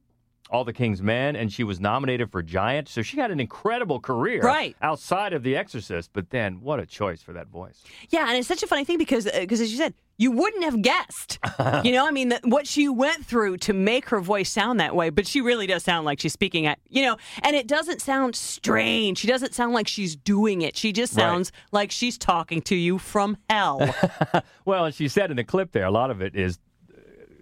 All 0.50 0.64
the 0.64 0.72
King's 0.72 1.02
Men, 1.02 1.36
and 1.36 1.52
she 1.52 1.62
was 1.64 1.78
nominated 1.80 2.30
for 2.32 2.42
Giant. 2.42 2.88
So 2.88 3.02
she 3.02 3.18
had 3.18 3.30
an 3.30 3.40
incredible 3.40 4.00
career 4.00 4.40
Right. 4.42 4.74
outside 4.80 5.32
of 5.32 5.42
The 5.42 5.56
Exorcist. 5.56 6.10
But 6.12 6.30
then, 6.30 6.60
what 6.60 6.80
a 6.80 6.86
choice 6.86 7.22
for 7.22 7.32
that 7.34 7.48
voice. 7.48 7.82
Yeah, 8.10 8.26
and 8.28 8.36
it's 8.38 8.48
such 8.48 8.62
a 8.62 8.66
funny 8.66 8.84
thing 8.84 8.98
because, 8.98 9.24
because 9.24 9.60
as 9.60 9.70
you 9.70 9.76
said, 9.76 9.94
you 10.20 10.32
wouldn't 10.32 10.64
have 10.64 10.82
guessed. 10.82 11.38
you 11.84 11.92
know, 11.92 12.04
I 12.06 12.10
mean, 12.10 12.30
that 12.30 12.44
what 12.44 12.66
she 12.66 12.88
went 12.88 13.24
through 13.24 13.58
to 13.58 13.72
make 13.72 14.08
her 14.08 14.20
voice 14.20 14.50
sound 14.50 14.80
that 14.80 14.96
way, 14.96 15.10
but 15.10 15.28
she 15.28 15.40
really 15.40 15.66
does 15.68 15.84
sound 15.84 16.06
like 16.06 16.18
she's 16.18 16.32
speaking 16.32 16.66
at, 16.66 16.78
you 16.88 17.02
know, 17.02 17.16
and 17.44 17.54
it 17.54 17.68
doesn't 17.68 18.00
sound 18.02 18.34
strange. 18.34 19.18
She 19.18 19.28
doesn't 19.28 19.54
sound 19.54 19.74
like 19.74 19.86
she's 19.86 20.16
doing 20.16 20.62
it. 20.62 20.76
She 20.76 20.92
just 20.92 21.14
Right. 21.14 21.22
sounds 21.22 21.52
like 21.70 21.92
she's 21.92 22.18
talking 22.18 22.62
to 22.62 22.74
you 22.74 22.98
from 22.98 23.36
hell. 23.48 23.94
Well, 24.64 24.84
and 24.84 24.94
she 24.94 25.08
said 25.08 25.30
in 25.30 25.36
the 25.38 25.44
clip 25.44 25.72
there, 25.72 25.86
a 25.86 25.90
lot 25.90 26.10
of 26.10 26.20
it 26.20 26.34
is 26.34 26.56
uh, 26.56 26.58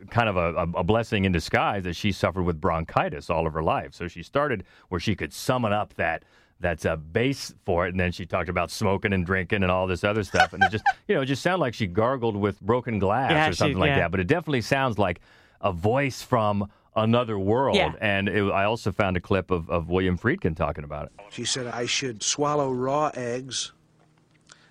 kind 0.07 0.29
of 0.29 0.37
a, 0.37 0.55
a, 0.55 0.81
a 0.81 0.85
blessing 0.85 1.25
in 1.25 1.33
disguise 1.33 1.85
that 1.85 1.95
she 1.97 2.13
suffered 2.13 2.43
with 2.43 2.61
bronchitis 2.61 3.31
all 3.31 3.47
of 3.47 3.53
her 3.53 3.63
life. 3.63 3.95
So 3.95 4.09
she 4.09 4.23
started 4.23 4.65
where 4.89 5.01
she 5.01 5.15
could 5.15 5.33
summon 5.33 5.73
up 5.73 5.95
that 5.95 6.23
that's 6.59 6.87
a 6.87 6.93
uh, 6.93 6.97
base 6.97 7.53
for 7.67 7.87
it, 7.87 7.91
and 7.91 8.01
then 8.01 8.13
she 8.13 8.25
talked 8.25 8.49
about 8.49 8.71
smoking 8.71 9.13
and 9.13 9.27
drinking 9.27 9.63
and 9.63 9.71
all 9.71 9.87
this 9.87 10.03
other 10.05 10.25
stuff, 10.25 10.55
and 10.55 10.63
it 10.63 10.71
just 10.71 10.85
you 11.09 11.15
know 11.15 11.21
it 11.21 11.27
just 11.27 11.43
sounded 11.43 11.61
like 11.61 11.75
she 11.75 11.87
gargled 11.87 12.35
with 12.37 12.59
broken 12.63 12.99
glass 12.99 13.31
Yeah, 13.31 13.49
or 13.49 13.53
she- 13.53 13.57
something 13.59 13.79
like 13.79 13.89
yeah. 13.89 13.99
that. 14.01 14.11
But 14.11 14.21
it 14.21 14.27
definitely 14.27 14.63
sounds 14.63 14.99
like 14.99 15.21
a 15.61 15.71
voice 15.73 16.23
from 16.23 16.71
another 16.95 17.39
world. 17.39 17.77
Yeah. 17.77 17.93
And 18.01 18.27
it, 18.29 18.51
I 18.51 18.65
also 18.65 18.91
found 18.91 19.19
a 19.19 19.21
clip 19.21 19.51
of, 19.51 19.69
of 19.69 19.91
William 19.91 20.17
Friedkin 20.17 20.57
talking 20.57 20.83
about 20.83 21.07
it. 21.07 21.13
She 21.31 21.45
said 21.45 21.67
I 21.67 21.85
should 21.85 22.23
swallow 22.23 22.73
raw 22.73 23.11
eggs, 23.15 23.73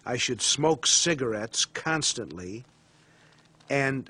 I 0.08 0.18
should 0.18 0.42
smoke 0.42 0.88
cigarettes 0.88 1.66
constantly, 1.66 2.66
and 3.70 4.10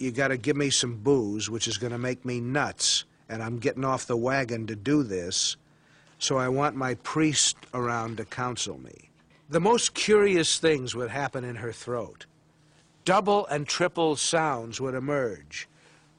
you 0.00 0.10
got 0.10 0.28
to 0.28 0.36
give 0.36 0.56
me 0.56 0.70
some 0.70 0.96
booze, 0.96 1.50
which 1.50 1.68
is 1.68 1.78
going 1.78 1.92
to 1.92 1.98
make 1.98 2.24
me 2.24 2.40
nuts, 2.40 3.04
and 3.28 3.42
I'm 3.42 3.58
getting 3.58 3.84
off 3.84 4.06
the 4.06 4.16
wagon 4.16 4.66
to 4.66 4.74
do 4.74 5.02
this, 5.02 5.56
so 6.18 6.38
I 6.38 6.48
want 6.48 6.74
my 6.74 6.94
priest 6.94 7.56
around 7.74 8.16
to 8.16 8.24
counsel 8.24 8.78
me. 8.78 9.10
The 9.48 9.60
most 9.60 9.94
curious 9.94 10.58
things 10.58 10.94
would 10.94 11.10
happen 11.10 11.44
in 11.44 11.56
her 11.56 11.72
throat. 11.72 12.26
Double 13.04 13.46
and 13.46 13.66
triple 13.66 14.16
sounds 14.16 14.80
would 14.80 14.94
emerge 14.94 15.68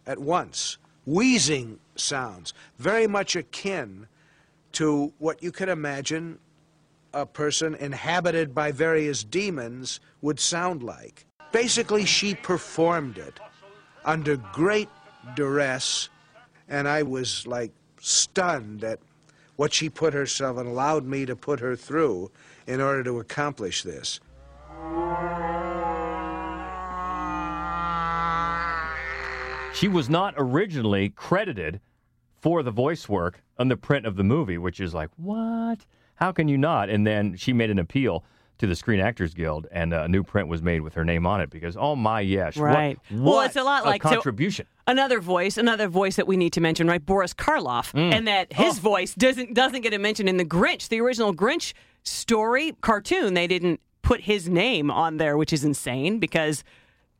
at 0.06 0.20
once, 0.20 0.78
wheezing 1.06 1.80
sounds, 1.96 2.54
very 2.78 3.08
much 3.08 3.36
akin 3.36 4.08
to 4.74 5.14
what 5.20 5.42
you 5.44 5.52
could 5.52 5.70
imagine 5.70 6.40
a 7.14 7.26
person 7.26 7.76
inhabited 7.76 8.56
by 8.56 8.72
various 8.72 9.24
demons 9.24 10.00
would 10.22 10.40
sound 10.40 10.82
like. 10.82 11.26
Basically, 11.52 12.06
she 12.06 12.34
performed 12.36 13.18
it 13.18 13.40
under 14.06 14.38
great 14.38 14.90
duress, 15.36 16.10
and 16.68 16.88
I 16.88 17.04
was 17.04 17.46
like 17.46 17.72
stunned 18.00 18.84
at 18.84 19.00
what 19.56 19.74
she 19.74 19.90
put 19.90 20.14
herself 20.14 20.58
and 20.58 20.68
allowed 20.68 21.06
me 21.06 21.26
to 21.26 21.36
put 21.36 21.60
her 21.60 21.76
through 21.76 22.32
in 22.66 22.82
order 22.82 23.04
to 23.04 23.20
accomplish 23.20 23.84
this. 23.84 24.20
She 29.74 29.88
was 29.88 30.10
not 30.10 30.34
originally 30.38 31.10
credited 31.10 31.80
for 32.40 32.64
the 32.64 32.72
voice 32.72 33.08
work 33.08 33.42
on 33.58 33.68
the 33.68 33.78
print 33.78 34.06
of 34.06 34.16
the 34.16 34.24
movie, 34.24 34.58
which 34.58 34.80
is 34.80 34.94
like, 34.94 35.10
what? 35.16 35.86
How 36.16 36.32
can 36.32 36.48
you 36.48 36.58
not? 36.58 36.90
And 36.90 37.06
then 37.06 37.36
she 37.36 37.54
made 37.54 37.70
an 37.70 37.80
appeal 37.80 38.24
to 38.62 38.68
the 38.68 38.76
Screen 38.76 39.00
Actors 39.00 39.34
Guild, 39.34 39.68
and 39.72 39.92
a 39.94 40.08
new 40.08 40.24
print 40.24 40.48
was 40.48 40.62
made 40.62 40.82
with 40.82 40.94
her 40.94 41.04
name 41.04 41.26
on 41.28 41.42
it 41.42 41.50
because, 41.50 41.76
oh 41.78 41.96
my 41.96 42.22
yes, 42.22 42.56
Right. 42.58 42.98
What, 43.10 43.22
well, 43.22 43.42
it's 43.42 43.56
a 43.56 43.64
lot 43.64 43.86
like 43.86 44.02
so- 44.04 44.10
contribution. 44.10 44.66
another 44.88 45.20
voice, 45.20 45.58
another 45.58 45.88
voice 45.88 46.16
that 46.16 46.28
we 46.28 46.38
need 46.38 46.54
to 46.54 46.62
mention, 46.62 46.88
right? 46.88 47.06
Boris 47.06 47.34
Karloff, 47.34 47.92
Mm. 47.94 48.14
and 48.14 48.28
that 48.28 48.54
his 48.54 48.78
Oh. 48.78 48.82
voice 48.82 49.14
doesn't 49.16 49.54
doesn't 49.54 49.82
get 49.82 49.94
a 49.94 50.00
mention 50.00 50.28
in 50.28 50.38
the 50.38 50.46
Grinch, 50.46 50.88
the 50.90 51.02
original 51.02 51.34
Grinch 51.34 51.74
story 52.04 52.74
cartoon. 52.82 53.34
They 53.34 53.48
didn't 53.48 53.80
put 54.04 54.22
his 54.22 54.48
name 54.48 54.90
on 54.92 55.18
there, 55.18 55.38
which 55.38 55.52
is 55.54 55.64
insane 55.64 56.20
because 56.20 56.64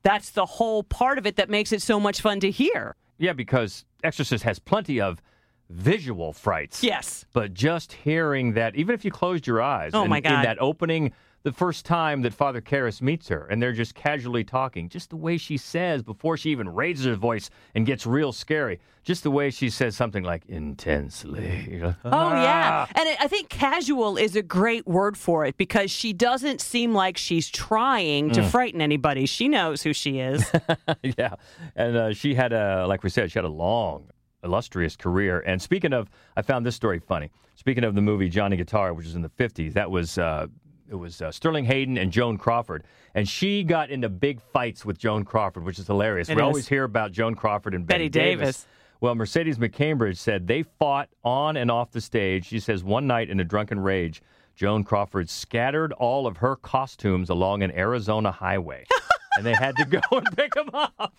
that's 0.04 0.30
the 0.30 0.46
whole 0.46 0.84
part 0.84 1.18
of 1.18 1.26
it 1.26 1.36
that 1.38 1.50
makes 1.50 1.72
it 1.72 1.82
so 1.82 2.00
much 2.00 2.22
fun 2.22 2.40
to 2.42 2.52
hear. 2.52 2.96
Yeah, 3.18 3.34
because 3.34 3.84
Exorcist 4.04 4.44
has 4.44 4.60
plenty 4.60 5.02
of 5.02 5.22
visual 5.70 6.34
frights. 6.34 6.84
Yes. 6.84 7.26
But 7.34 7.54
just 7.54 7.94
hearing 7.94 8.54
that, 8.54 8.76
even 8.76 8.94
if 8.94 9.06
you 9.06 9.12
closed 9.12 9.48
your 9.48 9.62
eyes, 9.62 9.92
Oh, 9.94 10.04
in, 10.04 10.10
my 10.10 10.18
in 10.18 10.24
God. 10.24 10.44
that 10.46 10.58
opening, 10.60 11.14
the 11.44 11.52
first 11.52 11.86
time 11.86 12.22
that 12.22 12.34
Father 12.34 12.62
Karras 12.62 13.02
meets 13.02 13.28
her, 13.30 13.48
and 13.50 13.62
they're 13.62 13.72
just 13.74 13.96
casually 13.96 14.44
talking, 14.44 14.90
just 14.90 15.10
the 15.10 15.16
way 15.16 15.38
she 15.38 15.58
says 15.58 16.04
before 16.04 16.38
she 16.38 16.52
even 16.52 16.70
raises 16.70 17.06
her 17.06 17.16
voice 17.16 17.50
and 17.74 17.86
gets 17.86 18.06
real 18.06 18.32
scary, 18.32 18.80
just 19.04 19.24
the 19.24 19.32
way 19.32 19.50
she 19.50 19.70
says 19.70 19.96
something 19.96 20.24
like 20.24 20.46
intensely. 20.48 21.80
Like, 21.82 21.96
Oh 22.06 22.12
yeah, 22.34 22.86
"Ah." 22.88 22.92
and 22.96 23.10
I 23.20 23.28
think 23.28 23.50
casual 23.50 24.18
is 24.18 24.36
a 24.36 24.42
great 24.44 24.86
word 24.88 25.18
for 25.18 25.46
it 25.46 25.58
because 25.58 25.90
she 25.90 26.14
doesn't 26.14 26.62
seem 26.62 26.94
like 26.94 27.18
she's 27.18 27.50
trying 27.50 28.30
to 28.32 28.42
Mm. 28.42 28.50
frighten 28.50 28.82
anybody. 28.82 29.26
She 29.26 29.48
knows 29.48 29.82
who 29.82 29.94
she 29.94 30.20
is. 30.20 30.46
yeah, 31.18 31.36
and 31.76 31.96
uh, 31.98 32.14
she 32.14 32.36
had 32.36 32.54
a, 32.54 32.86
like 32.88 33.04
we 33.04 33.10
said, 33.10 33.32
she 33.32 33.40
had 33.40 33.46
a 33.46 33.50
long, 33.50 34.10
illustrious 34.44 34.96
career. 34.96 35.40
And 35.40 35.62
speaking 35.62 35.94
of, 35.94 36.10
I 36.36 36.42
found 36.44 36.66
this 36.66 36.76
story 36.76 37.00
funny. 37.00 37.32
Speaking 37.56 37.84
of 37.84 37.94
the 37.96 38.02
movie 38.02 38.30
Johnny 38.30 38.58
Guitar, 38.58 38.94
which 38.94 39.06
was 39.06 39.16
in 39.16 39.22
the 39.22 39.30
'50s, 39.30 39.74
that 39.74 39.90
was 39.92 40.18
uh, 40.18 40.48
it 40.92 40.96
was 40.96 41.22
uh, 41.22 41.32
Sterling 41.32 41.66
Hayden 41.66 41.98
and 41.98 42.12
Joan 42.12 42.38
Crawford, 42.38 42.84
and 43.16 43.28
she 43.28 43.64
got 43.64 43.90
into 43.90 44.10
big 44.10 44.42
fights 44.42 44.86
with 44.86 44.98
Joan 44.98 45.24
Crawford, 45.24 45.64
which 45.64 45.80
is 45.80 45.88
hilarious. 45.88 46.30
It 46.30 46.36
we 46.36 46.42
is. 46.42 46.46
always 46.46 46.68
hear 46.68 46.84
about 46.84 47.14
Joan 47.14 47.34
Crawford 47.34 47.74
and 47.74 47.88
Bette, 47.88 48.10
Bette 48.10 48.10
Davis. 48.10 48.68
Well, 49.00 49.16
Mercedes 49.16 49.58
McCambridge 49.58 50.18
said 50.18 50.46
they 50.46 50.64
fought 50.64 51.10
on 51.24 51.58
and 51.58 51.72
off 51.72 51.92
the 51.92 52.02
stage. 52.02 52.46
She 52.46 52.60
says 52.60 52.84
one 52.84 53.08
night 53.08 53.30
in 53.30 53.40
a 53.40 53.44
drunken 53.44 53.80
rage, 53.80 54.22
Joan 54.54 54.84
Crawford 54.84 55.30
scattered 55.30 55.94
all 55.94 56.28
of 56.28 56.38
her 56.38 56.58
costumes 56.58 57.30
along 57.30 57.64
an 57.64 57.72
Arizona 57.72 58.32
highway, 58.32 58.86
and 59.38 59.46
they 59.46 59.54
had 59.54 59.76
to 59.78 59.86
go 59.86 60.02
and 60.12 60.38
pick 60.38 60.54
them 60.54 60.70
up. 60.74 61.14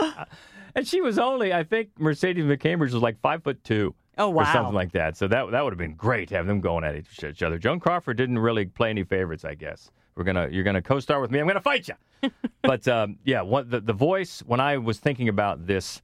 and 0.74 0.86
she 0.86 1.00
was 1.00 1.18
only, 1.18 1.54
I 1.54 1.62
think, 1.62 1.90
Mercedes 1.98 2.44
McCambridge 2.44 2.92
was 2.92 3.02
like 3.02 3.20
five 3.20 3.44
foot 3.44 3.62
two. 3.62 3.94
Oh, 4.18 4.32
Or 4.32 4.44
something 4.46 4.74
like 4.74 4.92
that. 4.92 5.16
So 5.16 5.28
that 5.28 5.50
that 5.52 5.62
would 5.64 5.72
have 5.72 5.78
been 5.78 5.94
great 5.94 6.28
to 6.30 6.34
have 6.36 6.46
them 6.46 6.60
going 6.60 6.84
at 6.84 6.96
each 6.96 7.42
other. 7.42 7.58
Joan 7.58 7.78
Crawford 7.80 8.16
didn't 8.16 8.38
really 8.38 8.66
play 8.66 8.90
any 8.90 9.04
favorites, 9.04 9.44
I 9.44 9.54
guess. 9.54 9.90
We're 10.16 10.24
gonna 10.24 10.48
you're 10.50 10.64
gonna 10.64 10.82
co-star 10.82 11.20
with 11.20 11.30
me. 11.30 11.38
I'm 11.38 11.46
gonna 11.46 11.60
fight 11.60 11.88
you. 11.88 12.30
but 12.62 12.86
um, 12.88 13.18
yeah, 13.24 13.42
one, 13.42 13.68
the 13.70 13.80
the 13.80 13.92
voice. 13.92 14.40
When 14.40 14.58
I 14.60 14.76
was 14.78 14.98
thinking 14.98 15.28
about 15.28 15.66
this 15.66 16.02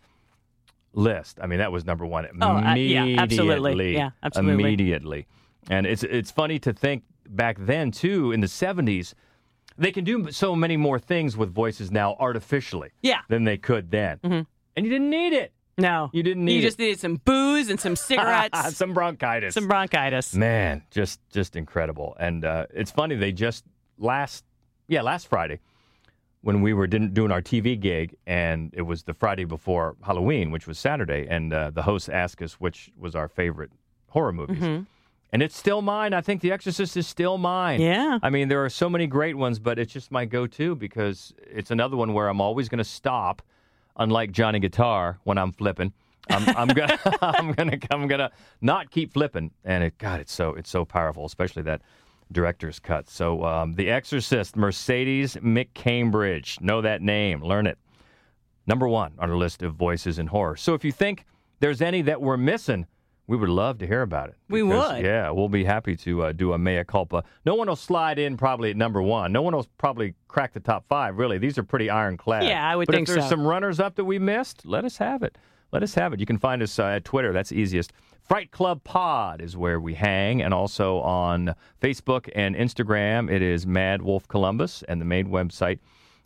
list, 0.93 1.39
I 1.43 1.47
mean 1.47 1.59
that 1.59 1.73
was 1.73 1.85
number 1.85 2.07
one 2.07 2.27
Oh, 2.41 2.47
uh, 2.57 2.59
immediately. 2.61 3.15
yeah, 3.15 3.21
absolutely. 3.23 3.95
Yeah, 3.95 4.11
absolutely. 4.23 4.63
Immediately. 4.65 5.27
And 5.71 5.87
it's 5.87 6.03
it's 6.05 6.31
funny 6.31 6.59
to 6.61 6.73
think 6.73 7.03
back 7.29 7.57
then 7.59 7.91
too 7.91 8.33
in 8.33 8.41
the 8.41 8.47
70s. 8.47 9.15
They 9.77 9.91
can 9.91 10.05
do 10.05 10.31
so 10.31 10.55
many 10.55 10.77
more 10.77 11.01
things 11.01 11.37
with 11.37 11.53
voices 11.53 11.91
now 11.91 12.15
artificially 12.21 12.91
Yeah. 13.03 13.23
than 13.29 13.43
they 13.43 13.57
could 13.57 13.91
then. 13.91 14.19
Mhm. 14.23 14.47
And 14.77 14.87
you 14.87 14.93
didn't 14.93 15.11
need 15.11 15.33
it. 15.33 15.53
No, 15.77 16.11
You 16.13 16.23
didn't 16.23 16.45
need 16.45 16.55
you 16.55 16.59
it. 16.61 16.63
just 16.63 16.79
needed 16.79 17.01
some 17.01 17.17
booze 17.25 17.69
and 17.71 17.81
some 17.81 17.97
cigarettes, 18.09 18.77
some 18.77 18.95
bronchitis. 18.95 19.55
some 19.55 19.67
bronchitis. 19.69 20.35
Man, 20.35 20.83
just 20.91 21.21
just 21.31 21.57
incredible. 21.57 22.17
And 22.21 22.45
uh, 22.45 22.67
it's 22.73 22.91
funny 22.91 23.17
they 23.17 23.33
just 23.33 23.65
last 23.99 24.45
yeah 24.89 25.03
last 25.03 25.27
Friday 25.29 25.61
when 26.43 26.61
we 26.61 26.73
were 26.75 26.87
didn't 26.87 27.15
doing 27.15 27.31
our 27.33 27.41
TV 27.43 27.79
gig 27.81 28.15
and 28.27 28.71
it 28.75 28.83
was 28.83 29.03
the 29.05 29.15
Friday 29.15 29.45
before 29.45 29.97
Halloween, 30.03 30.51
which 30.51 30.67
was 30.67 30.79
Saturday, 30.79 31.27
and 31.29 31.53
uh, 31.53 31.71
the 31.71 31.83
host 31.83 32.09
asked 32.11 32.43
us 32.43 32.55
which 32.61 32.91
was 32.99 33.15
our 33.15 33.29
favorite 33.29 33.71
horror 34.11 34.33
movies. 34.33 34.59
Mhm. 34.59 34.87
And 35.33 35.43
it's 35.43 35.57
still 35.57 35.83
mine. 35.83 36.13
I 36.15 36.21
think 36.21 36.43
The 36.43 36.53
Exorcist 36.53 36.97
is 36.97 37.09
still 37.09 37.39
mine. 37.39 37.81
Yeah. 37.81 38.21
I 38.23 38.31
mean, 38.31 38.47
there 38.47 38.65
are 38.65 38.71
so 38.71 38.89
many 38.89 39.09
great 39.09 39.37
ones, 39.37 39.59
but 39.59 39.81
it's 39.81 39.93
just 39.93 40.13
my 40.13 40.27
go-to 40.27 40.77
because 40.77 41.35
it's 41.51 41.73
another 41.73 41.97
one 41.97 42.13
where 42.13 42.29
I'm 42.29 42.41
always 42.41 42.69
going 42.69 42.79
to 42.79 42.85
stop. 42.85 43.43
Unlike 43.97 44.33
Johnny 44.33 44.59
Guitar, 44.59 45.19
when 45.25 45.39
I'm 45.39 45.53
flipping, 45.53 45.93
I'm, 46.29 46.57
I'm 46.57 46.69
gonna, 46.69 46.99
I'm 47.23 47.53
gonna, 47.53 47.79
I'm 47.91 48.07
gonna 48.09 48.31
not 48.61 48.91
keep 48.91 49.13
flipping. 49.13 49.51
And 49.65 49.85
it, 49.85 49.99
God, 49.99 50.21
it's 50.21 50.33
so, 50.33 50.55
it's 50.55 50.71
so 50.71 50.85
powerful, 50.85 51.25
especially 51.27 51.63
that 51.65 51.83
director's 52.33 52.79
cut. 52.79 53.09
So, 53.09 53.45
um, 53.45 53.75
The 53.75 53.91
Exorcist, 53.91 54.57
Mercedes 54.57 55.37
McCambridge, 55.37 56.61
know 56.61 56.81
that 56.81 57.03
name, 57.03 57.43
learn 57.43 57.67
it. 57.67 57.79
Number 58.67 58.89
one 58.89 59.13
on 59.19 59.31
our 59.31 59.37
list 59.37 59.63
of 59.63 59.75
voices 59.75 60.19
in 60.19 60.27
horror. 60.29 60.57
So, 60.57 60.75
if 60.75 60.85
you 60.85 60.93
think 60.93 61.25
there's 61.61 61.83
any 61.83 62.03
that 62.03 62.21
we're 62.21 62.37
missing, 62.37 62.87
we 63.27 63.37
would 63.37 63.49
love 63.49 63.79
to 63.79 63.87
hear 63.87 64.03
about 64.03 64.29
it. 64.29 64.37
We 64.49 64.63
Because, 64.63 64.93
would. 64.93 65.05
Yeah, 65.05 65.31
we'll 65.31 65.49
be 65.49 65.65
happy 65.65 65.97
to 65.97 66.25
uh, 66.25 66.33
do 66.33 66.53
a 66.53 66.59
mea 66.59 66.85
culpa. 66.85 67.25
No 67.47 67.55
one 67.55 67.69
will 67.69 67.77
slide 67.77 68.19
in 68.19 68.37
probably 68.37 68.71
at 68.71 68.77
number 68.77 69.01
one. 69.01 69.33
No 69.33 69.43
one 69.43 69.55
will 69.55 69.67
probably 69.79 70.15
crack 70.29 70.53
the 70.53 70.61
top 70.61 70.85
five, 70.89 71.17
really. 71.17 71.39
These 71.39 71.57
are 71.57 71.63
pretty 71.63 71.89
ironclad. 71.89 72.45
Yeah, 72.45 72.69
I 72.69 72.77
would 72.77 72.87
but 72.87 72.95
think 72.95 73.09
if 73.09 73.15
there's 73.15 73.27
so. 73.27 73.31
some 73.31 73.47
runners 73.47 73.81
up 73.81 73.95
that 73.97 74.05
we 74.05 74.19
missed, 74.19 74.67
let 74.67 74.85
us 74.85 74.99
have 74.99 75.23
it. 75.23 75.39
Let 75.73 75.83
us 75.83 75.95
have 75.95 76.13
it. 76.13 76.21
You 76.21 76.27
can 76.27 76.39
find 76.39 76.63
us 76.63 76.79
uh, 76.79 76.85
at 76.85 77.05
Twitter. 77.05 77.33
That's 77.33 77.51
easiest. 77.51 77.93
Fright 78.23 78.51
Club 78.53 78.85
Pod 78.85 79.41
is 79.43 79.57
where 79.57 79.81
we 79.81 79.95
hang, 79.95 80.41
and 80.41 80.55
also 80.55 81.01
on 81.01 81.55
Facebook 81.83 82.29
and 82.35 82.55
Instagram. 82.55 83.31
It 83.31 83.43
is 83.43 83.67
Mad 83.67 84.01
Wolf 84.03 84.29
Columbus, 84.29 84.83
and 84.89 85.01
the 85.01 85.05
main 85.05 85.29
website 85.29 85.79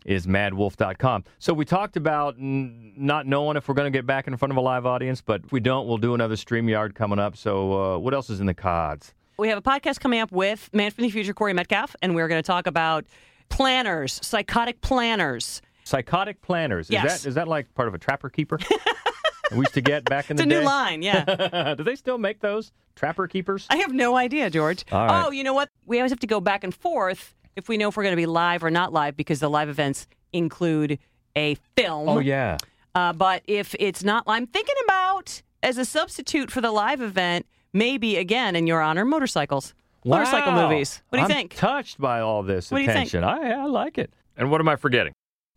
is 0.05 0.25
madwolf.com. 0.27 1.23
So 1.39 1.53
we 1.53 1.65
talked 1.65 1.97
about 1.97 2.35
n- 2.37 2.93
not 2.97 3.27
knowing 3.27 3.57
if 3.57 3.67
we're 3.67 3.75
going 3.75 3.91
to 3.91 3.97
get 3.97 4.05
back 4.05 4.27
in 4.27 4.35
front 4.37 4.51
of 4.51 4.57
a 4.57 4.61
live 4.61 4.85
audience, 4.85 5.21
but 5.21 5.41
if 5.45 5.51
we 5.51 5.59
don't, 5.59 5.87
we'll 5.87 5.97
do 5.97 6.13
another 6.13 6.35
StreamYard 6.35 6.95
coming 6.95 7.19
up. 7.19 7.35
So 7.37 7.95
uh, 7.95 7.97
what 7.97 8.13
else 8.13 8.29
is 8.29 8.39
in 8.39 8.45
the 8.45 8.53
cards? 8.53 9.13
We 9.37 9.47
have 9.49 9.57
a 9.57 9.61
podcast 9.61 9.99
coming 9.99 10.19
up 10.19 10.31
with 10.31 10.69
Man 10.73 10.91
from 10.91 11.03
the 11.03 11.09
Future, 11.09 11.33
Corey 11.33 11.53
Metcalf, 11.53 11.95
and 12.01 12.13
we're 12.15 12.27
going 12.27 12.41
to 12.41 12.45
talk 12.47 12.67
about 12.67 13.05
planners, 13.49 14.19
psychotic 14.25 14.81
planners. 14.81 15.61
Psychotic 15.83 16.41
planners. 16.41 16.87
Is 16.87 16.91
Yes. 16.91 17.23
that 17.23 17.29
is 17.29 17.35
that 17.35 17.47
like 17.47 17.73
part 17.73 17.87
of 17.87 17.93
a 17.93 17.97
trapper 17.97 18.29
keeper? 18.29 18.59
we 19.51 19.59
used 19.59 19.73
to 19.73 19.81
get 19.81 20.03
back 20.05 20.29
in 20.29 20.35
the 20.37 20.43
It's 20.43 20.49
the 20.49 20.55
a 20.55 20.59
day. 20.59 20.61
new 20.61 20.65
line, 20.65 21.01
yeah. 21.01 21.73
Do 21.77 21.83
they 21.83 21.95
still 21.95 22.17
make 22.17 22.39
those 22.41 22.71
trapper 22.95 23.27
keepers? 23.27 23.65
I 23.69 23.77
have 23.77 23.91
no 23.93 24.15
idea, 24.15 24.49
George. 24.49 24.85
Right. 24.91 25.25
Oh, 25.25 25.31
you 25.31 25.43
know 25.43 25.53
what? 25.53 25.69
We 25.87 25.97
always 25.99 26.11
have 26.11 26.19
to 26.19 26.27
go 26.27 26.39
back 26.39 26.63
and 26.63 26.75
forth 26.75 27.33
if 27.59 27.69
we 27.69 27.77
know 27.77 27.89
if 27.89 27.97
we're 27.97 28.03
going 28.03 28.13
to 28.13 28.21
be 28.21 28.25
live 28.25 28.63
or 28.63 28.71
not 28.71 28.91
live 28.91 29.15
because 29.15 29.39
the 29.39 29.49
live 29.49 29.69
events 29.69 30.07
include 30.33 30.97
a 31.35 31.55
film. 31.75 32.09
Oh 32.09 32.19
yeah. 32.19 32.57
Uh, 32.95 33.13
but 33.13 33.43
if 33.45 33.75
it's 33.79 34.03
not, 34.03 34.23
I'm 34.25 34.47
thinking 34.47 34.75
about 34.85 35.41
as 35.61 35.77
a 35.77 35.85
substitute 35.85 36.49
for 36.49 36.61
the 36.61 36.71
live 36.71 37.01
event, 37.01 37.45
maybe 37.73 38.17
again, 38.17 38.55
in 38.55 38.65
your 38.65 38.81
honor, 38.81 39.05
motorcycles, 39.05 39.75
motorcycle 40.03 40.53
movies. 40.53 41.01
What 41.09 41.17
do 41.17 41.21
you 41.21 41.25
I'm 41.25 41.31
think? 41.31 41.55
Touched 41.55 41.99
by 41.99 42.19
all 42.21 42.41
this 42.41 42.71
What 42.71 42.79
do 42.79 42.83
you 42.83 42.87
think? 42.87 43.09
attention. 43.09 43.23
I 43.23 43.51
I 43.51 43.65
like 43.65 43.97
it. 43.99 44.11
And 44.37 44.49
what 44.49 44.59
am 44.61 44.67
I 44.67 44.75
forgetting? 44.75 45.13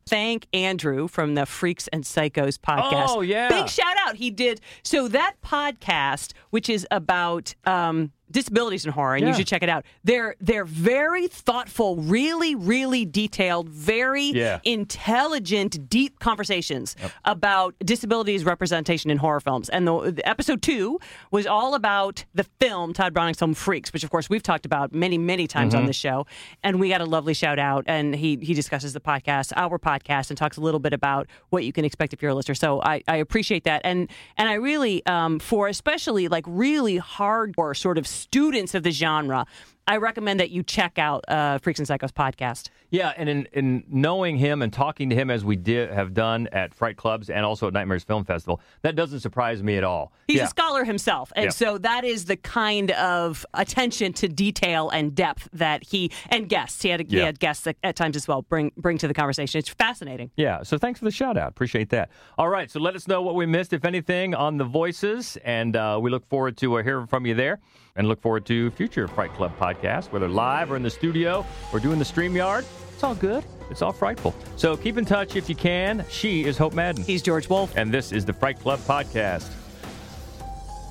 Thank 0.09 0.49
Andrew 0.53 1.07
from 1.07 1.37
the 1.37 1.47
Freaks 1.47 1.87
and 1.89 2.03
Psychos 2.03 2.59
podcast. 2.59 3.07
Oh, 3.11 3.20
yeah. 3.20 3.49
Big 3.49 3.68
shout 3.68 3.95
out. 4.05 4.16
He 4.16 4.31
did. 4.31 4.61
So 4.83 5.07
that 5.09 5.35
podcast, 5.45 6.33
which 6.51 6.68
is 6.68 6.85
about 6.91 7.55
um, 7.64 8.11
Disabilities 8.33 8.85
in 8.87 8.93
Horror, 8.93 9.16
and 9.16 9.26
you 9.28 9.35
should 9.35 9.47
check 9.47 9.62
it 9.62 9.68
out. 9.68 9.85
They're 10.05 10.35
they're 10.41 10.64
very 10.64 11.28
thoughtful, 11.28 11.97
really, 11.97 12.55
really 12.55 13.05
detailed, 13.05 13.68
very 13.68 14.24
Yeah. 14.24 14.59
intelligent, 14.64 15.89
deep 15.89 16.18
conversations 16.20 16.97
about 17.24 17.74
disabilities 17.85 18.45
representation 18.45 19.11
in 19.11 19.18
horror 19.18 19.41
films. 19.41 19.68
And 19.68 19.87
the, 19.87 20.12
the 20.12 20.28
episode 20.28 20.62
two 20.62 21.01
was 21.30 21.47
all 21.47 21.74
about 21.74 22.24
the 22.35 22.45
film 22.61 22.93
Tod 22.93 23.12
Browning's 23.12 23.39
film 23.39 23.55
Freaks, 23.55 23.93
which 23.93 24.05
of 24.05 24.11
course 24.11 24.30
we've 24.30 24.43
talked 24.43 24.64
about 24.66 24.93
many, 24.93 25.18
many 25.18 25.47
times 25.47 25.74
on 25.74 25.83
Mhm. 25.85 25.87
this 25.89 25.97
show. 25.97 26.26
And 26.62 26.78
we 26.80 26.89
got 26.89 27.01
a 27.01 27.05
lovely 27.05 27.35
shout 27.35 27.59
out, 27.59 27.85
and 27.87 28.14
he 28.14 28.39
he 28.41 28.55
discusses 28.55 28.93
the 28.93 29.01
podcast, 29.01 29.53
our 29.57 29.78
podcast, 29.78 30.30
and 30.30 30.37
talks 30.39 30.57
a 30.57 30.61
little 30.61 30.80
bit 30.80 30.93
about 30.93 31.26
what 31.51 31.64
you 31.64 31.72
can 31.72 31.85
expect 31.85 32.12
if 32.12 32.22
you're 32.22 32.30
a 32.30 32.35
listener. 32.35 32.55
So 32.55 32.80
I, 32.83 33.03
I 33.09 33.16
appreciate 33.16 33.64
that, 33.64 33.83
and 33.85 34.09
and 34.37 34.49
I 34.49 34.55
really 34.55 35.05
um, 35.07 35.39
for 35.39 35.68
especially 35.68 36.28
like 36.28 36.45
really 36.47 36.99
hardcore 36.99 37.76
sort 37.76 37.99
of 37.99 38.07
students 38.23 38.75
of 38.75 38.83
the 38.83 38.91
genre. 38.91 39.47
I 39.87 39.97
recommend 39.97 40.41
that 40.41 40.51
you 40.51 40.62
check 40.62 40.99
out 40.99 41.25
uh, 41.29 41.59
Freaks 41.59 41.81
and 41.81 41.89
Psychos 41.89 42.12
podcast. 42.12 42.68
Yeah, 42.93 43.14
and 43.16 43.26
in, 43.28 43.49
in 43.55 43.84
knowing 43.88 44.36
him 44.36 44.61
and 44.61 44.70
talking 44.70 45.09
to 45.11 45.16
him 45.16 45.30
as 45.30 45.45
we 45.45 45.57
did 45.57 45.90
have 45.90 46.12
done 46.12 46.47
at 46.53 46.74
Fright 46.74 46.97
Clubs 46.99 47.30
and 47.30 47.43
also 47.45 47.66
at 47.66 47.72
Nightmares 47.72 48.05
Film 48.05 48.22
Festival, 48.24 48.61
that 48.82 48.95
doesn't 48.97 49.20
surprise 49.20 49.62
me 49.62 49.78
at 49.78 49.82
all. 49.82 50.12
He's 50.28 50.36
yeah. 50.36 50.45
a 50.45 50.49
scholar 50.49 50.84
himself, 50.84 51.32
and 51.34 51.45
Yeah. 51.47 51.51
so 51.51 51.78
that 51.78 52.05
is 52.05 52.26
the 52.26 52.36
kind 52.36 52.90
of 52.90 53.47
attention 53.55 54.12
to 54.12 54.28
detail 54.28 54.90
and 54.90 55.14
depth 55.14 55.49
that 55.55 55.84
he 55.84 56.12
and 56.28 56.51
guests. 56.51 56.82
He 56.82 56.90
had 56.90 57.01
he 57.11 57.16
Yeah. 57.16 57.24
had 57.24 57.40
guests 57.40 57.66
at, 57.66 57.76
at 57.82 57.97
times 57.97 58.14
as 58.14 58.28
well 58.28 58.43
bring 58.43 58.72
bring 58.76 58.99
to 58.99 59.09
the 59.09 59.14
conversation. 59.14 59.59
It's 59.59 59.70
fascinating. 59.70 60.30
Yeah, 60.36 60.62
so 60.62 60.76
thanks 60.76 60.99
for 60.99 61.07
the 61.07 61.11
shout 61.11 61.38
out. 61.38 61.49
Appreciate 61.49 61.88
that. 61.90 62.11
All 62.36 62.51
right, 62.51 62.70
so 62.70 62.78
let 62.78 62.95
us 62.95 63.09
know 63.09 63.22
what 63.22 63.36
we 63.36 63.47
missed, 63.47 63.72
if 63.72 63.86
anything, 63.86 64.34
on 64.34 64.59
the 64.59 64.64
voices, 64.64 65.38
and 65.45 65.76
uh, 65.76 65.99
we 66.01 66.11
look 66.11 66.26
forward 66.28 66.59
to 66.59 66.78
uh, 66.78 66.82
hearing 66.82 67.07
from 67.07 67.24
you 67.24 67.32
there, 67.34 67.59
and 67.97 68.07
look 68.07 68.20
forward 68.20 68.45
to 68.47 68.70
future 68.72 69.09
Fright 69.09 69.32
Club 69.32 69.53
podcasts, 69.59 70.12
whether 70.12 70.28
live 70.28 70.70
or 70.70 70.76
in 70.76 70.82
the 70.82 70.90
studio 70.90 71.43
or 71.72 71.80
doing 71.80 71.99
the 71.99 72.05
StreamYard. 72.05 72.66
It's 73.03 73.09
all 73.09 73.14
good. 73.16 73.44
It's 73.68 73.82
all 73.82 73.90
frightful. 73.90 74.32
So 74.55 74.76
keep 74.76 74.96
in 74.96 75.05
touch 75.05 75.34
if 75.34 75.48
you 75.48 75.57
can. 75.57 76.05
She 76.09 76.44
is 76.44 76.57
Hope 76.57 76.72
Madden. 76.72 77.03
He's 77.03 77.20
George 77.20 77.48
Wolf. 77.48 77.76
And 77.76 77.92
this 77.92 78.12
is 78.12 78.24
the 78.24 78.32
Fright 78.32 78.61
Club 78.61 78.78
podcast. 78.78 79.50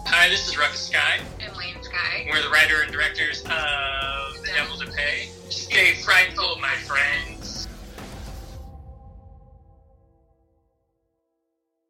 Hi, 0.08 0.28
this 0.28 0.46
is 0.50 0.58
Ruckus 0.58 0.88
Skye. 0.88 1.22
I'm 1.42 1.56
Lane 1.58 1.82
Skye. 1.82 2.28
We're 2.30 2.42
the 2.42 2.50
writer 2.50 2.82
and 2.82 2.92
directors 2.92 3.44
of 3.44 4.42
The 4.42 4.52
Devil 4.54 4.78
to 4.80 4.92
Pay. 4.92 5.30
Stay 5.48 5.94
frightful, 6.04 6.58
my 6.60 6.76
friend. 6.86 7.41